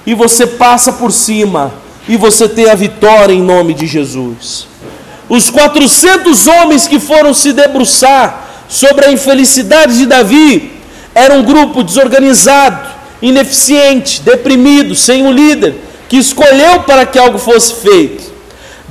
e 0.04 0.14
você 0.14 0.46
passa 0.46 0.92
por 0.92 1.12
cima, 1.12 1.72
e 2.08 2.16
você 2.16 2.48
tem 2.48 2.68
a 2.68 2.74
vitória 2.74 3.32
em 3.32 3.40
nome 3.40 3.72
de 3.72 3.86
Jesus. 3.86 4.66
Os 5.28 5.48
400 5.48 6.48
homens 6.48 6.88
que 6.88 6.98
foram 6.98 7.32
se 7.32 7.52
debruçar 7.52 8.48
sobre 8.68 9.06
a 9.06 9.12
infelicidade 9.12 9.96
de 9.96 10.06
Davi 10.06 10.72
eram 11.14 11.38
um 11.38 11.44
grupo 11.44 11.84
desorganizado, 11.84 12.88
ineficiente, 13.20 14.22
deprimido, 14.22 14.96
sem 14.96 15.22
um 15.22 15.30
líder 15.30 15.76
que 16.08 16.16
escolheu 16.16 16.80
para 16.80 17.06
que 17.06 17.18
algo 17.18 17.38
fosse 17.38 17.74
feito. 17.74 18.31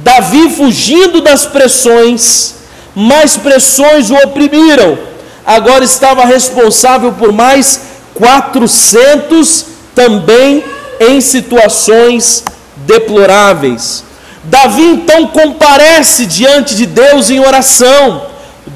Davi, 0.04 0.50
fugindo 0.50 1.22
das 1.22 1.46
pressões, 1.46 2.56
mais 2.96 3.38
pressões 3.38 4.10
o 4.10 4.16
oprimiram. 4.16 4.98
Agora 5.46 5.84
estava 5.84 6.26
responsável 6.26 7.14
por 7.14 7.32
mais 7.32 7.82
400 8.16 9.66
também 9.96 10.64
em 11.00 11.20
situações 11.22 12.44
deploráveis. 12.78 14.04
Davi 14.44 14.84
então 14.84 15.28
comparece 15.28 16.26
diante 16.26 16.76
de 16.76 16.86
Deus 16.86 17.30
em 17.30 17.40
oração, 17.40 18.26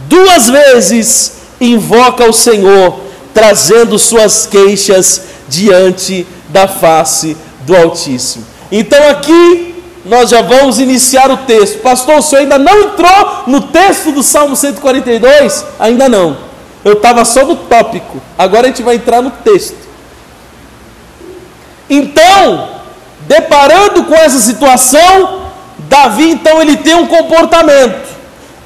duas 0.07 0.47
vezes 0.47 1.33
invoca 1.59 2.27
o 2.29 2.33
Senhor, 2.33 2.99
trazendo 3.33 3.97
suas 3.97 4.45
queixas 4.45 5.21
diante 5.47 6.25
da 6.49 6.67
face 6.67 7.35
do 7.61 7.75
Altíssimo. 7.75 8.45
Então 8.71 9.09
aqui 9.09 9.74
nós 10.05 10.29
já 10.29 10.41
vamos 10.41 10.79
iniciar 10.79 11.31
o 11.31 11.37
texto. 11.37 11.79
Pastor, 11.79 12.17
o 12.17 12.21
senhor 12.21 12.43
ainda 12.43 12.59
não 12.59 12.79
entrou 12.81 13.43
no 13.47 13.61
texto 13.61 14.11
do 14.11 14.21
Salmo 14.21 14.55
142? 14.55 15.65
Ainda 15.79 16.07
não. 16.07 16.37
Eu 16.83 16.93
estava 16.93 17.25
só 17.25 17.43
no 17.43 17.55
tópico. 17.55 18.21
Agora 18.37 18.67
a 18.67 18.69
gente 18.69 18.83
vai 18.83 18.95
entrar 18.95 19.19
no 19.21 19.31
texto. 19.31 19.75
Então, 21.89 22.69
deparando 23.21 24.03
com 24.03 24.13
essa 24.13 24.39
situação, 24.39 25.41
Davi 25.79 26.29
então 26.29 26.61
ele 26.61 26.77
tem 26.77 26.95
um 26.95 27.07
comportamento, 27.07 28.07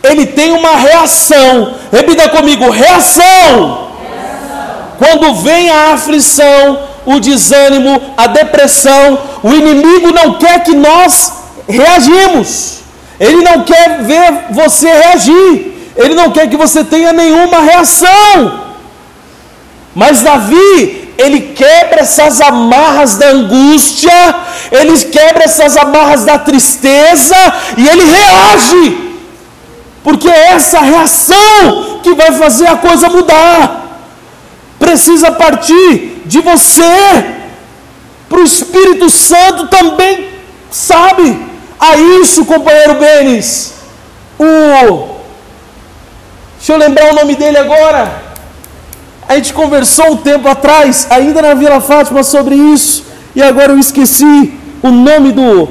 ele 0.03 0.25
tem 0.25 0.51
uma 0.51 0.75
reação. 0.75 1.75
Repita 1.91 2.27
comigo: 2.27 2.69
reação. 2.69 3.87
reação. 4.01 4.87
Quando 4.97 5.35
vem 5.35 5.69
a 5.69 5.93
aflição, 5.93 6.88
o 7.13 7.19
desânimo, 7.19 8.13
a 8.15 8.27
depressão, 8.27 9.17
o 9.41 9.51
inimigo 9.51 10.11
não 10.11 10.35
quer 10.35 10.63
que 10.63 10.75
nós 10.75 11.33
reagimos. 11.67 12.81
Ele 13.19 13.41
não 13.41 13.63
quer 13.63 14.03
ver 14.03 14.45
você 14.51 14.87
reagir. 14.87 15.91
Ele 15.95 16.13
não 16.13 16.29
quer 16.31 16.47
que 16.47 16.55
você 16.55 16.83
tenha 16.83 17.11
nenhuma 17.11 17.61
reação. 17.61 18.61
Mas 19.95 20.21
Davi, 20.21 21.09
ele 21.17 21.41
quebra 21.61 22.01
essas 22.01 22.39
amarras 22.41 23.15
da 23.15 23.29
angústia, 23.29 24.35
ele 24.71 24.95
quebra 25.05 25.45
essas 25.45 25.75
amarras 25.77 26.23
da 26.25 26.37
tristeza 26.37 27.35
e 27.75 27.87
ele 27.87 28.03
reage, 28.05 29.15
porque 30.03 30.29
é 30.29 30.51
essa 30.51 30.79
reação 30.79 31.99
que 32.03 32.13
vai 32.13 32.31
fazer 32.33 32.67
a 32.67 32.77
coisa 32.77 33.09
mudar. 33.09 33.87
Precisa 34.77 35.31
partir 35.31 36.18
de 36.31 36.39
você. 36.41 36.93
para 38.29 38.39
o 38.39 38.43
Espírito 38.43 39.09
Santo 39.09 39.67
também 39.67 40.29
sabe. 40.69 41.49
A 41.79 41.95
isso, 42.21 42.45
companheiro 42.45 42.95
Benes, 42.95 43.73
o. 44.37 45.15
Deixa 46.57 46.73
eu 46.73 46.77
lembrar 46.77 47.11
o 47.11 47.15
nome 47.15 47.35
dele 47.35 47.57
agora. 47.57 48.01
A 49.27 49.35
gente 49.35 49.53
conversou 49.53 50.11
um 50.11 50.17
tempo 50.17 50.47
atrás, 50.47 51.07
ainda 51.09 51.41
na 51.41 51.53
Vila 51.53 51.79
Fátima, 51.79 52.21
sobre 52.21 52.55
isso, 52.55 53.05
e 53.33 53.41
agora 53.41 53.71
eu 53.71 53.79
esqueci 53.79 54.53
o 54.83 54.89
nome 54.89 55.31
do 55.31 55.69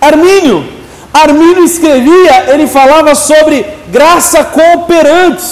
Armínio. 0.00 0.66
Armínio 1.12 1.62
escrevia, 1.62 2.52
ele 2.52 2.66
falava 2.66 3.14
sobre 3.14 3.66
graça 3.88 4.42
cooperante, 4.44 5.46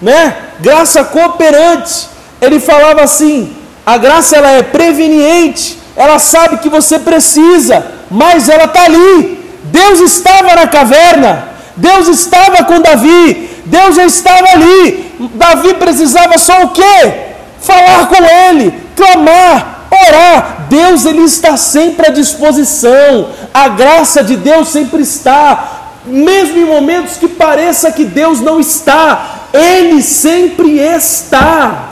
né? 0.00 0.36
Graça 0.60 1.02
cooperante. 1.04 2.08
Ele 2.40 2.60
falava 2.60 3.02
assim: 3.02 3.56
a 3.84 3.96
graça 3.96 4.36
ela 4.36 4.50
é 4.50 4.62
preveniente, 4.62 5.78
ela 5.96 6.18
sabe 6.18 6.58
que 6.58 6.68
você 6.68 6.98
precisa, 6.98 7.84
mas 8.10 8.48
ela 8.48 8.64
está 8.64 8.84
ali. 8.84 9.40
Deus 9.64 10.00
estava 10.00 10.54
na 10.54 10.66
caverna, 10.66 11.48
Deus 11.76 12.08
estava 12.08 12.64
com 12.64 12.80
Davi, 12.80 13.50
Deus 13.64 13.96
já 13.96 14.04
estava 14.04 14.48
ali. 14.52 15.12
Davi 15.34 15.74
precisava 15.74 16.38
só 16.38 16.62
o 16.64 16.68
quê? 16.70 17.12
Falar 17.60 18.06
com 18.08 18.24
ele, 18.24 18.74
clamar, 18.96 19.86
orar. 19.90 20.66
Deus 20.68 21.04
ele 21.04 21.22
está 21.22 21.56
sempre 21.56 22.08
à 22.08 22.10
disposição. 22.10 23.28
A 23.52 23.68
graça 23.68 24.22
de 24.22 24.36
Deus 24.36 24.68
sempre 24.68 25.02
está, 25.02 25.82
mesmo 26.04 26.58
em 26.58 26.64
momentos 26.64 27.16
que 27.16 27.28
pareça 27.28 27.92
que 27.92 28.04
Deus 28.04 28.40
não 28.40 28.58
está, 28.58 29.48
ele 29.52 30.02
sempre 30.02 30.78
está. 30.78 31.91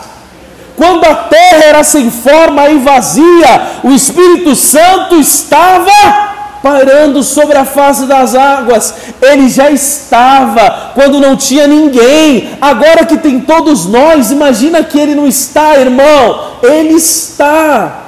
Quando 0.81 1.05
a 1.05 1.15
terra 1.15 1.63
era 1.63 1.85
sem 1.85 2.11
forma 2.11 2.71
e 2.71 2.79
vazia, 2.79 3.81
o 3.85 3.91
Espírito 3.91 4.57
Santo 4.57 5.17
estava 5.17 6.31
parando 6.63 7.23
sobre 7.23 7.59
a 7.59 7.67
face 7.67 8.07
das 8.07 8.35
águas. 8.35 8.95
Ele 9.21 9.51
já 9.51 9.71
estava 9.71 10.93
quando 10.95 11.21
não 11.21 11.37
tinha 11.37 11.67
ninguém. 11.67 12.57
Agora 12.63 13.05
que 13.05 13.19
tem 13.19 13.41
todos 13.41 13.85
nós, 13.85 14.31
imagina 14.31 14.83
que 14.83 14.99
ele 14.99 15.15
não 15.15 15.27
está, 15.27 15.77
irmão. 15.77 16.47
Ele 16.63 16.95
está. 16.95 18.05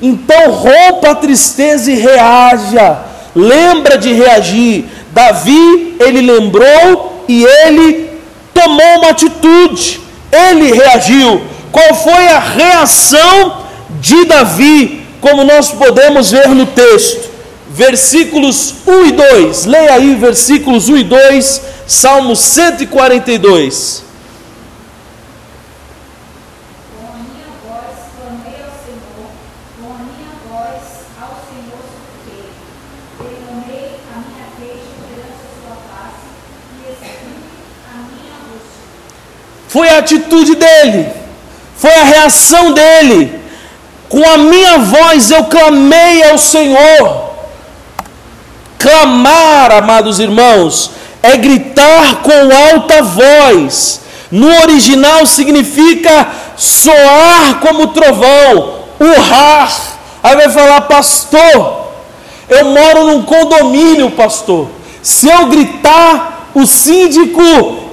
Então 0.00 0.52
rompa 0.52 1.10
a 1.10 1.14
tristeza 1.16 1.92
e 1.92 1.96
reaja. 1.96 2.96
Lembra 3.36 3.98
de 3.98 4.10
reagir. 4.14 4.86
Davi, 5.12 5.96
ele 6.00 6.22
lembrou 6.22 7.26
e 7.28 7.44
ele 7.44 8.10
tomou 8.54 9.00
uma 9.00 9.10
atitude. 9.10 10.00
Ele 10.32 10.72
reagiu. 10.72 11.59
Qual 11.72 11.94
foi 11.94 12.26
a 12.28 12.38
reação 12.40 13.64
de 14.00 14.24
Davi, 14.24 15.06
como 15.20 15.44
nós 15.44 15.70
podemos 15.70 16.30
ver 16.30 16.48
no 16.48 16.66
texto? 16.66 17.30
Versículos 17.70 18.74
1 18.86 19.06
e 19.06 19.12
2. 19.12 19.64
Leia 19.66 19.94
aí 19.94 20.14
versículos 20.16 20.88
1 20.88 20.96
e 20.96 21.04
2, 21.04 21.62
Salmo 21.86 22.34
142. 22.34 24.10
Foi 39.68 39.88
a 39.88 39.98
atitude 39.98 40.56
dele 40.56 41.19
foi 41.80 41.94
a 41.94 42.04
reação 42.04 42.72
dele. 42.72 43.40
Com 44.08 44.22
a 44.28 44.36
minha 44.36 44.78
voz 44.78 45.30
eu 45.30 45.44
clamei 45.44 46.22
ao 46.30 46.36
Senhor. 46.36 47.30
Clamar, 48.78 49.72
amados 49.72 50.20
irmãos, 50.20 50.90
é 51.22 51.36
gritar 51.38 52.16
com 52.16 52.32
alta 52.72 53.02
voz. 53.02 54.02
No 54.30 54.46
original 54.62 55.24
significa 55.24 56.28
soar 56.56 57.60
como 57.60 57.88
trovão, 57.88 58.74
urrar. 59.00 59.72
Aí 60.22 60.36
vai 60.36 60.50
falar, 60.50 60.82
pastor, 60.82 61.86
eu 62.48 62.66
moro 62.66 63.06
num 63.06 63.22
condomínio, 63.22 64.10
pastor. 64.10 64.68
Se 65.02 65.30
eu 65.30 65.46
gritar, 65.46 66.50
o 66.54 66.66
síndico 66.66 67.42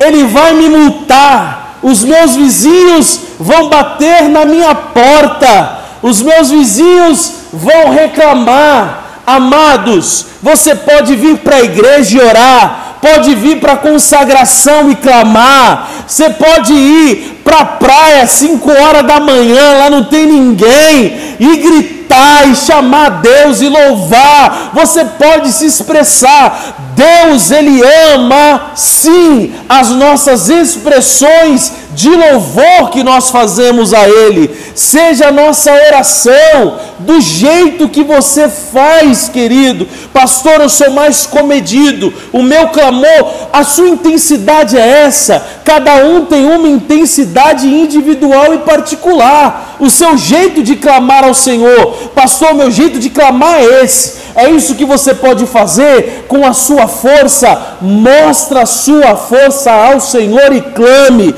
ele 0.01 0.25
vai 0.25 0.53
me 0.53 0.67
multar 0.67 1.66
os 1.81 2.03
meus 2.03 2.35
vizinhos 2.35 3.19
vão 3.39 3.69
bater 3.69 4.23
na 4.29 4.45
minha 4.45 4.73
porta, 4.73 5.79
os 6.01 6.21
meus 6.21 6.49
vizinhos 6.49 7.33
vão 7.53 7.91
reclamar. 7.91 9.03
Amados, 9.25 10.25
você 10.41 10.73
pode 10.73 11.15
vir 11.15 11.39
para 11.39 11.57
a 11.57 11.61
igreja 11.61 12.17
e 12.17 12.21
orar, 12.21 12.97
pode 13.01 13.35
vir 13.35 13.59
para 13.59 13.73
a 13.73 13.77
consagração 13.77 14.89
e 14.89 14.95
clamar, 14.95 15.89
você 16.07 16.29
pode 16.29 16.71
ir 16.73 17.41
para 17.43 17.59
a 17.59 17.65
praia 17.65 18.23
às 18.23 18.31
5 18.31 18.71
horas 18.71 19.05
da 19.05 19.19
manhã, 19.19 19.79
lá 19.79 19.89
não 19.89 20.05
tem 20.05 20.25
ninguém, 20.25 21.35
e 21.39 21.57
gritar 21.57 22.47
e 22.47 22.55
chamar 22.55 23.21
Deus 23.21 23.61
e 23.61 23.67
louvar, 23.67 24.71
você 24.73 25.03
pode 25.03 25.51
se 25.51 25.65
expressar. 25.65 26.86
Deus, 26.97 27.51
Ele 27.51 27.81
ama 28.15 28.71
sim 28.75 29.53
as 29.69 29.89
nossas 29.91 30.49
expressões 30.49 31.71
de 31.97 32.11
louvor 32.11 32.91
que 32.91 33.03
nós 33.03 33.31
fazemos 33.31 33.91
a 33.91 34.07
Ele, 34.07 34.55
seja 34.75 35.29
a 35.29 35.31
nossa 35.31 35.73
oração, 35.73 36.77
do 36.99 37.19
jeito 37.19 37.89
que 37.89 38.03
você 38.03 38.47
faz, 38.47 39.29
querido. 39.29 39.87
Pastor, 40.13 40.61
eu 40.61 40.69
sou 40.69 40.91
mais 40.91 41.25
comedido, 41.25 42.13
o 42.31 42.43
meu 42.43 42.67
clamor, 42.67 43.47
a 43.51 43.63
sua 43.63 43.89
intensidade 43.89 44.77
é 44.77 45.05
essa. 45.05 45.43
Cada 45.65 45.95
um 45.95 46.25
tem 46.25 46.45
uma 46.45 46.67
intensidade 46.67 47.67
individual 47.67 48.53
e 48.53 48.59
particular. 48.59 49.75
O 49.79 49.89
seu 49.89 50.15
jeito 50.17 50.61
de 50.61 50.75
clamar 50.75 51.23
ao 51.23 51.33
Senhor, 51.33 51.93
pastor, 52.13 52.53
meu 52.53 52.69
jeito 52.69 52.99
de 52.99 53.09
clamar 53.09 53.59
é 53.59 53.83
esse. 53.83 54.27
É 54.37 54.51
isso 54.51 54.75
que 54.75 54.85
você 54.85 55.15
pode 55.15 55.47
fazer 55.47 56.25
com 56.27 56.45
a 56.45 56.53
sua 56.53 56.87
força. 56.87 57.77
Mostra 57.81 58.61
a 58.61 58.65
sua 58.67 59.15
força 59.15 59.71
ao 59.71 59.99
Senhor 59.99 60.53
e 60.53 60.61
clame. 60.61 61.33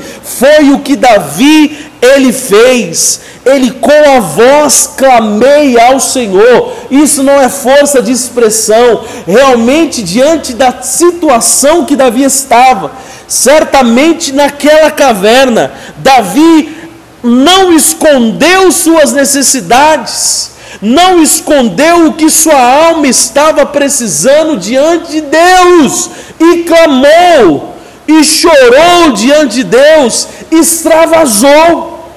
Foi 0.56 0.72
o 0.72 0.80
que 0.80 0.96
Davi 0.96 1.90
ele 2.02 2.32
fez. 2.32 3.20
Ele 3.46 3.70
com 3.70 4.10
a 4.16 4.20
voz 4.20 4.90
clamei 4.96 5.78
ao 5.78 6.00
Senhor. 6.00 6.72
Isso 6.90 7.22
não 7.22 7.40
é 7.40 7.48
força 7.48 8.02
de 8.02 8.10
expressão. 8.10 9.04
Realmente 9.26 10.02
diante 10.02 10.52
da 10.52 10.82
situação 10.82 11.84
que 11.84 11.94
Davi 11.94 12.24
estava, 12.24 12.90
certamente 13.28 14.32
naquela 14.32 14.90
caverna, 14.90 15.72
Davi 15.98 16.76
não 17.22 17.72
escondeu 17.72 18.72
suas 18.72 19.12
necessidades 19.12 20.50
não 20.80 21.22
escondeu 21.22 22.06
o 22.06 22.14
que 22.14 22.30
sua 22.30 22.58
alma 22.58 23.06
estava 23.06 23.66
precisando 23.66 24.56
diante 24.56 25.10
de 25.10 25.20
Deus, 25.20 26.10
e 26.38 26.62
clamou, 26.62 27.76
e 28.18 28.24
chorou 28.24 29.12
diante 29.14 29.56
de 29.56 29.64
Deus, 29.64 30.28
extravasou. 30.50 32.08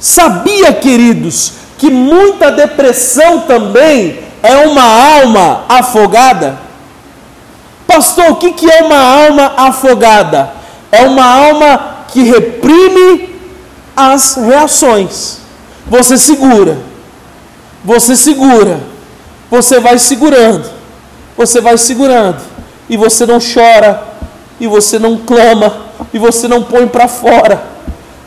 Sabia, 0.00 0.72
queridos, 0.72 1.52
que 1.78 1.90
muita 1.90 2.52
depressão 2.52 3.40
também 3.40 4.20
é 4.42 4.56
uma 4.66 4.82
alma 4.82 5.64
afogada? 5.68 6.58
Pastor, 7.86 8.32
o 8.32 8.36
que 8.36 8.70
é 8.70 8.82
uma 8.82 8.98
alma 8.98 9.52
afogada? 9.56 10.52
É 10.92 11.02
uma 11.02 11.24
alma 11.24 12.04
que 12.08 12.22
reprime 12.22 13.40
as 13.96 14.36
reações. 14.36 15.38
Você 15.86 16.16
segura 16.18 16.88
você 17.84 18.16
segura, 18.16 18.80
você 19.50 19.80
vai 19.80 19.98
segurando, 19.98 20.68
você 21.36 21.60
vai 21.60 21.78
segurando, 21.78 22.40
e 22.88 22.96
você 22.96 23.24
não 23.24 23.38
chora, 23.38 24.02
e 24.60 24.66
você 24.66 24.98
não 24.98 25.16
clama, 25.18 25.76
e 26.12 26.18
você 26.18 26.48
não 26.48 26.62
põe 26.62 26.86
para 26.86 27.08
fora. 27.08 27.62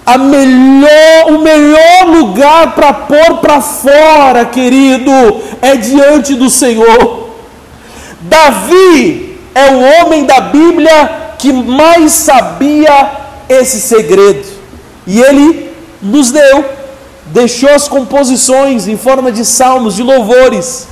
A 0.05 0.17
melhor, 0.17 1.27
o 1.27 1.39
melhor 1.39 2.07
lugar 2.07 2.73
para 2.73 2.93
pôr 2.93 3.37
para 3.37 3.61
fora, 3.61 4.45
querido, 4.45 5.11
é 5.61 5.75
diante 5.75 6.35
do 6.35 6.49
Senhor. 6.49 7.29
Davi 8.21 9.39
é 9.53 9.71
o 9.71 10.05
homem 10.05 10.25
da 10.25 10.39
Bíblia 10.39 11.33
que 11.37 11.51
mais 11.51 12.11
sabia 12.11 13.11
esse 13.49 13.81
segredo, 13.81 14.47
e 15.05 15.19
ele 15.19 15.71
nos 16.01 16.31
deu 16.31 16.81
deixou 17.31 17.69
as 17.69 17.87
composições 17.87 18.87
em 18.87 18.97
forma 18.97 19.31
de 19.31 19.43
salmos, 19.45 19.95
de 19.95 20.03
louvores. 20.03 20.87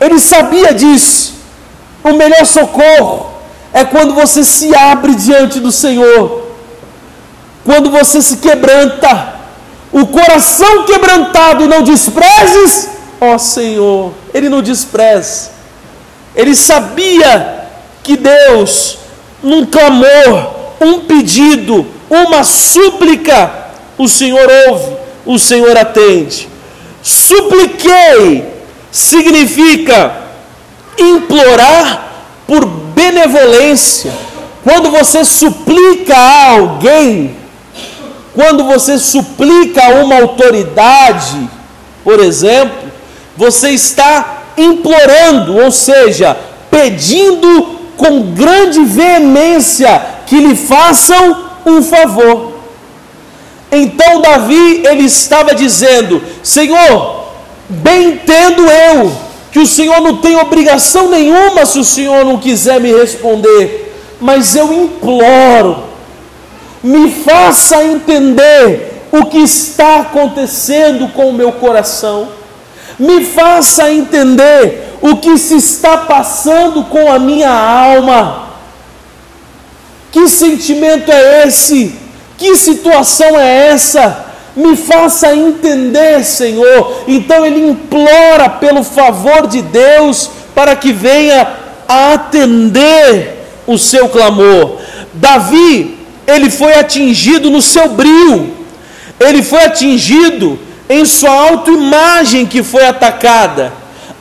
Ele 0.00 0.18
sabia 0.18 0.72
disso. 0.72 1.34
O 2.02 2.12
melhor 2.12 2.44
socorro 2.44 3.33
é 3.74 3.84
quando 3.84 4.14
você 4.14 4.44
se 4.44 4.72
abre 4.74 5.16
diante 5.16 5.58
do 5.58 5.72
Senhor, 5.72 6.46
quando 7.64 7.90
você 7.90 8.22
se 8.22 8.36
quebranta. 8.36 9.34
o 9.90 10.06
coração 10.06 10.84
quebrantado 10.84 11.68
não 11.68 11.82
desprezes, 11.82 12.88
ó 13.20 13.36
Senhor, 13.36 14.12
ele 14.32 14.48
não 14.48 14.62
despreza. 14.62 15.50
Ele 16.36 16.54
sabia 16.54 17.66
que 18.02 18.16
Deus, 18.16 18.98
num 19.42 19.66
clamor, 19.66 20.54
um 20.80 21.00
pedido, 21.00 21.86
uma 22.08 22.44
súplica, 22.44 23.50
o 23.98 24.08
Senhor 24.08 24.48
ouve, 24.68 24.96
o 25.26 25.38
Senhor 25.38 25.76
atende. 25.76 26.48
Supliquei 27.02 28.52
significa 28.90 30.12
implorar 30.98 32.12
por 32.46 32.83
benevolência. 33.04 34.12
Quando 34.62 34.90
você 34.90 35.24
suplica 35.24 36.16
a 36.16 36.50
alguém, 36.52 37.36
quando 38.34 38.64
você 38.64 38.98
suplica 38.98 39.84
a 39.84 40.04
uma 40.04 40.16
autoridade, 40.16 41.48
por 42.02 42.18
exemplo, 42.20 42.90
você 43.36 43.70
está 43.70 44.44
implorando, 44.56 45.58
ou 45.58 45.70
seja, 45.70 46.36
pedindo 46.70 47.78
com 47.96 48.32
grande 48.32 48.80
veemência 48.84 50.02
que 50.26 50.36
lhe 50.36 50.56
façam 50.56 51.44
um 51.66 51.82
favor. 51.82 52.54
Então 53.70 54.22
Davi 54.22 54.82
ele 54.86 55.04
estava 55.04 55.54
dizendo: 55.54 56.22
Senhor, 56.42 57.26
bem 57.68 58.12
entendo 58.12 58.62
eu 58.62 59.23
que 59.54 59.60
o 59.60 59.66
Senhor 59.68 60.00
não 60.00 60.16
tem 60.16 60.34
obrigação 60.34 61.08
nenhuma 61.08 61.64
se 61.64 61.78
o 61.78 61.84
Senhor 61.84 62.24
não 62.24 62.38
quiser 62.38 62.80
me 62.80 62.92
responder, 62.92 63.94
mas 64.20 64.56
eu 64.56 64.72
imploro, 64.72 65.84
me 66.82 67.08
faça 67.08 67.84
entender 67.84 69.04
o 69.12 69.26
que 69.26 69.38
está 69.38 70.00
acontecendo 70.00 71.06
com 71.12 71.30
o 71.30 71.32
meu 71.32 71.52
coração, 71.52 72.30
me 72.98 73.24
faça 73.24 73.92
entender 73.92 74.96
o 75.00 75.18
que 75.18 75.38
se 75.38 75.54
está 75.54 75.98
passando 75.98 76.82
com 76.86 77.12
a 77.12 77.20
minha 77.20 77.52
alma. 77.52 78.48
Que 80.10 80.26
sentimento 80.26 81.12
é 81.12 81.46
esse? 81.46 81.94
Que 82.36 82.56
situação 82.56 83.38
é 83.38 83.68
essa? 83.68 84.23
Me 84.56 84.76
faça 84.76 85.34
entender, 85.34 86.24
Senhor. 86.24 87.04
Então 87.08 87.44
ele 87.44 87.68
implora 87.68 88.48
pelo 88.48 88.84
favor 88.84 89.46
de 89.46 89.62
Deus 89.62 90.30
para 90.54 90.76
que 90.76 90.92
venha 90.92 91.48
a 91.88 92.12
atender 92.12 93.44
o 93.66 93.76
seu 93.76 94.08
clamor. 94.08 94.78
Davi, 95.12 95.98
ele 96.26 96.50
foi 96.50 96.74
atingido 96.74 97.50
no 97.50 97.60
seu 97.60 97.90
brio, 97.90 98.54
ele 99.20 99.42
foi 99.42 99.64
atingido 99.64 100.58
em 100.88 101.04
sua 101.04 101.30
autoimagem 101.30 102.46
que 102.46 102.62
foi 102.62 102.86
atacada. 102.86 103.72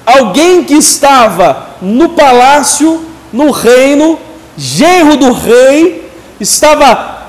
Alguém 0.05 0.63
que 0.63 0.73
estava 0.73 1.69
no 1.81 2.09
palácio, 2.09 3.05
no 3.31 3.51
reino, 3.51 4.19
genro 4.57 5.15
do 5.17 5.31
rei, 5.31 6.09
estava 6.39 7.22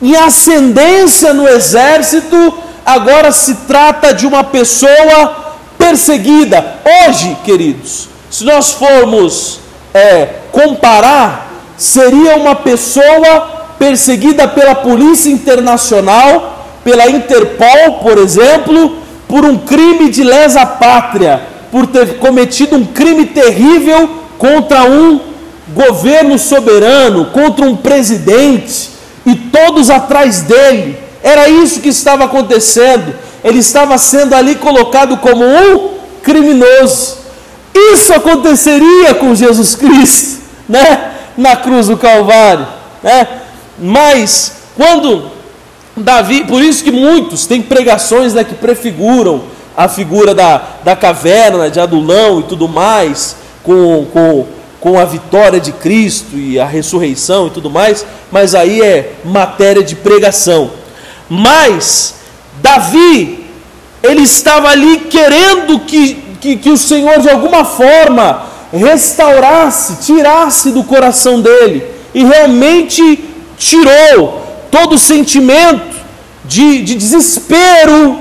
em 0.00 0.14
ascendência 0.14 1.32
no 1.32 1.48
exército, 1.48 2.54
agora 2.84 3.32
se 3.32 3.54
trata 3.66 4.12
de 4.12 4.26
uma 4.26 4.44
pessoa 4.44 5.54
perseguida. 5.78 6.76
Hoje, 6.84 7.36
queridos, 7.44 8.08
se 8.30 8.44
nós 8.44 8.72
formos 8.72 9.60
é, 9.94 10.28
comparar, 10.52 11.50
seria 11.76 12.36
uma 12.36 12.54
pessoa 12.54 13.56
perseguida 13.78 14.46
pela 14.48 14.74
Polícia 14.74 15.30
Internacional, 15.30 16.66
pela 16.84 17.08
Interpol, 17.08 18.00
por 18.02 18.18
exemplo, 18.18 18.98
por 19.26 19.44
um 19.44 19.58
crime 19.58 20.10
de 20.10 20.22
lesa 20.22 20.64
pátria, 20.64 21.42
por 21.70 21.86
ter 21.86 22.18
cometido 22.18 22.76
um 22.76 22.84
crime 22.84 23.26
terrível 23.26 24.08
contra 24.38 24.84
um 24.84 25.20
governo 25.74 26.38
soberano, 26.38 27.26
contra 27.26 27.66
um 27.66 27.74
presidente 27.74 28.95
e 29.26 29.34
todos 29.34 29.90
atrás 29.90 30.42
dele. 30.42 30.96
Era 31.22 31.48
isso 31.48 31.80
que 31.80 31.88
estava 31.88 32.24
acontecendo. 32.24 33.12
Ele 33.42 33.58
estava 33.58 33.98
sendo 33.98 34.34
ali 34.34 34.54
colocado 34.54 35.16
como 35.16 35.44
um 35.44 35.90
criminoso. 36.22 37.18
Isso 37.74 38.14
aconteceria 38.14 39.14
com 39.14 39.34
Jesus 39.34 39.74
Cristo, 39.74 40.40
né? 40.68 41.12
Na 41.36 41.56
cruz 41.56 41.88
do 41.88 41.98
Calvário, 41.98 42.66
né? 43.02 43.28
Mas 43.78 44.52
quando 44.74 45.30
Davi, 45.96 46.44
por 46.44 46.62
isso 46.62 46.82
que 46.82 46.90
muitos 46.90 47.46
têm 47.46 47.60
pregações 47.60 48.34
né, 48.34 48.44
que 48.44 48.54
prefiguram 48.54 49.42
a 49.76 49.88
figura 49.88 50.34
da, 50.34 50.62
da 50.82 50.96
caverna 50.96 51.70
de 51.70 51.78
Adulão 51.80 52.40
e 52.40 52.42
tudo 52.44 52.68
mais, 52.68 53.36
com, 53.62 54.06
com 54.12 54.46
com 54.86 55.00
a 55.00 55.04
vitória 55.04 55.58
de 55.58 55.72
Cristo 55.72 56.36
e 56.36 56.60
a 56.60 56.64
ressurreição 56.64 57.48
e 57.48 57.50
tudo 57.50 57.68
mais, 57.68 58.06
mas 58.30 58.54
aí 58.54 58.80
é 58.80 59.14
matéria 59.24 59.82
de 59.82 59.96
pregação. 59.96 60.70
Mas 61.28 62.14
Davi, 62.62 63.46
ele 64.00 64.22
estava 64.22 64.68
ali 64.68 64.98
querendo 65.10 65.80
que, 65.80 66.14
que, 66.40 66.56
que 66.58 66.70
o 66.70 66.76
Senhor 66.76 67.18
de 67.18 67.28
alguma 67.28 67.64
forma 67.64 68.44
restaurasse, 68.72 70.06
tirasse 70.06 70.70
do 70.70 70.84
coração 70.84 71.40
dele, 71.40 71.82
e 72.14 72.22
realmente 72.22 73.24
tirou 73.58 74.40
todo 74.70 74.92
o 74.92 74.98
sentimento 74.98 75.96
de, 76.44 76.82
de 76.82 76.94
desespero, 76.94 78.20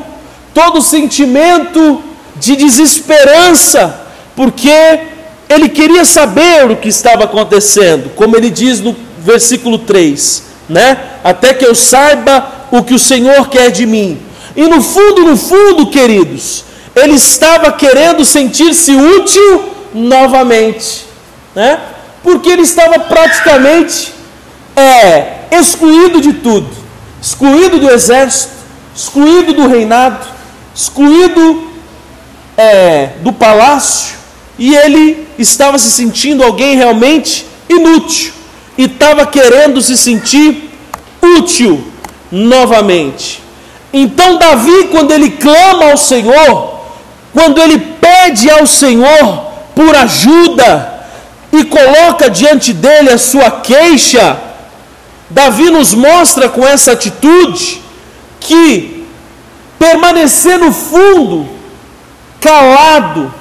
todo 0.52 0.80
o 0.80 0.82
sentimento 0.82 2.02
de 2.38 2.56
desesperança, 2.56 4.02
porque 4.36 5.14
ele 5.48 5.70
queria 5.70 6.06
saber 6.06 6.70
o 6.72 6.76
que 6.76 6.90
estava 6.90 7.26
acontecendo, 7.26 8.12
como 8.16 8.36
ele 8.36 8.50
diz 8.50 8.80
no 8.80 8.96
versículo 9.20 9.80
3, 9.80 10.44
né? 10.70 10.98
Até 11.24 11.54
que 11.54 11.66
eu 11.66 11.76
saiba 11.76 12.68
o 12.72 12.84
que 12.84 12.94
o 12.94 13.00
Senhor 13.00 13.48
quer 13.50 13.72
de 13.72 13.86
mim. 13.86 14.20
E 14.56 14.68
no 14.68 14.82
fundo, 14.82 15.24
no 15.24 15.38
fundo, 15.38 15.88
queridos, 15.88 16.66
ele 16.96 17.14
estava 17.14 17.72
querendo 17.72 18.24
sentir-se 18.24 18.96
útil 18.96 19.74
novamente, 19.94 21.06
né? 21.54 21.80
Porque 22.24 22.50
ele 22.50 22.64
estava 22.64 23.00
praticamente 23.00 24.14
é, 24.76 25.46
excluído 25.52 26.20
de 26.22 26.34
tudo, 26.34 26.70
excluído 27.22 27.80
do 27.80 27.90
exército, 27.90 28.54
excluído 28.96 29.54
do 29.54 29.68
reinado, 29.68 30.26
excluído 30.74 31.70
é, 32.58 33.12
do 33.22 33.32
palácio, 33.32 34.16
e 34.58 34.76
ele 34.76 35.28
estava 35.38 35.78
se 35.78 35.92
sentindo 35.92 36.44
alguém 36.44 36.76
realmente 36.76 37.46
inútil 37.70 38.34
e 38.78 38.86
estava 38.86 39.26
querendo 39.26 39.82
se 39.82 39.98
sentir 39.98 40.70
útil 41.22 41.84
novamente. 42.32 43.42
Então, 43.92 44.38
Davi, 44.38 44.90
quando 44.92 45.12
ele 45.12 45.32
clama 45.32 45.92
ao 45.92 45.98
Senhor, 45.98 46.82
quando 47.34 47.62
ele 47.62 47.80
pede 47.80 48.50
ao 48.50 48.66
Senhor 48.66 49.46
por 49.74 49.96
ajuda 49.96 51.06
e 51.52 51.64
coloca 51.66 52.30
diante 52.30 52.74
dele 52.74 53.12
a 53.12 53.18
sua 53.18 53.50
queixa, 53.50 54.38
Davi 55.30 55.70
nos 55.70 55.94
mostra 55.94 56.50
com 56.50 56.66
essa 56.66 56.92
atitude 56.92 57.82
que 58.40 59.06
permanecer 59.80 60.58
no 60.60 60.72
fundo, 60.72 61.48
calado, 62.40 63.34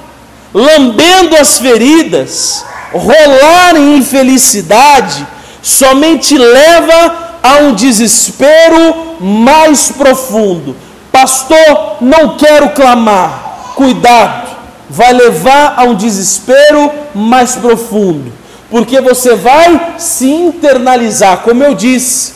lambendo 0.55 1.35
as 1.35 1.59
feridas, 1.59 2.65
rolar 2.93 3.75
em 3.75 3.97
infelicidade, 3.97 5.27
somente 5.61 6.37
leva 6.37 7.39
a 7.43 7.55
um 7.57 7.73
desespero 7.73 9.17
mais 9.19 9.91
profundo. 9.91 10.73
Pastor, 11.11 11.97
não 11.99 12.37
quero 12.37 12.69
clamar, 12.69 13.73
cuidado, 13.75 14.55
vai 14.89 15.11
levar 15.11 15.73
a 15.75 15.83
um 15.83 15.93
desespero 15.93 16.89
mais 17.13 17.55
profundo, 17.55 18.31
porque 18.71 19.01
você 19.01 19.35
vai 19.35 19.95
se 19.97 20.31
internalizar, 20.31 21.39
como 21.39 21.65
eu 21.65 21.75
disse, 21.75 22.33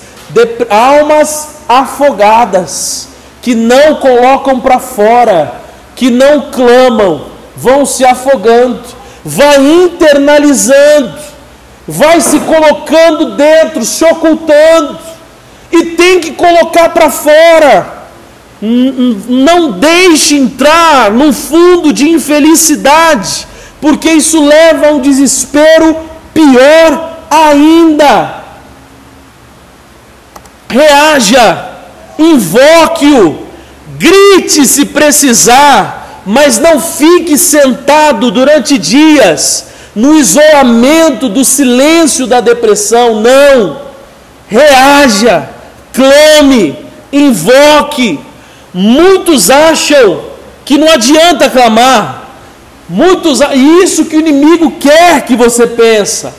almas 0.70 1.56
afogadas, 1.70 3.08
que 3.42 3.56
não 3.56 3.96
colocam 3.96 4.60
para 4.60 4.78
fora, 4.78 5.54
que 5.96 6.10
não 6.10 6.52
clamam, 6.52 7.39
vão 7.62 7.86
se 7.86 8.06
afogando, 8.06 8.82
vai 9.24 9.58
internalizando, 9.60 11.20
vai 11.88 12.22
se 12.22 12.40
colocando 12.40 13.36
dentro, 13.36 13.84
se 13.84 14.04
ocultando, 14.06 14.98
e 15.72 15.86
tem 15.96 16.20
que 16.20 16.32
colocar 16.32 16.90
para 16.90 17.10
fora. 17.10 18.00
Não 18.62 19.72
deixe 19.72 20.36
entrar 20.36 21.12
no 21.12 21.32
fundo 21.32 21.94
de 21.94 22.10
infelicidade, 22.10 23.48
porque 23.80 24.10
isso 24.10 24.44
leva 24.44 24.88
a 24.88 24.92
um 24.94 25.00
desespero 25.00 25.98
pior 26.34 27.18
ainda. 27.30 28.36
Reaja, 30.70 31.70
invoque-o, 32.18 33.48
grite 33.98 34.66
se 34.66 34.86
precisar, 34.86 35.99
mas 36.26 36.60
não 36.60 36.80
fique 36.80 37.38
sentado 37.38 38.32
durante 38.32 38.78
dias 38.78 39.68
no 39.96 40.16
isolamento 40.16 41.28
do 41.28 41.44
silêncio 41.44 42.28
da 42.28 42.40
depressão. 42.40 43.22
Não! 43.22 43.82
Reaja, 44.48 45.50
clame, 45.94 46.76
invoque. 47.12 48.20
Muitos 48.74 49.50
acham 49.50 50.22
que 50.66 50.78
não 50.78 50.90
adianta 50.90 51.50
clamar. 51.50 52.30
Muitos, 52.88 53.40
isso 53.84 54.06
que 54.06 54.18
o 54.18 54.20
inimigo 54.20 54.72
quer 54.80 55.26
que 55.26 55.36
você 55.36 55.68
pensa, 55.68 56.34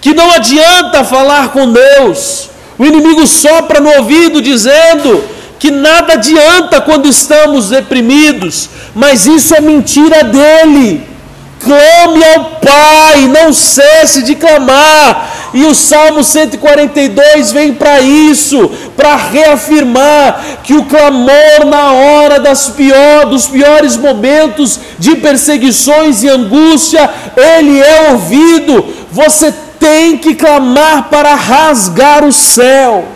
que 0.00 0.14
não 0.14 0.30
adianta 0.30 1.02
falar 1.02 1.48
com 1.48 1.72
Deus. 1.72 2.48
O 2.78 2.84
inimigo 2.84 3.26
sopra 3.26 3.80
no 3.80 3.90
ouvido 3.96 4.40
dizendo 4.40 5.24
que 5.58 5.70
nada 5.70 6.14
adianta 6.14 6.80
quando 6.80 7.06
estamos 7.08 7.70
deprimidos, 7.70 8.68
mas 8.94 9.26
isso 9.26 9.54
é 9.54 9.60
mentira 9.60 10.22
dele. 10.24 11.16
Clame 11.58 12.22
ao 12.34 12.44
Pai, 12.56 13.28
não 13.28 13.52
cesse 13.52 14.22
de 14.22 14.34
clamar. 14.34 15.50
E 15.54 15.64
o 15.64 15.74
Salmo 15.74 16.22
142 16.22 17.50
vem 17.50 17.72
para 17.72 18.00
isso, 18.00 18.70
para 18.94 19.16
reafirmar 19.16 20.58
que 20.62 20.74
o 20.74 20.84
clamor 20.84 21.64
na 21.66 21.92
hora 21.92 22.38
das 22.38 22.68
pior, 22.68 23.26
dos 23.26 23.46
piores 23.46 23.96
momentos 23.96 24.78
de 24.98 25.16
perseguições 25.16 26.22
e 26.22 26.28
angústia, 26.28 27.08
ele 27.36 27.80
é 27.80 28.10
ouvido. 28.10 28.84
Você 29.10 29.52
tem 29.80 30.18
que 30.18 30.34
clamar 30.34 31.08
para 31.08 31.34
rasgar 31.34 32.22
o 32.22 32.32
céu. 32.32 33.15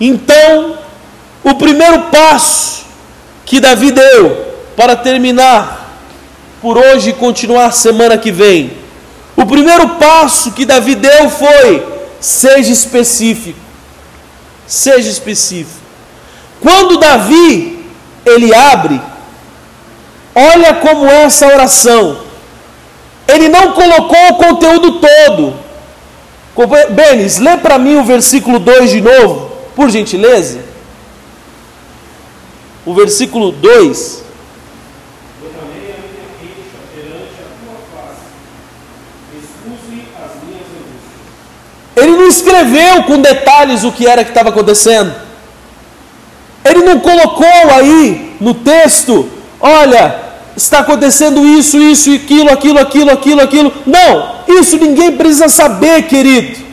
Então, 0.00 0.78
o 1.42 1.54
primeiro 1.54 2.04
passo 2.04 2.84
que 3.44 3.60
Davi 3.60 3.90
deu 3.90 4.54
para 4.76 4.96
terminar 4.96 5.98
por 6.60 6.78
hoje 6.78 7.10
e 7.10 7.12
continuar 7.12 7.72
semana 7.72 8.16
que 8.16 8.32
vem, 8.32 8.72
o 9.36 9.44
primeiro 9.46 9.90
passo 9.90 10.52
que 10.52 10.64
Davi 10.64 10.94
deu 10.94 11.28
foi: 11.30 11.86
seja 12.20 12.72
específico. 12.72 13.58
Seja 14.66 15.10
específico. 15.10 15.84
Quando 16.60 16.96
Davi 16.96 17.84
ele 18.24 18.54
abre, 18.54 19.00
olha 20.34 20.74
como 20.74 21.06
é 21.06 21.24
essa 21.24 21.46
oração. 21.46 22.18
Ele 23.28 23.48
não 23.48 23.72
colocou 23.72 24.28
o 24.30 24.36
conteúdo 24.36 25.00
todo. 25.00 25.54
Benes, 26.90 27.38
lê 27.38 27.56
para 27.56 27.78
mim 27.78 27.96
o 27.96 28.04
versículo 28.04 28.58
2 28.58 28.90
de 28.90 29.00
novo, 29.00 29.43
por 29.74 29.90
gentileza. 29.90 30.60
O 32.86 32.94
versículo 32.94 33.50
2. 33.52 34.24
Ele 41.96 42.10
não 42.10 42.26
escreveu 42.26 43.04
com 43.04 43.20
detalhes 43.20 43.84
o 43.84 43.92
que 43.92 44.06
era 44.06 44.24
que 44.24 44.30
estava 44.30 44.48
acontecendo. 44.48 45.14
Ele 46.64 46.82
não 46.82 46.98
colocou 46.98 47.46
aí 47.46 48.36
no 48.40 48.54
texto, 48.54 49.28
olha, 49.60 50.22
está 50.56 50.80
acontecendo 50.80 51.44
isso, 51.44 51.78
isso, 51.78 52.12
aquilo, 52.12 52.50
aquilo, 52.50 52.78
aquilo, 52.78 53.10
aquilo, 53.10 53.40
aquilo. 53.40 53.72
Não, 53.86 54.34
isso 54.48 54.76
ninguém 54.78 55.12
precisa 55.12 55.48
saber, 55.48 56.02
querido. 56.02 56.63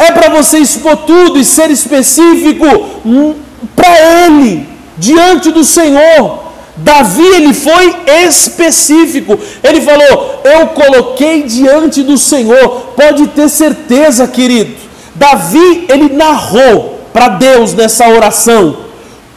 É 0.00 0.10
para 0.12 0.30
você 0.30 0.56
expor 0.56 0.96
tudo 0.96 1.38
e 1.38 1.44
ser 1.44 1.70
específico 1.70 2.64
hum, 3.04 3.34
para 3.76 4.24
Ele, 4.24 4.66
diante 4.96 5.52
do 5.52 5.62
Senhor. 5.62 6.38
Davi 6.74 7.26
ele 7.36 7.52
foi 7.52 7.94
específico. 8.26 9.38
Ele 9.62 9.82
falou: 9.82 10.40
"Eu 10.42 10.68
coloquei 10.68 11.42
diante 11.42 12.02
do 12.02 12.16
Senhor". 12.16 12.94
Pode 12.96 13.26
ter 13.26 13.50
certeza, 13.50 14.26
querido. 14.26 14.74
Davi 15.14 15.84
ele 15.90 16.08
narrou 16.14 16.98
para 17.12 17.28
Deus 17.28 17.74
nessa 17.74 18.08
oração 18.08 18.78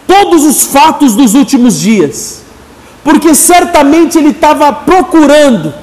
todos 0.08 0.46
os 0.46 0.64
fatos 0.64 1.14
dos 1.14 1.34
últimos 1.34 1.78
dias. 1.78 2.42
Porque 3.04 3.36
certamente 3.36 4.18
ele 4.18 4.30
estava 4.30 4.72
procurando 4.72 5.74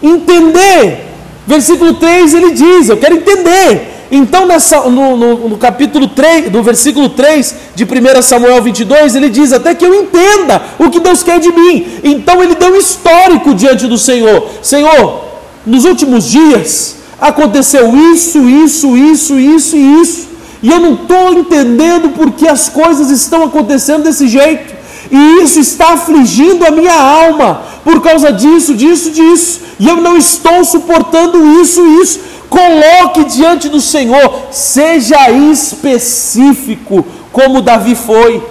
entender. 0.00 1.06
Versículo 1.44 1.94
3 1.94 2.34
ele 2.34 2.52
diz: 2.52 2.88
"Eu 2.88 2.98
quero 2.98 3.16
entender 3.16 3.97
então, 4.10 4.46
nessa, 4.46 4.80
no, 4.88 5.16
no, 5.16 5.48
no, 5.50 5.58
capítulo 5.58 6.08
3, 6.08 6.50
no 6.50 6.62
versículo 6.62 7.10
3 7.10 7.54
de 7.74 7.84
1 7.84 8.22
Samuel 8.22 8.62
22, 8.62 9.14
ele 9.14 9.28
diz: 9.28 9.52
Até 9.52 9.74
que 9.74 9.84
eu 9.84 9.94
entenda 9.94 10.62
o 10.78 10.88
que 10.88 10.98
Deus 10.98 11.22
quer 11.22 11.38
de 11.38 11.52
mim. 11.52 11.86
Então, 12.02 12.42
ele 12.42 12.54
deu 12.54 12.72
um 12.72 12.76
histórico 12.76 13.52
diante 13.54 13.86
do 13.86 13.98
Senhor: 13.98 14.48
Senhor, 14.62 15.24
nos 15.66 15.84
últimos 15.84 16.26
dias 16.26 16.96
aconteceu 17.20 17.94
isso, 18.12 18.48
isso, 18.48 18.96
isso, 18.96 19.38
isso 19.38 19.76
e 19.76 20.00
isso, 20.00 20.28
e 20.62 20.70
eu 20.70 20.80
não 20.80 20.94
estou 20.94 21.32
entendendo 21.34 22.10
porque 22.10 22.48
as 22.48 22.68
coisas 22.68 23.10
estão 23.10 23.44
acontecendo 23.44 24.04
desse 24.04 24.26
jeito, 24.26 24.74
e 25.10 25.42
isso 25.42 25.60
está 25.60 25.94
afligindo 25.94 26.64
a 26.64 26.70
minha 26.70 26.94
alma 26.94 27.62
por 27.84 28.00
causa 28.00 28.32
disso, 28.32 28.74
disso, 28.74 29.10
disso, 29.10 29.60
e 29.78 29.86
eu 29.86 29.96
não 29.96 30.16
estou 30.16 30.64
suportando 30.64 31.60
isso, 31.60 31.84
isso. 32.00 32.20
Coloque 32.48 33.24
diante 33.24 33.68
do 33.68 33.80
Senhor, 33.80 34.46
seja 34.50 35.30
específico, 35.30 37.04
como 37.32 37.60
Davi 37.60 37.94
foi. 37.94 38.42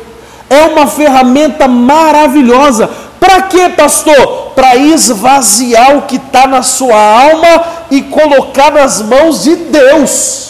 É 0.50 0.64
uma 0.66 0.88
ferramenta 0.88 1.68
maravilhosa. 1.68 2.90
Para 3.20 3.44
quê, 3.44 3.70
pastor? 3.70 4.52
Para 4.56 4.76
esvaziar 4.76 5.98
o 5.98 6.04
que 6.04 6.18
está 6.18 6.48
na 6.48 6.62
sua 6.62 6.96
alma 6.96 7.66
e 7.90 8.02
colocar 8.04 8.72
nas 8.72 9.02
mãos 9.02 9.44
de 9.44 9.56
Deus. 9.56 10.48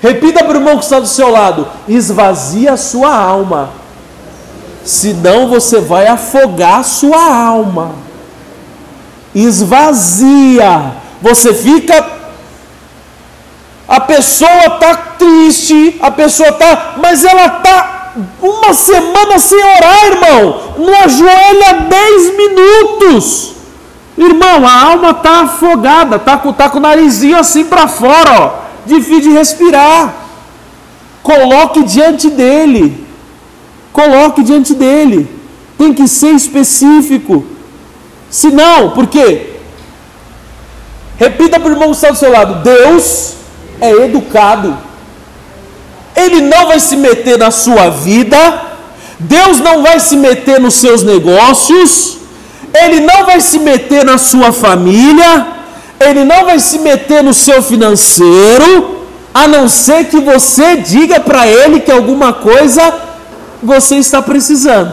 Repita 0.00 0.44
para 0.44 0.54
o 0.54 0.60
irmão 0.60 0.78
que 0.78 0.84
está 0.84 1.00
do 1.00 1.06
seu 1.06 1.30
lado: 1.30 1.68
esvazia 1.88 2.72
a 2.72 2.76
sua 2.76 3.14
alma, 3.14 3.70
senão 4.84 5.48
você 5.48 5.80
vai 5.80 6.06
afogar 6.06 6.80
a 6.80 6.84
sua 6.84 7.34
alma. 7.34 7.92
Esvazia 9.34 11.01
você 11.22 11.54
fica. 11.54 12.20
A 13.88 14.00
pessoa 14.00 14.66
está 14.74 14.94
triste, 15.18 15.96
a 16.02 16.10
pessoa 16.10 16.48
está. 16.50 16.94
Mas 17.00 17.24
ela 17.24 17.46
está 17.46 18.12
uma 18.40 18.74
semana 18.74 19.38
sem 19.38 19.58
orar, 19.58 20.06
irmão. 20.06 20.74
Não 20.78 21.04
ajoelha 21.04 21.86
10 21.88 22.36
minutos. 22.36 23.52
Irmão, 24.18 24.66
a 24.66 24.82
alma 24.90 25.10
está 25.10 25.42
afogada, 25.42 26.16
está 26.16 26.36
com, 26.36 26.52
tá 26.52 26.68
com 26.68 26.78
o 26.78 26.82
narizinho 26.82 27.38
assim 27.38 27.64
para 27.64 27.88
fora, 27.88 28.42
ó, 28.42 28.50
difícil 28.84 29.22
de 29.22 29.30
respirar. 29.30 30.14
Coloque 31.22 31.82
diante 31.84 32.28
dele. 32.28 33.06
Coloque 33.92 34.42
diante 34.42 34.74
dele. 34.74 35.28
Tem 35.78 35.94
que 35.94 36.06
ser 36.08 36.34
específico. 36.34 37.44
Se 38.28 38.50
não, 38.50 38.90
por 38.90 39.06
quê? 39.06 39.51
Repita 41.18 41.60
para 41.60 41.68
o 41.68 41.72
irmão 41.72 41.90
que 41.90 41.96
está 41.96 42.10
do 42.10 42.16
seu 42.16 42.30
lado: 42.30 42.62
Deus 42.62 43.34
é 43.80 43.90
educado. 44.04 44.76
Ele 46.14 46.40
não 46.42 46.68
vai 46.68 46.78
se 46.78 46.96
meter 46.96 47.38
na 47.38 47.50
sua 47.50 47.88
vida, 47.88 48.36
Deus 49.18 49.60
não 49.60 49.82
vai 49.82 49.98
se 49.98 50.16
meter 50.16 50.60
nos 50.60 50.74
seus 50.74 51.02
negócios, 51.02 52.18
Ele 52.74 53.00
não 53.00 53.24
vai 53.24 53.40
se 53.40 53.58
meter 53.58 54.04
na 54.04 54.18
sua 54.18 54.52
família, 54.52 55.46
Ele 55.98 56.22
não 56.24 56.44
vai 56.44 56.58
se 56.58 56.78
meter 56.80 57.22
no 57.22 57.32
seu 57.32 57.62
financeiro, 57.62 59.06
a 59.32 59.48
não 59.48 59.68
ser 59.68 60.04
que 60.04 60.20
você 60.20 60.76
diga 60.76 61.18
para 61.18 61.46
Ele 61.46 61.80
que 61.80 61.90
alguma 61.90 62.32
coisa 62.34 62.94
você 63.62 63.96
está 63.96 64.20
precisando. 64.20 64.92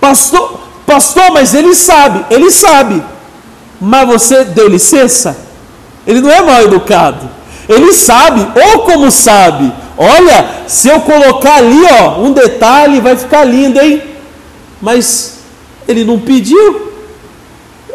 Pastor, 0.00 0.60
pastor, 0.86 1.30
mas 1.32 1.52
Ele 1.52 1.74
sabe, 1.74 2.24
Ele 2.30 2.50
sabe 2.50 3.02
mas 3.86 4.08
você 4.08 4.44
deu 4.44 4.66
licença? 4.66 5.36
Ele 6.04 6.20
não 6.20 6.28
é 6.28 6.42
mal 6.42 6.62
educado. 6.62 7.30
Ele 7.68 7.92
sabe, 7.92 8.44
ou 8.60 8.80
como 8.80 9.12
sabe, 9.12 9.72
olha, 9.96 10.50
se 10.66 10.88
eu 10.88 11.00
colocar 11.02 11.58
ali, 11.58 11.82
ó, 12.00 12.20
um 12.20 12.32
detalhe, 12.32 13.00
vai 13.00 13.16
ficar 13.16 13.44
lindo, 13.44 13.80
hein? 13.80 14.02
Mas 14.82 15.38
ele 15.86 16.04
não 16.04 16.18
pediu. 16.18 16.92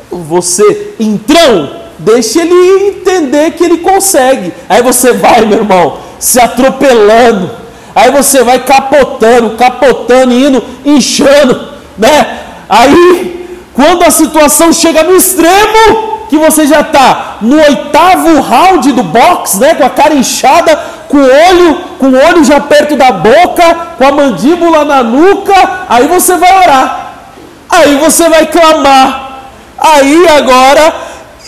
Você, 0.10 0.94
então, 0.98 1.72
deixe 2.00 2.40
ele 2.40 2.88
entender 2.88 3.52
que 3.52 3.64
ele 3.66 3.80
consegue. 3.80 4.54
Aí 4.70 4.82
você 4.82 5.12
vai, 5.12 5.46
meu 5.46 5.58
irmão, 5.60 5.98
se 6.18 6.40
atropelando. 6.40 7.52
Aí 7.94 8.12
você 8.12 8.44
vai 8.44 8.64
capotando, 8.64 9.58
capotando, 9.58 10.34
indo, 10.34 10.64
inchando, 10.86 11.68
né? 11.98 12.40
Aí 12.70 13.41
quando 13.82 14.04
a 14.04 14.12
situação 14.12 14.72
chega 14.72 15.02
no 15.02 15.16
extremo, 15.16 16.28
que 16.30 16.38
você 16.38 16.68
já 16.68 16.82
está 16.82 17.38
no 17.42 17.56
oitavo 17.56 18.40
round 18.40 18.92
do 18.92 19.02
box, 19.02 19.58
né, 19.58 19.74
com 19.74 19.84
a 19.84 19.90
cara 19.90 20.14
inchada, 20.14 20.80
com 21.08 21.18
o 21.18 21.26
olho, 21.50 21.82
com 21.98 22.10
o 22.10 22.16
olho 22.16 22.44
já 22.44 22.60
perto 22.60 22.96
da 22.96 23.12
boca, 23.12 23.76
com 23.98 24.06
a 24.06 24.12
mandíbula 24.12 24.86
na 24.86 25.02
nuca, 25.02 25.56
aí 25.90 26.08
você 26.08 26.38
vai 26.38 26.64
orar. 26.64 27.14
Aí 27.68 27.96
você 27.96 28.30
vai 28.30 28.46
clamar. 28.46 29.50
Aí 29.80 30.28
agora, 30.28 30.94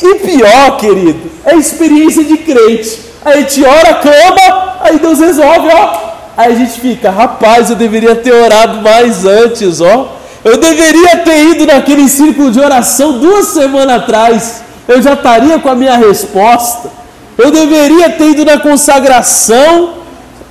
e 0.01 0.15
pior, 0.15 0.77
querido, 0.77 1.31
é 1.45 1.55
experiência 1.55 2.23
de 2.23 2.38
crente. 2.38 2.99
Aí 3.23 3.34
a 3.34 3.41
gente 3.41 3.63
ora, 3.63 3.93
clama, 3.93 4.77
aí 4.81 4.97
Deus 4.97 5.19
resolve, 5.19 5.69
ó. 5.71 6.13
Aí 6.36 6.51
a 6.51 6.55
gente 6.55 6.79
fica, 6.79 7.11
rapaz, 7.11 7.69
eu 7.69 7.75
deveria 7.75 8.15
ter 8.15 8.34
orado 8.34 8.81
mais 8.81 9.23
antes, 9.23 9.79
ó. 9.81 10.22
Eu 10.43 10.57
deveria 10.57 11.17
ter 11.17 11.51
ido 11.51 11.65
naquele 11.65 12.09
círculo 12.09 12.51
de 12.51 12.59
oração 12.59 13.19
duas 13.19 13.47
semanas 13.47 14.01
atrás. 14.01 14.61
Eu 14.87 15.01
já 15.01 15.13
estaria 15.13 15.57
com 15.59 15.69
a 15.69 15.75
minha 15.75 15.95
resposta. 15.95 16.91
Eu 17.37 17.49
deveria 17.49 18.09
ter 18.09 18.31
ido 18.31 18.43
na 18.43 18.59
consagração. 18.59 19.93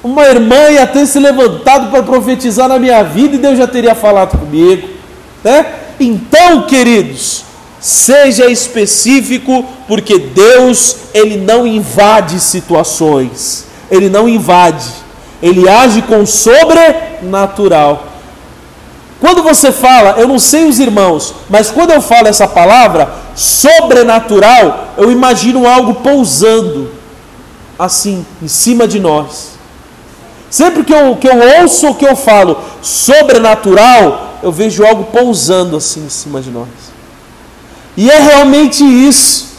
Uma 0.02 0.26
irmã 0.26 0.70
ia 0.70 0.86
ter 0.86 1.06
se 1.06 1.18
levantado 1.18 1.90
para 1.90 2.02
profetizar 2.02 2.68
na 2.68 2.78
minha 2.78 3.02
vida 3.04 3.36
e 3.36 3.38
Deus 3.38 3.58
já 3.58 3.66
teria 3.66 3.94
falado 3.94 4.38
comigo. 4.38 4.88
Né? 5.44 5.66
Então, 6.00 6.62
queridos, 6.62 7.44
seja 7.78 8.46
específico, 8.46 9.64
porque 9.86 10.18
Deus 10.18 10.96
ele 11.12 11.36
não 11.36 11.66
invade 11.66 12.40
situações. 12.40 13.66
Ele 13.90 14.08
não 14.08 14.26
invade. 14.26 14.86
Ele 15.42 15.68
age 15.68 16.00
com 16.02 16.24
sobrenatural. 16.24 18.11
Quando 19.22 19.40
você 19.40 19.70
fala, 19.70 20.16
eu 20.18 20.26
não 20.26 20.40
sei 20.40 20.64
os 20.64 20.80
irmãos, 20.80 21.32
mas 21.48 21.70
quando 21.70 21.92
eu 21.92 22.02
falo 22.02 22.26
essa 22.26 22.48
palavra, 22.48 23.08
sobrenatural, 23.36 24.88
eu 24.98 25.12
imagino 25.12 25.64
algo 25.64 25.94
pousando, 25.94 26.90
assim, 27.78 28.26
em 28.42 28.48
cima 28.48 28.88
de 28.88 28.98
nós. 28.98 29.52
Sempre 30.50 30.82
que 30.82 30.92
eu, 30.92 31.14
que 31.14 31.28
eu 31.28 31.36
ouço 31.60 31.90
o 31.90 31.94
que 31.94 32.04
eu 32.04 32.16
falo 32.16 32.58
sobrenatural, 32.82 34.38
eu 34.42 34.50
vejo 34.50 34.84
algo 34.84 35.04
pousando 35.04 35.76
assim 35.76 36.04
em 36.04 36.10
cima 36.10 36.40
de 36.40 36.50
nós. 36.50 36.66
E 37.96 38.10
é 38.10 38.18
realmente 38.18 38.82
isso. 38.82 39.52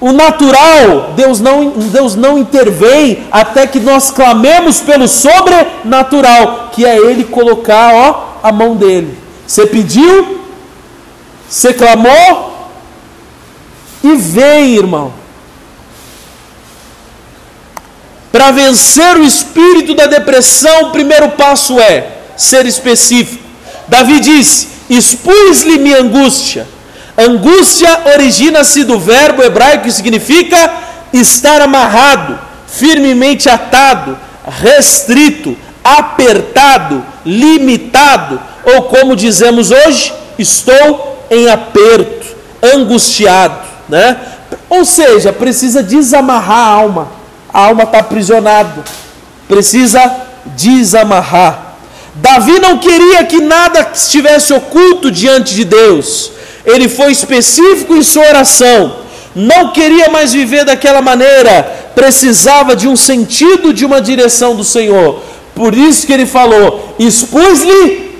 O 0.00 0.10
natural, 0.10 1.12
Deus 1.14 1.38
não, 1.38 1.68
Deus 1.68 2.14
não 2.14 2.38
intervém 2.38 3.26
até 3.30 3.66
que 3.66 3.78
nós 3.78 4.10
clamemos 4.10 4.80
pelo 4.80 5.06
sobrenatural, 5.06 6.70
que 6.72 6.86
é 6.86 6.96
Ele 6.96 7.24
colocar, 7.24 7.94
ó, 7.94 8.25
a 8.48 8.52
mão 8.52 8.76
dele. 8.76 9.18
Você 9.46 9.66
pediu, 9.66 10.40
você 11.48 11.74
clamou 11.74 12.70
e 14.02 14.14
vem, 14.14 14.76
irmão. 14.76 15.12
Para 18.30 18.52
vencer 18.52 19.16
o 19.16 19.24
espírito 19.24 19.94
da 19.94 20.06
depressão, 20.06 20.84
o 20.84 20.90
primeiro 20.90 21.30
passo 21.30 21.80
é 21.80 22.18
ser 22.36 22.66
específico. 22.66 23.42
Davi 23.88 24.20
diz: 24.20 24.68
Expus-lhe 24.88 25.78
minha 25.78 26.00
angústia. 26.00 26.68
Angústia 27.18 28.02
origina-se 28.14 28.84
do 28.84 29.00
verbo 29.00 29.42
hebraico 29.42 29.84
que 29.84 29.92
significa 29.92 30.72
estar 31.12 31.62
amarrado, 31.62 32.38
firmemente 32.68 33.48
atado, 33.48 34.18
restrito, 34.46 35.56
apertado, 35.98 37.04
limitado, 37.24 38.40
ou 38.64 38.82
como 38.82 39.14
dizemos 39.14 39.70
hoje, 39.70 40.12
estou 40.38 41.24
em 41.30 41.48
aperto, 41.48 42.26
angustiado, 42.74 43.60
né? 43.88 44.16
Ou 44.68 44.84
seja, 44.84 45.32
precisa 45.32 45.82
desamarrar 45.82 46.58
a 46.58 46.70
alma. 46.70 47.08
A 47.52 47.66
alma 47.66 47.84
está 47.84 47.98
aprisionada. 47.98 48.84
Precisa 49.48 50.12
desamarrar. 50.56 51.76
Davi 52.16 52.58
não 52.58 52.78
queria 52.78 53.24
que 53.24 53.40
nada 53.40 53.90
estivesse 53.94 54.52
oculto 54.52 55.10
diante 55.10 55.54
de 55.54 55.64
Deus. 55.64 56.32
Ele 56.64 56.88
foi 56.88 57.12
específico 57.12 57.94
em 57.94 58.02
sua 58.02 58.26
oração. 58.26 58.96
Não 59.34 59.70
queria 59.72 60.08
mais 60.08 60.32
viver 60.32 60.64
daquela 60.64 61.02
maneira. 61.02 61.62
Precisava 61.94 62.74
de 62.74 62.88
um 62.88 62.96
sentido, 62.96 63.72
de 63.72 63.84
uma 63.84 64.00
direção 64.00 64.56
do 64.56 64.64
Senhor. 64.64 65.22
Por 65.56 65.74
isso 65.74 66.06
que 66.06 66.12
ele 66.12 66.26
falou: 66.26 66.94
expus-lhe 66.98 68.14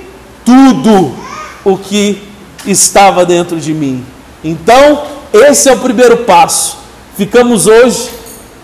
tudo 0.44 1.12
o 1.62 1.76
que 1.76 2.22
estava 2.66 3.26
dentro 3.26 3.60
de 3.60 3.74
mim. 3.74 4.04
Então, 4.42 5.02
esse 5.32 5.68
é 5.68 5.72
o 5.72 5.78
primeiro 5.78 6.18
passo. 6.18 6.78
Ficamos 7.16 7.66
hoje 7.66 8.10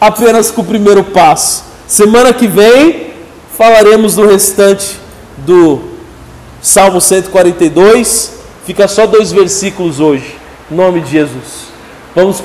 apenas 0.00 0.50
com 0.50 0.62
o 0.62 0.64
primeiro 0.64 1.04
passo. 1.04 1.64
Semana 1.86 2.32
que 2.32 2.46
vem 2.46 3.12
falaremos 3.56 4.14
do 4.14 4.26
restante 4.26 4.98
do 5.38 5.80
Salmo 6.62 7.00
142. 7.00 8.32
Fica 8.64 8.88
só 8.88 9.06
dois 9.06 9.32
versículos 9.32 10.00
hoje. 10.00 10.36
Em 10.70 10.74
nome 10.74 11.00
de 11.00 11.10
Jesus. 11.10 11.72
Vamos 12.14 12.40